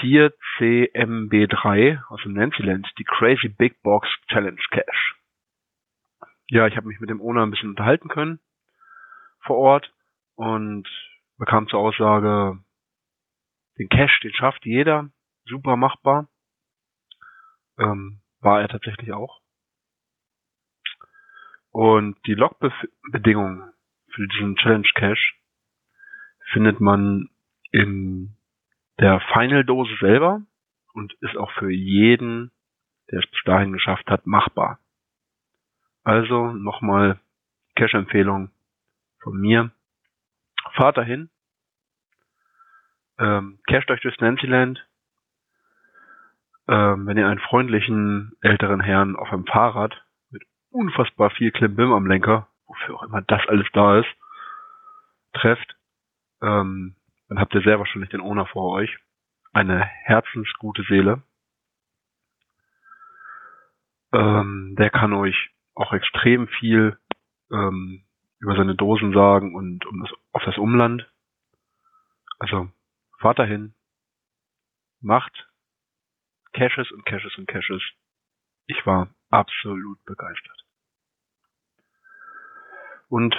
4CMB3 0.00 2.04
aus 2.08 2.20
dem 2.24 2.32
Nancyland, 2.32 2.92
die 2.98 3.04
Crazy 3.04 3.48
Big 3.48 3.80
Box 3.82 4.08
Challenge 4.26 4.60
Cache. 4.72 5.14
Ja, 6.48 6.66
ich 6.66 6.76
habe 6.76 6.88
mich 6.88 6.98
mit 6.98 7.10
dem 7.10 7.20
Owner 7.20 7.44
ein 7.44 7.52
bisschen 7.52 7.70
unterhalten 7.70 8.08
können 8.08 8.40
vor 9.42 9.58
Ort 9.58 9.92
und 10.34 10.88
bekam 11.38 11.68
zur 11.68 11.80
Aussage, 11.80 12.58
den 13.78 13.88
Cache, 13.88 14.20
den 14.22 14.34
schafft 14.34 14.64
jeder, 14.64 15.10
super 15.44 15.76
machbar. 15.76 16.28
Ähm, 17.78 18.20
war 18.40 18.60
er 18.60 18.68
tatsächlich 18.68 19.12
auch. 19.12 19.40
Und 21.70 22.18
die 22.26 22.34
Logbedingungen 22.34 23.72
für 24.10 24.28
diesen 24.28 24.56
Challenge 24.56 24.88
Cache 24.94 25.34
findet 26.52 26.80
man 26.80 27.30
in 27.70 28.36
der 29.00 29.20
Final-Dose 29.32 29.96
selber 30.00 30.42
und 30.92 31.14
ist 31.20 31.36
auch 31.36 31.50
für 31.52 31.70
jeden, 31.70 32.50
der 33.10 33.20
es 33.20 33.30
bis 33.30 33.42
dahin 33.44 33.72
geschafft 33.72 34.06
hat, 34.08 34.26
machbar. 34.26 34.78
Also 36.04 36.52
nochmal 36.52 37.20
Cache-Empfehlung 37.76 38.50
von 39.22 39.40
mir. 39.40 39.70
Fahrt 40.74 40.96
dahin, 40.96 41.30
ähm, 43.18 43.58
casht 43.66 43.90
euch 43.90 44.00
durchs 44.00 44.20
Nancyland. 44.20 44.86
Ähm, 46.68 47.06
wenn 47.06 47.18
ihr 47.18 47.28
einen 47.28 47.40
freundlichen 47.40 48.32
älteren 48.40 48.80
Herrn 48.80 49.16
auf 49.16 49.32
einem 49.32 49.46
Fahrrad 49.46 50.04
mit 50.30 50.42
unfassbar 50.70 51.30
viel 51.30 51.50
Klimbim 51.50 51.92
am 51.92 52.06
Lenker, 52.06 52.48
wofür 52.66 52.96
auch 52.96 53.02
immer 53.02 53.22
das 53.22 53.42
alles 53.48 53.66
da 53.72 53.98
ist, 53.98 54.08
trefft, 55.34 55.76
ähm, 56.40 56.96
dann 57.28 57.38
habt 57.38 57.54
ihr 57.54 57.62
sehr 57.62 57.78
wahrscheinlich 57.78 58.10
den 58.10 58.20
Owner 58.20 58.46
vor 58.46 58.70
euch. 58.72 58.98
Eine 59.52 59.84
herzensgute 59.84 60.82
Seele. 60.84 61.22
Ähm, 64.12 64.74
der 64.78 64.90
kann 64.90 65.12
euch 65.12 65.50
auch 65.74 65.92
extrem 65.92 66.48
viel 66.48 66.98
ähm, 67.50 68.04
über 68.42 68.56
seine 68.56 68.74
Dosen 68.74 69.12
sagen 69.12 69.54
und 69.54 69.86
um 69.86 70.02
das, 70.02 70.10
auf 70.32 70.42
das 70.44 70.58
Umland. 70.58 71.08
Also 72.40 72.68
fahrt 73.20 73.38
dahin, 73.38 73.74
macht 75.00 75.48
Caches 76.52 76.90
und 76.90 77.06
Caches 77.06 77.38
und 77.38 77.46
Caches. 77.46 77.82
Ich 78.66 78.84
war 78.84 79.14
absolut 79.30 80.04
begeistert. 80.04 80.64
Und 83.08 83.36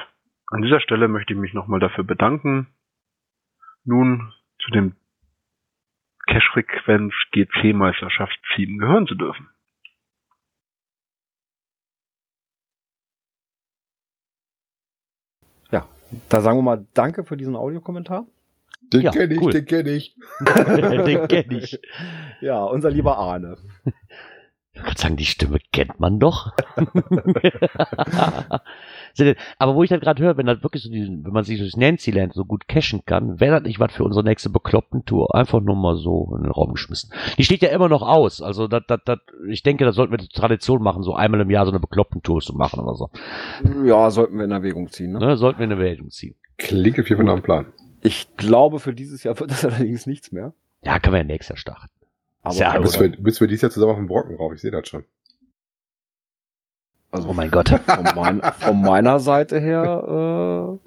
an 0.47 0.61
dieser 0.61 0.79
Stelle 0.79 1.09
möchte 1.09 1.33
ich 1.33 1.39
mich 1.39 1.53
nochmal 1.53 1.81
dafür 1.81 2.05
bedanken, 2.05 2.73
nun 3.83 4.33
zu 4.59 4.71
dem 4.71 4.95
Cache-Frequenz 6.27 7.13
GC-Meisterschaftsteam 7.31 8.77
gehören 8.77 9.07
zu 9.07 9.15
dürfen. 9.15 9.49
Da 16.30 16.41
sagen 16.41 16.57
wir 16.57 16.64
mal 16.64 16.86
Danke 16.93 17.24
für 17.24 17.38
diesen 17.38 17.55
Audiokommentar. 17.55 18.26
Den 18.91 19.01
Ja, 19.01 19.11
kenne 19.11 19.34
ich, 19.34 19.41
cool. 19.41 19.51
den 19.51 19.66
kenne 19.66 19.89
ich. 19.91 20.16
den 20.45 21.28
kenne 21.28 21.57
ich. 21.57 21.80
Ja, 22.41 22.64
unser 22.66 22.89
lieber 22.91 23.18
Arne. 23.18 23.57
Ich 24.74 24.84
würde 24.84 24.99
sagen, 24.99 25.16
die 25.16 25.26
Stimme 25.26 25.59
kennt 25.72 25.99
man 26.01 26.20
doch. 26.20 26.51
Aber 29.59 29.76
wo 29.76 29.84
ich 29.84 29.89
das 29.89 29.99
gerade 29.99 30.22
höre, 30.24 30.38
wenn 30.38 30.45
das 30.45 30.64
wirklich 30.64 30.84
so 30.84 30.89
diesen, 30.89 31.24
wenn 31.24 31.34
man 31.34 31.43
sich 31.43 31.59
durch 31.59 31.78
Nancyland 31.78 32.34
so 32.34 32.45
gut 32.45 32.68
cashen 32.68 33.05
kann, 33.05 33.39
wäre 33.39 33.59
das 33.59 33.68
nicht 33.68 33.80
was 33.80 33.93
für 33.93 34.03
unsere 34.03 34.24
nächste 34.24 34.49
bekloppten 34.49 35.05
Tour. 35.05 35.36
Einfach 35.36 35.61
nur 35.61 35.76
mal 35.76 35.95
so 35.95 36.34
in 36.36 36.43
den 36.43 36.51
Raum 36.51 36.74
geschmissen. 36.74 37.11
Die 37.38 37.43
steht 37.43 37.61
ja 37.61 37.70
immer 37.70 37.89
noch 37.89 38.01
aus. 38.01 38.41
Also 38.41 38.68
das, 38.68 38.84
das, 38.88 38.99
das, 39.05 39.20
ich 39.47 39.64
denke, 39.64 39.86
da 39.86 39.91
sollten 39.91 40.11
wir 40.14 40.18
die 40.18 40.28
Tradition 40.28 40.82
machen, 40.82 41.03
so 41.03 41.14
einmal 41.14 41.41
im 41.41 41.49
Jahr 41.49 41.66
so 41.66 41.72
eine 41.72 41.80
bekloppten 41.80 42.22
Tour 42.24 42.41
zu 42.41 42.53
machen 42.53 42.80
oder 42.80 42.95
so. 42.95 43.09
Ja, 43.86 44.09
sollten 44.09 44.38
wir 44.38 44.45
in 44.45 44.51
Erwägung 44.51 44.89
ziehen. 44.89 45.14
Ne? 45.14 45.20
Ne, 45.20 45.38
sollten 45.38 45.59
wir 45.59 45.66
eine 45.66 45.76
Meldung 45.76 46.09
ziehen. 46.09 46.36
Klingt 46.57 46.99
auf 46.99 47.07
jeden 47.09 47.18
Fall 47.18 47.26
nach 47.26 47.34
einem 47.34 47.43
Plan. 47.43 47.66
Ich 48.01 48.36
glaube, 48.36 48.80
für 48.80 48.93
dieses 48.93 49.24
Jahr 49.24 49.39
wird 49.39 49.51
das 49.51 49.64
allerdings 49.66 50.05
nichts 50.07 50.32
mehr. 50.32 50.53
Ja, 50.84 50.99
können 50.99 51.14
wir 51.14 51.20
ja 51.20 51.24
nächstes 51.24 51.49
Jahr 51.49 51.57
starten. 51.57 51.89
Aber 52.41 52.55
Ja, 52.55 52.78
Bis 52.80 52.99
wir, 52.99 53.09
bis 53.09 53.39
wir 53.39 53.47
dieses 53.47 53.61
Jahr 53.61 53.72
zusammen 53.72 53.91
auf 53.91 53.97
dem 53.97 54.07
Brocken 54.07 54.36
rauf, 54.36 54.53
ich 54.53 54.61
sehe 54.61 54.72
das 54.72 54.88
schon. 54.88 55.05
Also 57.14 57.30
Oh 57.30 57.34
mein 57.34 57.49
Gott. 57.51 57.70
Von, 57.70 58.03
mein, 58.16 58.41
von 58.41 58.82
meiner 58.82 59.20
Seite 59.20 59.59
her, 59.59 60.80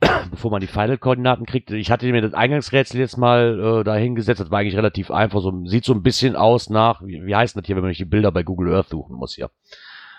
bevor 0.30 0.50
man 0.50 0.60
die 0.60 0.66
Final-Koordinaten 0.66 1.46
kriegt. 1.46 1.70
Ich 1.70 1.90
hatte 1.90 2.06
mir 2.12 2.20
das 2.20 2.34
Eingangsrätsel 2.34 3.00
jetzt 3.00 3.16
mal 3.16 3.80
äh, 3.80 3.84
da 3.84 3.94
hingesetzt, 3.94 4.40
das 4.40 4.50
war 4.50 4.58
eigentlich 4.58 4.76
relativ 4.76 5.10
einfach, 5.10 5.40
so 5.40 5.64
sieht 5.64 5.86
so 5.86 5.94
ein 5.94 6.02
bisschen 6.02 6.36
aus 6.36 6.68
nach, 6.68 7.00
wie, 7.02 7.24
wie 7.24 7.34
heißt 7.34 7.56
das 7.56 7.64
hier, 7.64 7.74
wenn 7.74 7.84
man 7.84 7.92
die 7.92 8.04
Bilder 8.04 8.30
bei 8.32 8.42
Google 8.42 8.74
Earth 8.74 8.90
suchen 8.90 9.16
muss 9.16 9.34
hier. 9.34 9.50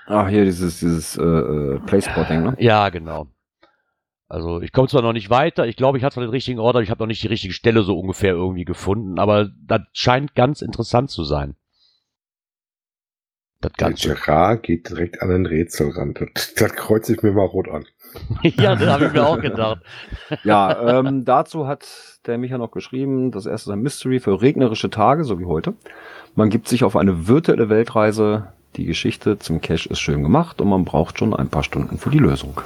Ach, 0.07 0.27
hier 0.27 0.43
dieses, 0.43 0.79
dieses 0.79 1.17
äh, 1.17 1.23
äh 1.23 1.79
Playspotting, 1.85 2.41
ne? 2.41 2.55
Ja, 2.57 2.89
genau. 2.89 3.27
Also 4.27 4.59
ich 4.61 4.71
komme 4.71 4.87
zwar 4.87 5.03
noch 5.03 5.13
nicht 5.13 5.29
weiter, 5.29 5.67
ich 5.67 5.75
glaube, 5.75 5.99
ich 5.99 6.03
hatte 6.03 6.15
zwar 6.15 6.23
den 6.23 6.31
richtigen 6.31 6.59
Ort, 6.59 6.75
aber 6.75 6.83
ich 6.83 6.89
habe 6.89 7.03
noch 7.03 7.07
nicht 7.07 7.21
die 7.21 7.27
richtige 7.27 7.53
Stelle 7.53 7.83
so 7.83 7.99
ungefähr 7.99 8.31
irgendwie 8.31 8.65
gefunden, 8.65 9.19
aber 9.19 9.49
das 9.67 9.81
scheint 9.93 10.33
ganz 10.33 10.63
interessant 10.63 11.11
zu 11.11 11.23
sein. 11.23 11.55
Das 13.61 13.73
Ganze. 13.73 14.07
Der 14.07 14.15
Gerard 14.15 14.63
geht 14.63 14.89
direkt 14.89 15.21
an 15.21 15.29
den 15.29 15.45
Rätselrand. 15.45 16.21
Das, 16.33 16.53
das 16.53 16.73
kreuze 16.75 17.13
ich 17.13 17.23
mir 17.23 17.33
mal 17.33 17.45
rot 17.45 17.67
an. 17.67 17.85
ja, 18.43 18.75
das 18.75 18.87
habe 18.87 19.05
ich 19.05 19.13
mir 19.13 19.25
auch 19.25 19.39
gedacht. 19.39 19.81
ja, 20.43 20.99
ähm, 20.99 21.25
dazu 21.25 21.67
hat 21.67 21.85
der 22.25 22.37
Micha 22.37 22.57
noch 22.57 22.71
geschrieben, 22.71 23.31
das 23.31 23.45
erste 23.45 23.69
ist 23.69 23.73
ein 23.73 23.81
Mystery 23.81 24.19
für 24.19 24.41
regnerische 24.41 24.89
Tage, 24.89 25.25
so 25.25 25.39
wie 25.39 25.45
heute. 25.45 25.73
Man 26.35 26.49
gibt 26.49 26.67
sich 26.69 26.83
auf 26.83 26.95
eine 26.95 27.27
virtuelle 27.27 27.69
Weltreise. 27.69 28.53
Die 28.77 28.85
Geschichte 28.85 29.39
zum 29.39 29.61
Cache 29.61 29.89
ist 29.89 29.99
schön 29.99 30.23
gemacht 30.23 30.61
und 30.61 30.69
man 30.69 30.85
braucht 30.85 31.19
schon 31.19 31.33
ein 31.33 31.49
paar 31.49 31.63
Stunden 31.63 31.97
für 31.97 32.11
die 32.11 32.19
Lösung. 32.19 32.61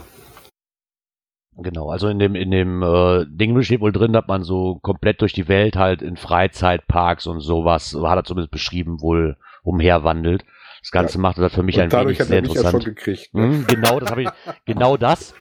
Genau, 1.58 1.90
also 1.90 2.08
in 2.08 2.20
dem, 2.20 2.36
in 2.36 2.52
dem 2.52 2.84
äh, 2.84 3.26
Ding 3.28 3.60
steht 3.62 3.82
wohl 3.82 3.92
drin, 3.92 4.14
dass 4.14 4.28
man 4.28 4.44
so 4.44 4.80
komplett 4.82 5.22
durch 5.22 5.34
die 5.34 5.48
Welt 5.48 5.76
halt 5.76 6.02
in 6.02 6.18
Freizeitparks 6.18 7.26
und 7.26 7.42
sowas, 7.42 7.96
hat 7.96 8.18
er 8.18 8.24
zumindest 8.24 8.52
beschrieben, 8.52 9.02
wohl 9.02 9.38
umherwandelt. 9.64 10.46
Das 10.84 10.92
Ganze 10.92 11.16
ja. 11.16 11.22
macht 11.22 11.38
das 11.38 11.54
für 11.54 11.64
mich 11.64 11.78
und 11.78 11.94
ein 11.94 12.08
wenig 12.08 12.22
sehr 12.22 12.40
interessant. 12.40 12.84
Schon 12.84 12.96
gekriegt, 12.96 13.34
ne? 13.34 13.48
mhm, 13.48 13.68
genau, 13.68 14.02
das 14.02 14.12
habe 14.12 14.24
ich, 14.24 14.30
genau 14.66 14.98
das. 14.98 15.34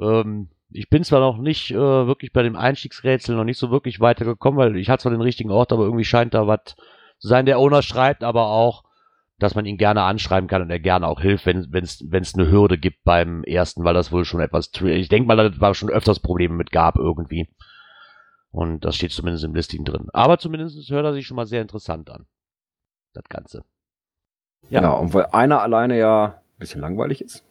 Ähm, 0.00 0.48
ich 0.70 0.88
bin 0.88 1.04
zwar 1.04 1.20
noch 1.20 1.36
nicht 1.36 1.72
äh, 1.72 1.76
wirklich 1.76 2.32
bei 2.32 2.42
dem 2.42 2.56
Einstiegsrätsel 2.56 3.36
noch 3.36 3.44
nicht 3.44 3.58
so 3.58 3.70
wirklich 3.70 4.00
weitergekommen, 4.00 4.58
weil 4.58 4.76
ich 4.76 4.88
hatte 4.88 5.02
zwar 5.02 5.12
den 5.12 5.20
richtigen 5.20 5.50
Ort, 5.50 5.72
aber 5.72 5.84
irgendwie 5.84 6.06
scheint 6.06 6.32
da 6.32 6.46
was 6.46 6.74
zu 7.18 7.28
sein. 7.28 7.44
Der 7.44 7.58
Owner 7.58 7.82
schreibt 7.82 8.24
aber 8.24 8.46
auch, 8.46 8.84
dass 9.38 9.54
man 9.54 9.66
ihn 9.66 9.76
gerne 9.76 10.04
anschreiben 10.04 10.48
kann 10.48 10.62
und 10.62 10.70
er 10.70 10.80
gerne 10.80 11.06
auch 11.06 11.20
hilft, 11.20 11.44
wenn 11.44 11.84
es 11.84 12.34
eine 12.34 12.50
Hürde 12.50 12.78
gibt 12.78 13.04
beim 13.04 13.44
ersten, 13.44 13.84
weil 13.84 13.92
das 13.92 14.10
wohl 14.10 14.24
schon 14.24 14.40
etwas, 14.40 14.70
ich 14.82 15.08
denke 15.10 15.26
mal, 15.26 15.36
da 15.36 15.60
war 15.60 15.74
schon 15.74 15.90
öfters 15.90 16.20
Probleme 16.20 16.54
mit 16.54 16.70
gab 16.70 16.96
irgendwie. 16.96 17.48
Und 18.50 18.86
das 18.86 18.96
steht 18.96 19.12
zumindest 19.12 19.44
im 19.44 19.54
Listing 19.54 19.84
drin. 19.84 20.08
Aber 20.14 20.38
zumindest 20.38 20.88
hört 20.90 21.04
er 21.04 21.12
sich 21.12 21.26
schon 21.26 21.36
mal 21.36 21.46
sehr 21.46 21.60
interessant 21.60 22.08
an. 22.08 22.26
Das 23.12 23.24
Ganze. 23.24 23.64
Ja. 24.68 24.80
Genau, 24.80 25.00
und 25.00 25.14
weil 25.14 25.26
einer 25.26 25.60
alleine 25.60 25.98
ja 25.98 26.24
ein 26.26 26.58
bisschen 26.58 26.80
langweilig 26.80 27.22
ist. 27.22 27.44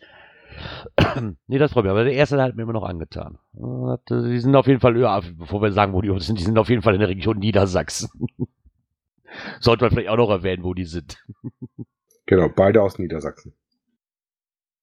nee, 1.47 1.57
das 1.57 1.73
freut 1.73 1.85
mich. 1.85 1.91
Aber 1.91 2.05
der 2.05 2.13
erste 2.13 2.43
hat 2.43 2.55
mir 2.55 2.65
immer 2.65 2.75
noch 2.75 2.85
angetan. 2.85 3.39
Die 3.55 4.41
sind 4.41 4.55
auf 4.55 4.67
jeden 4.67 4.81
Fall, 4.81 4.95
ja, 4.99 5.23
bevor 5.39 5.63
wir 5.63 5.73
sagen, 5.73 5.95
wo 5.95 6.03
die 6.03 6.21
sind, 6.21 6.39
die 6.39 6.45
sind 6.45 6.59
auf 6.59 6.69
jeden 6.69 6.83
Fall 6.83 6.93
in 6.93 7.01
der 7.01 7.09
Region 7.09 7.39
Niedersachsen. 7.39 8.11
Sollte 9.61 9.85
man 9.85 9.91
vielleicht 9.91 10.09
auch 10.09 10.17
noch 10.17 10.31
erwähnen, 10.31 10.65
wo 10.65 10.75
die 10.75 10.85
sind. 10.85 11.25
genau, 12.27 12.49
beide 12.49 12.83
aus 12.83 12.99
Niedersachsen. 12.99 13.53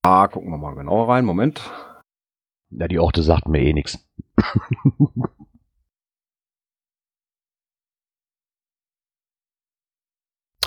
Ah, 0.03 0.27
gucken 0.27 0.49
wir 0.49 0.57
mal 0.57 0.75
genauer 0.75 1.09
rein. 1.09 1.25
Moment. 1.25 1.61
Ja, 2.71 2.87
die 2.87 2.99
Orte 2.99 3.21
sagten 3.23 3.51
mir 3.51 3.61
eh 3.61 3.73
nichts. 3.73 3.99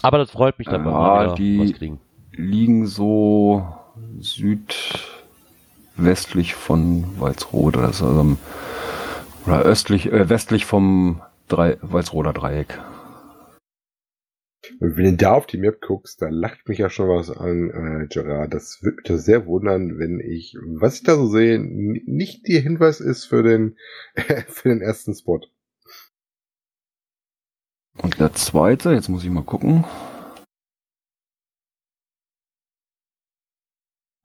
Aber 0.03 0.19
das 0.19 0.31
freut 0.31 0.59
mich, 0.59 0.69
dass 0.69 0.79
ja, 0.79 0.85
wir 0.85 0.93
mal 0.93 1.35
die 1.35 1.59
was 1.61 1.73
kriegen. 1.73 1.99
liegen 2.33 2.87
so 2.87 3.67
südwestlich 4.19 6.55
von 6.55 7.19
Walsrode, 7.19 7.79
also, 7.79 8.37
oder 9.47 9.61
östlich, 9.61 10.13
äh, 10.13 10.29
westlich 10.29 10.67
vom 10.67 11.23
Drei 11.49 11.79
Walsroder 11.81 12.35
Dreieck. 12.35 12.79
Und 14.81 14.97
wenn 14.97 15.05
du 15.05 15.13
da 15.17 15.33
auf 15.35 15.47
die 15.47 15.59
Map 15.59 15.81
guckst, 15.81 16.21
da 16.23 16.29
lacht 16.29 16.69
mich 16.69 16.79
ja 16.79 16.91
schon 16.91 17.09
was 17.09 17.31
an, 17.31 17.71
äh, 17.71 18.07
Gerard. 18.09 18.53
Das 18.55 18.83
würde 18.83 18.97
mich 18.97 19.05
doch 19.07 19.19
sehr 19.19 19.47
wundern, 19.47 19.99
wenn 19.99 20.21
ich, 20.21 20.57
was 20.67 20.97
ich 20.97 21.03
da 21.03 21.17
so 21.17 21.27
sehe, 21.27 21.59
nicht 21.59 22.47
der 22.49 22.61
Hinweis 22.61 23.01
ist 23.01 23.25
für 23.25 23.43
den, 23.43 23.77
für 24.49 24.69
den 24.69 24.81
ersten 24.81 25.15
Spot. 25.15 25.41
Und 28.03 28.19
der 28.19 28.33
zweite, 28.33 28.93
jetzt 28.93 29.09
muss 29.09 29.25
ich 29.25 29.31
mal 29.31 29.45
gucken. 29.45 29.85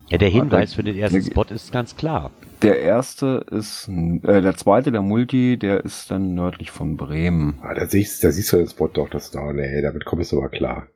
Ja, 0.09 0.17
der 0.17 0.29
Hinweis 0.29 0.73
für 0.73 0.83
den 0.83 0.97
ersten 0.97 1.21
Spot 1.21 1.45
ist 1.49 1.71
ganz 1.71 1.95
klar. 1.95 2.31
Der 2.63 2.79
erste 2.79 3.45
ist, 3.51 3.87
äh, 3.87 4.41
der 4.41 4.55
zweite, 4.55 4.91
der 4.91 5.01
Multi, 5.01 5.57
der 5.57 5.85
ist 5.85 6.09
dann 6.11 6.33
nördlich 6.33 6.71
von 6.71 6.97
Bremen. 6.97 7.59
Ah, 7.61 7.75
da 7.75 7.85
siehst, 7.85 8.23
da 8.23 8.31
siehst 8.31 8.51
du 8.51 8.57
den 8.57 8.67
Spot 8.67 8.87
doch, 8.87 9.09
das 9.09 9.31
da, 9.31 9.53
nee, 9.53 9.81
damit 9.81 10.05
kommst 10.05 10.31
du 10.31 10.39
aber 10.39 10.49
klar. 10.49 10.87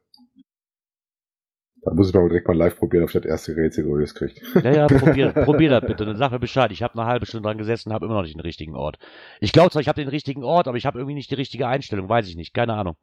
Da 1.86 1.94
muss 1.94 2.10
ich 2.10 2.14
mal 2.14 2.28
direkt 2.30 2.48
mal 2.48 2.56
live 2.56 2.78
probieren, 2.78 3.04
ob 3.04 3.10
ich 3.10 3.14
das 3.14 3.26
erste 3.26 3.56
Rätsel 3.56 3.84
gelöst 3.84 4.16
kriegt. 4.16 4.42
Ja, 4.64 4.72
ja, 4.72 4.88
probier, 4.88 5.32
probier 5.32 5.70
das 5.70 5.86
bitte. 5.86 6.06
Dann 6.06 6.18
sag 6.18 6.32
mir 6.32 6.40
Bescheid. 6.40 6.72
Ich 6.72 6.82
habe 6.82 6.98
eine 6.98 7.08
halbe 7.08 7.26
Stunde 7.26 7.48
dran 7.48 7.58
gesessen 7.58 7.90
und 7.90 7.94
habe 7.94 8.06
immer 8.06 8.16
noch 8.16 8.24
nicht 8.24 8.36
den 8.36 8.42
richtigen 8.42 8.76
Ort. 8.76 8.98
Ich 9.42 9.52
glaube 9.52 9.70
zwar, 9.70 9.82
ich 9.82 9.90
habe 9.90 10.02
den 10.02 10.08
richtigen 10.08 10.44
Ort, 10.44 10.68
aber 10.68 10.78
ich 10.78 10.86
habe 10.86 11.00
irgendwie 11.00 11.16
nicht 11.16 11.30
die 11.30 11.36
richtige 11.36 11.68
Einstellung. 11.68 12.08
Weiß 12.08 12.28
ich 12.30 12.38
nicht. 12.38 12.54
Keine 12.54 12.74
Ahnung. 12.74 12.96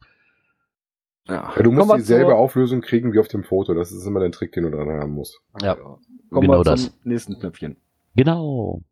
Ja. 1.31 1.53
ja 1.57 1.63
du 1.63 1.71
musst 1.71 1.97
dieselbe 1.97 2.35
Auflösung 2.35 2.81
kriegen 2.81 3.13
wie 3.13 3.21
auf 3.21 3.29
dem 3.29 3.45
Foto. 3.45 3.73
Das 3.75 3.93
ist 3.93 4.05
immer 4.07 4.21
der 4.21 4.33
Trick, 4.33 4.53
den 4.53 4.65
du 4.65 4.71
dran 4.71 4.89
haben 4.89 5.13
musst. 5.13 5.41
Ja. 5.63 5.77
Kommen 5.77 6.03
genau 6.31 6.59
wir 6.59 6.65
zum 6.65 6.65
das. 6.65 6.99
nächsten 7.05 7.39
Knöpfchen. 7.39 7.77
Genau. 8.17 8.83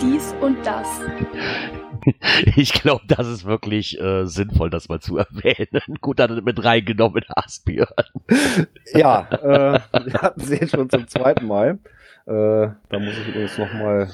Dies 0.00 0.34
und 0.40 0.56
das. 0.64 0.86
Ich 2.54 2.72
glaube, 2.72 3.02
das 3.08 3.26
ist 3.26 3.46
wirklich 3.46 4.00
äh, 4.00 4.26
sinnvoll, 4.26 4.70
das 4.70 4.88
mal 4.88 5.00
zu 5.00 5.16
erwähnen. 5.16 5.82
Gut, 6.00 6.20
dass 6.20 6.28
du 6.28 6.40
mit 6.40 6.62
reingenommen 6.62 7.24
hast, 7.34 7.64
Björn. 7.64 7.88
Ja, 8.94 9.28
äh, 9.32 9.80
wir 10.04 10.22
hatten 10.22 10.40
sie 10.40 10.54
jetzt 10.54 10.70
schon 10.76 10.88
zum 10.88 11.08
zweiten 11.08 11.46
Mal. 11.46 11.80
Äh, 12.26 12.68
da 12.88 12.98
muss 13.00 13.18
ich 13.18 13.28
übrigens 13.28 13.58
nochmal 13.58 14.08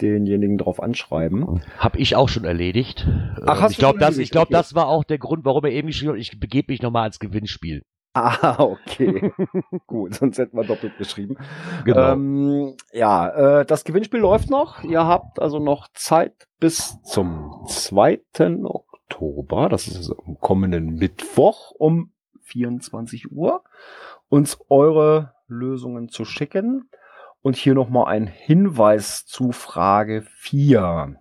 denjenigen 0.00 0.58
drauf 0.58 0.82
anschreiben. 0.82 1.62
Hab 1.78 1.96
ich 1.96 2.16
auch 2.16 2.28
schon 2.28 2.44
erledigt. 2.44 3.06
Ach, 3.46 3.60
hast 3.60 3.72
ich 3.72 3.78
glaube, 3.78 3.98
das, 3.98 4.18
ich 4.18 4.30
glaube, 4.30 4.52
das 4.52 4.74
war 4.74 4.88
auch 4.88 5.04
der 5.04 5.18
Grund, 5.18 5.44
warum 5.44 5.64
er 5.64 5.72
eben 5.72 5.88
geschrieben 5.88 6.12
hat, 6.12 6.18
ich 6.18 6.38
begebe 6.38 6.72
mich 6.72 6.82
nochmal 6.82 7.02
ans 7.02 7.18
Gewinnspiel. 7.18 7.82
Ah, 8.12 8.56
okay. 8.58 9.32
Gut, 9.86 10.14
sonst 10.14 10.38
hätten 10.38 10.56
wir 10.56 10.64
doppelt 10.64 10.98
geschrieben. 10.98 11.36
Genau. 11.84 12.12
Ähm, 12.12 12.76
ja, 12.92 13.60
äh, 13.60 13.64
das 13.64 13.84
Gewinnspiel 13.84 14.20
läuft 14.20 14.50
noch. 14.50 14.82
Ihr 14.82 15.04
habt 15.04 15.40
also 15.40 15.60
noch 15.60 15.88
Zeit 15.94 16.48
bis 16.58 17.00
zum 17.02 17.64
2. 17.68 18.20
Oktober, 18.64 19.68
das 19.68 19.86
ist 19.86 19.96
also 19.96 20.16
am 20.26 20.38
kommenden 20.40 20.96
Mittwoch 20.96 21.70
um 21.72 22.12
24 22.42 23.30
Uhr, 23.30 23.62
uns 24.28 24.58
eure 24.68 25.34
Lösungen 25.46 26.08
zu 26.08 26.24
schicken. 26.24 26.88
Und 27.42 27.56
hier 27.56 27.72
nochmal 27.74 28.12
ein 28.12 28.26
Hinweis 28.26 29.24
zu 29.24 29.52
Frage 29.52 30.26
4. 30.36 31.16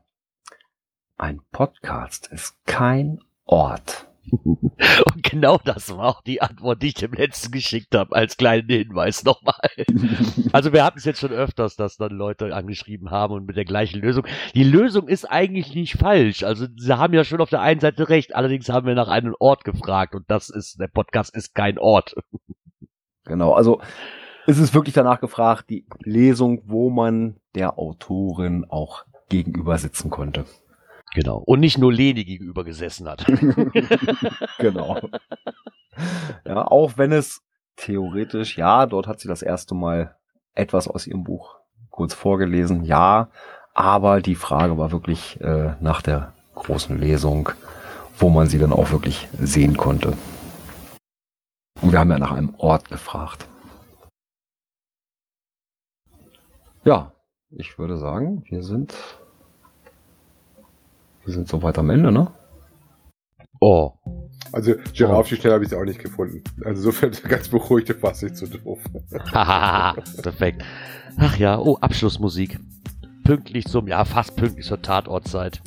Ein 1.17 1.39
Podcast 1.53 2.27
ist 2.27 2.57
kein 2.65 3.19
Ort. 3.45 4.09
Und 4.31 5.23
genau 5.23 5.59
das 5.63 5.95
war 5.95 6.07
auch 6.07 6.21
die 6.21 6.41
Antwort, 6.41 6.83
die 6.83 6.87
ich 6.87 6.95
dem 6.95 7.13
letzten 7.13 7.51
geschickt 7.51 7.95
habe, 7.95 8.13
als 8.13 8.35
kleinen 8.35 8.67
Hinweis 8.67 9.23
nochmal. 9.23 9.69
Also 10.51 10.73
wir 10.73 10.83
hatten 10.83 10.97
es 10.97 11.05
jetzt 11.05 11.19
schon 11.19 11.31
öfters, 11.31 11.75
dass 11.75 11.97
dann 11.97 12.11
Leute 12.11 12.53
angeschrieben 12.55 13.11
haben 13.11 13.35
und 13.35 13.45
mit 13.45 13.55
der 13.55 13.65
gleichen 13.65 14.01
Lösung. 14.01 14.25
Die 14.55 14.63
Lösung 14.63 15.07
ist 15.07 15.25
eigentlich 15.25 15.75
nicht 15.75 15.97
falsch. 15.97 16.43
Also 16.43 16.65
sie 16.75 16.97
haben 16.97 17.13
ja 17.13 17.23
schon 17.23 17.39
auf 17.39 17.51
der 17.51 17.61
einen 17.61 17.79
Seite 17.79 18.09
recht, 18.09 18.35
allerdings 18.35 18.67
haben 18.67 18.87
wir 18.87 18.95
nach 18.95 19.09
einem 19.09 19.35
Ort 19.39 19.63
gefragt 19.63 20.15
und 20.15 20.25
das 20.27 20.49
ist, 20.49 20.79
der 20.79 20.87
Podcast 20.87 21.35
ist 21.35 21.53
kein 21.53 21.77
Ort. 21.77 22.15
Genau, 23.25 23.53
also 23.53 23.79
es 24.49 24.57
ist 24.57 24.73
wirklich 24.73 24.95
danach 24.95 25.21
gefragt, 25.21 25.69
die 25.69 25.85
Lesung, 25.99 26.63
wo 26.65 26.89
man 26.89 27.35
der 27.53 27.77
Autorin 27.77 28.65
auch 28.67 29.05
gegenüber 29.29 29.77
sitzen 29.77 30.09
konnte. 30.09 30.45
Genau. 31.13 31.37
Und 31.37 31.59
nicht 31.59 31.77
nur 31.77 31.93
Leni 31.93 32.23
gegenüber 32.25 32.63
gesessen 32.63 33.07
hat. 33.07 33.25
genau. 34.57 34.99
Ja, 36.45 36.67
auch 36.67 36.97
wenn 36.97 37.11
es 37.11 37.41
theoretisch, 37.75 38.57
ja, 38.57 38.87
dort 38.87 39.05
hat 39.05 39.19
sie 39.19 39.27
das 39.27 39.43
erste 39.43 39.75
Mal 39.75 40.15
etwas 40.55 40.87
aus 40.87 41.05
ihrem 41.05 41.23
Buch 41.23 41.57
kurz 41.91 42.15
vorgelesen, 42.15 42.83
ja, 42.83 43.29
aber 43.75 44.21
die 44.21 44.35
Frage 44.35 44.77
war 44.77 44.91
wirklich 44.91 45.39
äh, 45.41 45.75
nach 45.79 46.01
der 46.01 46.33
großen 46.55 46.97
Lesung, 46.97 47.49
wo 48.17 48.29
man 48.29 48.47
sie 48.47 48.57
dann 48.57 48.73
auch 48.73 48.91
wirklich 48.91 49.27
sehen 49.39 49.77
konnte. 49.77 50.13
Und 51.81 51.91
wir 51.91 51.99
haben 51.99 52.09
ja 52.09 52.17
nach 52.17 52.31
einem 52.31 52.55
Ort 52.57 52.89
gefragt. 52.89 53.45
Ja, 56.83 57.13
ich 57.51 57.77
würde 57.77 57.97
sagen, 57.97 58.43
wir 58.49 58.63
sind 58.63 58.95
wir 61.25 61.33
sind 61.33 61.47
soweit 61.47 61.77
am 61.77 61.89
Ende, 61.89 62.11
ne? 62.11 62.31
Oh. 63.59 63.91
Also, 64.51 64.73
Gerard 64.95 65.17
auf 65.17 65.27
die 65.27 65.35
Stelle 65.35 65.53
habe 65.53 65.63
ich 65.63 65.71
es 65.71 65.77
auch 65.77 65.83
nicht 65.83 65.99
gefunden. 65.99 66.41
Also, 66.65 66.89
insofern 66.89 67.11
ganz 67.29 67.49
beruhigt, 67.49 67.93
fast 67.99 68.23
nicht 68.23 68.37
so 68.37 68.47
doof. 68.47 68.79
Hahaha, 69.31 69.93
perfekt. 70.23 70.63
Ach 71.17 71.37
ja, 71.37 71.59
oh, 71.59 71.77
Abschlussmusik. 71.81 72.57
Pünktlich 73.25 73.65
zum, 73.65 73.87
ja, 73.87 74.05
fast 74.05 74.35
pünktlich 74.37 74.65
zur 74.65 74.81
Tatortzeit. 74.81 75.61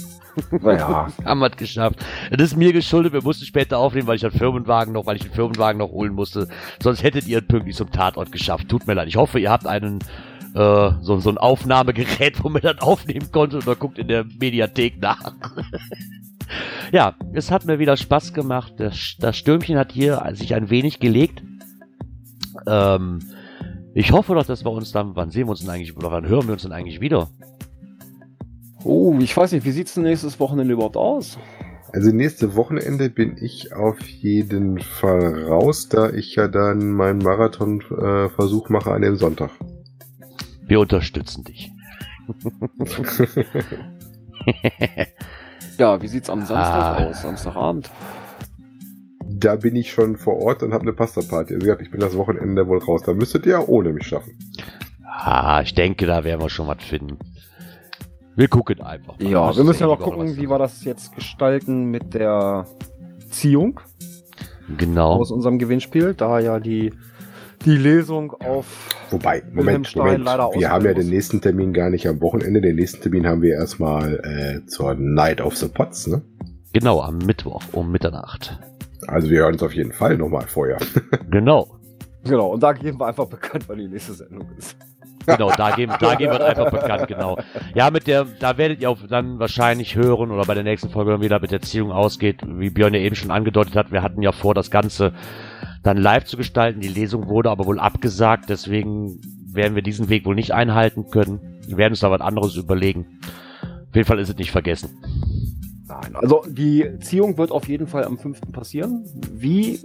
Naja. 0.51 1.13
Haben 1.25 1.41
wir 1.41 1.51
es 1.51 1.57
geschafft. 1.57 2.05
Das 2.31 2.41
ist 2.41 2.57
mir 2.57 2.73
geschuldet, 2.73 3.13
wir 3.13 3.23
mussten 3.23 3.45
später 3.45 3.79
aufnehmen, 3.79 4.09
weil 4.09 4.17
ich 4.17 4.25
einen 4.25 4.37
Firmenwagen 4.37 4.93
noch, 4.93 5.07
weil 5.07 5.17
ich 5.17 5.23
den 5.23 5.33
Firmenwagen 5.33 5.79
noch 5.79 5.91
holen 5.91 6.15
musste. 6.15 6.49
Sonst 6.83 7.03
hättet 7.03 7.27
ihr 7.29 7.41
pünktlich 7.43 7.77
zum 7.77 7.91
Tatort 7.93 8.33
geschafft. 8.33 8.69
Tut 8.69 8.87
mir 8.87 8.95
leid. 8.95 9.09
Ich 9.09 9.17
hoffe, 9.17 9.39
ihr 9.39 9.51
habt 9.51 9.67
einen 9.67 10.01
äh, 10.55 10.91
so, 11.01 11.19
so 11.19 11.31
ein 11.31 11.39
Aufnahmegerät, 11.39 12.43
wo 12.43 12.49
man 12.49 12.63
dann 12.63 12.79
aufnehmen 12.79 13.31
konnte 13.33 13.59
oder 13.59 13.77
guckt 13.77 13.99
in 13.99 14.09
der 14.09 14.25
Mediathek 14.25 15.01
nach. 15.01 15.35
ja, 16.93 17.15
es 17.33 17.51
hat 17.51 17.65
mir 17.65 17.79
wieder 17.79 17.97
Spaß 17.97 18.33
gemacht. 18.33 18.75
Das, 18.77 19.17
das 19.19 19.37
Stürmchen 19.37 19.79
hat 19.79 19.93
hier 19.93 20.23
sich 20.33 20.55
ein 20.55 20.71
wenig 20.71 21.01
gelegt. 21.01 21.43
Ähm, 22.67 23.21
ich 23.95 24.13
hoffe 24.13 24.35
doch, 24.35 24.47
dass 24.47 24.65
wir 24.65 24.71
uns 24.71 24.93
dann, 24.93 25.17
wann 25.17 25.31
sehen 25.31 25.47
wir 25.47 25.51
uns 25.51 25.61
denn 25.61 25.71
eigentlich, 25.71 25.97
oder 25.97 26.11
wann 26.11 26.27
hören 26.27 26.47
wir 26.47 26.55
uns 26.55 26.63
denn 26.63 26.73
eigentlich 26.73 27.01
wieder? 27.01 27.31
Oh, 28.85 29.17
ich 29.21 29.37
weiß 29.37 29.53
nicht, 29.53 29.65
wie 29.65 29.71
sieht's 29.71 29.95
denn 29.95 30.05
nächstes 30.05 30.41
Wochenende 30.41 30.75
überhaupt 30.75 30.97
aus? 30.97 31.39
Also 31.93 32.11
nächste 32.11 32.57
Wochenende 32.57 33.11
bin 33.11 33.37
ich 33.39 33.75
auf 33.75 34.01
jeden 34.01 34.79
Fall 34.79 35.45
raus, 35.45 35.89
da 35.91 36.11
ich 36.11 36.35
ja 36.37 36.49
dann 36.49 36.91
meinen 36.91 37.19
Marathon-Versuch 37.19 38.71
äh, 38.71 38.73
mache 38.73 38.93
an 38.93 39.03
dem 39.03 39.17
Sonntag. 39.17 39.51
Wir 40.73 40.81
unterstützen 40.81 41.45
dich. 41.45 41.71
ja, 45.77 46.01
wie 46.01 46.09
sieht's 46.09 46.31
am 46.31 46.47
Samstag 46.47 46.83
ah. 46.83 46.95
aus? 47.05 47.21
Samstagabend? 47.21 47.91
Da 49.29 49.57
bin 49.57 49.77
ich 49.77 49.93
schon 49.93 50.17
vor 50.17 50.41
Ort 50.41 50.63
und 50.63 50.73
habe 50.73 50.85
eine 50.85 50.95
Pasta-Party. 50.95 51.57
Also 51.57 51.79
ich 51.79 51.91
bin 51.91 52.01
das 52.01 52.17
Wochenende 52.17 52.67
wohl 52.69 52.79
raus. 52.79 53.03
Da 53.05 53.13
müsstet 53.13 53.45
ihr 53.45 53.69
ohne 53.69 53.93
mich 53.93 54.07
schaffen. 54.07 54.33
Ah, 55.05 55.61
ich 55.63 55.75
denke, 55.75 56.07
da 56.07 56.25
werden 56.25 56.41
wir 56.41 56.49
schon 56.49 56.69
was 56.69 56.83
finden. 56.83 57.19
Wir 58.35 58.49
gucken 58.49 58.81
einfach. 58.81 59.19
Mal. 59.19 59.29
Ja, 59.29 59.55
wir 59.55 59.65
müssen 59.65 59.83
ja 59.83 59.89
noch 59.89 60.01
gucken, 60.01 60.39
wie 60.39 60.49
wir 60.49 60.57
das 60.59 60.85
jetzt 60.85 61.15
gestalten 61.15 61.91
mit 61.91 62.15
der 62.15 62.67
Ziehung. 63.29 63.79
Genau. 64.79 65.17
Aus 65.17 65.31
unserem 65.31 65.59
Gewinnspiel, 65.59 66.15
da 66.15 66.41
ja 66.41 66.61
die 66.61 66.95
die 67.65 67.77
Lesung 67.77 68.33
auf. 68.33 68.67
Wobei, 69.11 69.43
Moment, 69.53 69.95
Moment. 69.97 70.25
wir 70.27 70.71
haben 70.71 70.85
ja 70.85 70.95
den 70.95 71.09
nächsten 71.09 71.41
Termin 71.41 71.73
gar 71.73 71.91
nicht 71.91 72.07
am 72.09 72.21
Wochenende. 72.21 72.61
Den 72.61 72.77
nächsten 72.77 73.03
Termin 73.03 73.27
haben 73.27 73.43
wir 73.43 73.55
erstmal 73.55 74.21
äh, 74.25 74.67
zur 74.67 74.95
Night 74.95 75.41
of 75.41 75.57
the 75.57 75.69
Pots, 75.69 76.07
ne? 76.07 76.23
Genau, 76.73 77.01
am 77.01 77.19
Mittwoch 77.19 77.63
um 77.73 77.93
Mitternacht. 77.93 78.59
Also 79.07 79.29
wir 79.29 79.41
hören 79.41 79.55
uns 79.55 79.63
auf 79.63 79.75
jeden 79.75 79.93
Fall 79.93 80.17
nochmal 80.17 80.47
vorher. 80.47 80.79
genau. 81.31 81.79
Genau, 82.25 82.49
und 82.49 82.63
da 82.63 82.73
geben 82.73 83.01
wir 83.01 83.07
einfach 83.07 83.27
bekannt, 83.27 83.65
wann 83.67 83.79
die 83.79 83.89
nächste 83.89 84.13
Sendung 84.13 84.47
ist. 84.57 84.77
Genau, 85.27 85.53
da 85.57 85.71
geben, 85.73 85.93
da 86.01 86.15
geben 86.15 86.33
wir 86.33 86.45
einfach 86.45 86.71
bekannt, 86.71 87.09
genau. 87.09 87.39
Ja, 87.75 87.91
mit 87.91 88.07
der, 88.07 88.27
da 88.41 88.59
werdet 88.59 88.81
ihr 88.81 88.91
auch 88.91 88.99
dann 89.09 89.39
wahrscheinlich 89.39 89.97
hören 89.97 90.31
oder 90.31 90.45
bei 90.45 90.55
der 90.55 90.65
nächsten 90.65 90.91
Folge, 90.91 91.13
wenn 91.13 91.21
wieder 91.21 91.41
mit 91.41 91.51
der 91.51 91.63
Ziehung 91.63 91.93
ausgeht, 91.93 92.41
wie 92.47 92.71
Björn 92.71 92.95
ja 92.95 93.01
eben 93.01 93.15
schon 93.15 93.31
angedeutet 93.31 93.77
hat, 93.77 93.93
wir 93.93 94.03
hatten 94.03 94.23
ja 94.23 94.33
vor, 94.33 94.55
das 94.55 94.71
Ganze 94.71 95.13
dann 95.83 95.97
live 95.97 96.25
zu 96.25 96.37
gestalten. 96.37 96.81
Die 96.81 96.89
Lesung 96.89 97.29
wurde 97.29 97.51
aber 97.51 97.67
wohl 97.67 97.79
abgesagt, 97.79 98.49
deswegen 98.49 99.21
werden 99.53 99.75
wir 99.75 99.83
diesen 99.83 100.09
Weg 100.09 100.25
wohl 100.25 100.35
nicht 100.35 100.53
einhalten 100.53 101.11
können. 101.11 101.41
Wir 101.67 101.77
werden 101.77 101.93
uns 101.93 102.01
da 102.01 102.11
was 102.11 102.21
anderes 102.21 102.57
überlegen. 102.57 103.19
Auf 103.63 103.97
jeden 103.97 104.07
Fall 104.07 104.19
ist 104.19 104.31
es 104.31 104.37
nicht 104.37 104.51
vergessen. 104.51 104.91
Nein, 105.87 106.17
also 106.17 106.43
die 106.49 106.99
Ziehung 107.01 107.37
wird 107.37 107.51
auf 107.51 107.69
jeden 107.69 107.87
Fall 107.87 108.05
am 108.05 108.19
5. 108.19 108.41
passieren. 108.53 109.05
Wie, 109.33 109.81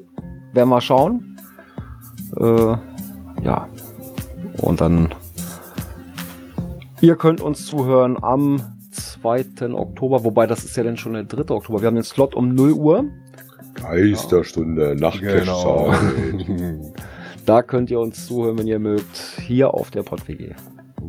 werden 0.54 0.70
wir 0.70 0.82
schauen. 0.82 1.38
Äh, 2.38 2.76
ja. 3.44 3.68
Und 4.62 4.82
dann, 4.82 5.14
ihr 7.02 7.16
könnt 7.16 7.42
uns 7.42 7.66
zuhören 7.66 8.18
am 8.24 8.62
2. 8.92 9.74
Oktober, 9.74 10.24
wobei 10.24 10.48
das 10.48 10.64
ist 10.64 10.78
ja 10.78 10.84
dann 10.84 10.98
schon 10.98 11.14
der 11.14 11.26
3. 11.26 11.54
Oktober. 11.54 11.82
Wir 11.82 11.88
haben 11.88 11.96
den 11.96 12.04
Slot 12.04 12.36
um 12.36 12.56
0 12.56 12.72
Uhr. 12.72 13.06
Geisterstunde, 13.82 14.96
Nachtcash 14.96 15.42
genau. 15.42 15.94
Da 17.46 17.62
könnt 17.62 17.90
ihr 17.90 18.02
uns 18.02 18.28
zuhören, 18.28 18.58
wenn 18.60 18.68
ihr 18.68 18.78
mögt, 18.78 19.40
hier 19.42 19.74
auf 19.74 19.90
der 19.90 20.04
PodWG. 20.04 20.54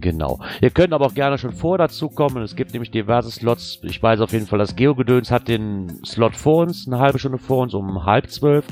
Genau. 0.01 0.39
Ihr 0.61 0.71
könnt 0.71 0.93
aber 0.93 1.07
auch 1.07 1.15
gerne 1.15 1.37
schon 1.37 1.51
vor 1.51 1.79
dazu 1.79 2.09
kommen. 2.09 2.43
Es 2.45 2.55
gibt 2.55 2.73
nämlich 2.73 2.93
diverse 2.93 3.33
Slots. 3.33 3.81
Ich 3.83 4.01
weiß 4.01 4.21
auf 4.21 4.33
jeden 4.33 4.47
Fall, 4.47 4.61
dass 4.61 4.77
Geogedöns 4.77 5.33
hat 5.33 5.49
den 5.49 6.01
Slot 6.05 6.37
vor 6.37 6.63
uns, 6.63 6.87
eine 6.87 7.01
halbe 7.01 7.19
Stunde 7.19 7.39
vor 7.39 7.63
uns, 7.63 7.75
um 7.75 8.05
halb 8.05 8.31
zwölf. 8.31 8.65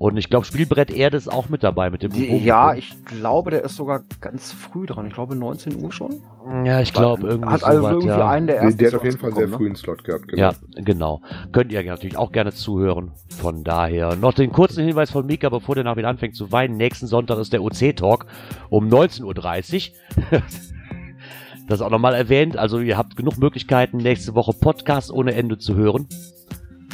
Und 0.00 0.16
ich 0.16 0.30
glaube, 0.30 0.46
Spielbrett 0.46 0.90
Erde 0.90 1.18
ist 1.18 1.30
auch 1.30 1.50
mit 1.50 1.62
dabei 1.62 1.90
mit 1.90 2.02
dem 2.02 2.10
Die, 2.10 2.34
Ja, 2.38 2.72
ich 2.72 3.04
glaube, 3.04 3.50
der 3.50 3.62
ist 3.62 3.76
sogar 3.76 4.00
ganz 4.22 4.50
früh 4.50 4.86
dran. 4.86 5.06
Ich 5.08 5.12
glaube 5.12 5.36
19 5.36 5.76
Uhr 5.84 5.92
schon. 5.92 6.22
Ja, 6.64 6.80
ich 6.80 6.94
glaube 6.94 7.28
irgendwie. 7.28 7.50
Hat 7.50 7.62
also 7.62 7.86
irgendwie 7.86 8.08
ja. 8.08 8.30
einen 8.30 8.46
der 8.46 8.60
ersten. 8.60 8.78
Der 8.78 8.88
hat 8.88 8.94
auf 8.94 9.04
jeden 9.04 9.18
Fall 9.18 9.28
einen 9.28 9.36
sehr 9.36 9.48
ne? 9.48 9.56
frühen 9.58 9.76
Slot 9.76 10.02
gehabt, 10.04 10.26
genau. 10.28 10.40
Ja, 10.40 10.54
genau. 10.76 11.20
Könnt 11.52 11.70
ihr 11.70 11.84
natürlich 11.84 12.16
auch 12.16 12.32
gerne 12.32 12.52
zuhören. 12.52 13.12
Von 13.28 13.62
daher 13.62 14.16
noch 14.16 14.32
den 14.32 14.52
kurzen 14.52 14.86
Hinweis 14.86 15.10
von 15.10 15.26
Mika, 15.26 15.50
bevor 15.50 15.74
der 15.74 15.84
nach 15.84 15.98
wieder 15.98 16.08
anfängt 16.08 16.34
zu 16.34 16.50
weinen. 16.50 16.78
Nächsten 16.78 17.06
Sonntag 17.06 17.36
ist 17.36 17.52
der 17.52 17.62
OC-Talk 17.62 18.24
um 18.70 18.88
19.30 18.88 19.90
Uhr. 20.32 20.42
das 21.68 21.82
auch 21.82 21.90
nochmal 21.90 22.14
erwähnt. 22.14 22.56
Also 22.56 22.80
ihr 22.80 22.96
habt 22.96 23.16
genug 23.16 23.36
Möglichkeiten, 23.36 23.98
nächste 23.98 24.34
Woche 24.34 24.54
Podcast 24.58 25.12
ohne 25.12 25.34
Ende 25.34 25.58
zu 25.58 25.74
hören. 25.74 26.08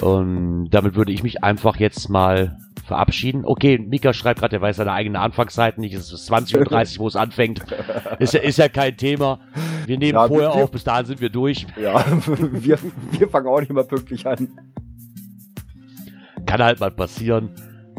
Und 0.00 0.70
damit 0.70 0.96
würde 0.96 1.12
ich 1.12 1.22
mich 1.22 1.44
einfach 1.44 1.76
jetzt 1.76 2.08
mal 2.08 2.58
verabschieden. 2.86 3.44
Okay, 3.44 3.78
Mika 3.78 4.12
schreibt 4.12 4.40
gerade, 4.40 4.56
er 4.56 4.62
weiß 4.62 4.76
seine 4.76 4.92
eigene 4.92 5.20
Anfangszeit 5.20 5.78
nicht. 5.78 5.94
Es 5.94 6.12
ist 6.12 6.30
20.30 6.30 6.94
Uhr, 6.94 7.00
wo 7.00 7.08
es 7.08 7.16
anfängt. 7.16 7.60
Ist 8.18 8.34
ja, 8.34 8.40
ist 8.40 8.58
ja 8.58 8.68
kein 8.68 8.96
Thema. 8.96 9.40
Wir 9.84 9.98
nehmen 9.98 10.14
ja, 10.14 10.26
vorher 10.26 10.54
wir, 10.54 10.64
auf, 10.64 10.70
bis 10.70 10.84
dahin 10.84 11.06
sind 11.06 11.20
wir 11.20 11.28
durch. 11.28 11.66
Ja, 11.80 12.04
wir, 12.26 12.78
wir 13.12 13.28
fangen 13.28 13.46
auch 13.46 13.60
nicht 13.60 13.72
mal 13.72 13.84
pünktlich 13.84 14.26
an. 14.26 14.48
Kann 16.46 16.62
halt 16.62 16.80
mal 16.80 16.90
passieren. 16.90 17.50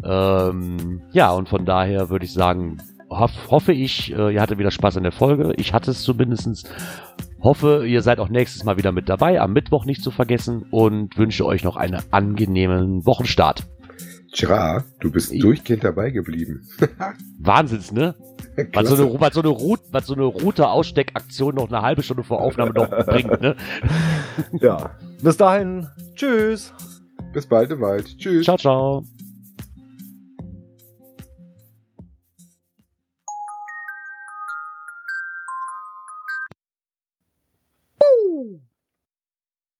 Ähm, 0.04 1.02
ja, 1.12 1.30
und 1.30 1.48
von 1.48 1.64
daher 1.64 2.10
würde 2.10 2.24
ich 2.24 2.32
sagen, 2.32 2.78
hoff, 3.10 3.32
hoffe 3.50 3.72
ich, 3.72 4.12
äh, 4.12 4.34
ihr 4.34 4.40
hattet 4.40 4.58
wieder 4.58 4.70
Spaß 4.70 4.96
an 4.96 5.02
der 5.04 5.12
Folge. 5.12 5.52
Ich 5.56 5.72
hatte 5.72 5.90
es 5.90 6.02
zumindestens. 6.02 6.64
Hoffe, 7.40 7.86
ihr 7.86 8.02
seid 8.02 8.18
auch 8.18 8.28
nächstes 8.28 8.64
Mal 8.64 8.76
wieder 8.76 8.90
mit 8.90 9.08
dabei, 9.08 9.40
am 9.40 9.52
Mittwoch 9.52 9.84
nicht 9.84 10.02
zu 10.02 10.10
vergessen 10.10 10.66
und 10.70 11.16
wünsche 11.16 11.46
euch 11.46 11.62
noch 11.62 11.76
einen 11.76 12.00
angenehmen 12.10 13.06
Wochenstart. 13.06 13.66
Tja, 14.32 14.84
du 15.00 15.10
bist 15.10 15.32
ich 15.32 15.40
durchgehend 15.40 15.84
dabei 15.84 16.10
geblieben. 16.10 16.68
Wahnsinns, 17.38 17.92
ne? 17.92 18.14
Was 18.72 18.88
so, 18.88 18.96
eine, 18.96 19.20
was, 19.20 19.34
so 19.34 19.40
eine 19.40 19.48
Route, 19.48 19.84
was 19.92 20.06
so 20.06 20.14
eine 20.14 20.24
Route-Aussteckaktion 20.24 21.54
noch 21.54 21.68
eine 21.68 21.82
halbe 21.82 22.02
Stunde 22.02 22.24
vor 22.24 22.40
Aufnahme 22.40 22.72
noch 22.72 22.88
bringt, 23.06 23.40
ne? 23.40 23.56
Ja. 24.60 24.90
Bis 25.22 25.36
dahin. 25.36 25.86
Tschüss. 26.14 26.72
Bis 27.32 27.46
bald 27.46 27.70
im 27.70 27.80
Wald. 27.80 28.18
Tschüss. 28.18 28.44
Ciao, 28.44 28.56
ciao. 28.56 29.04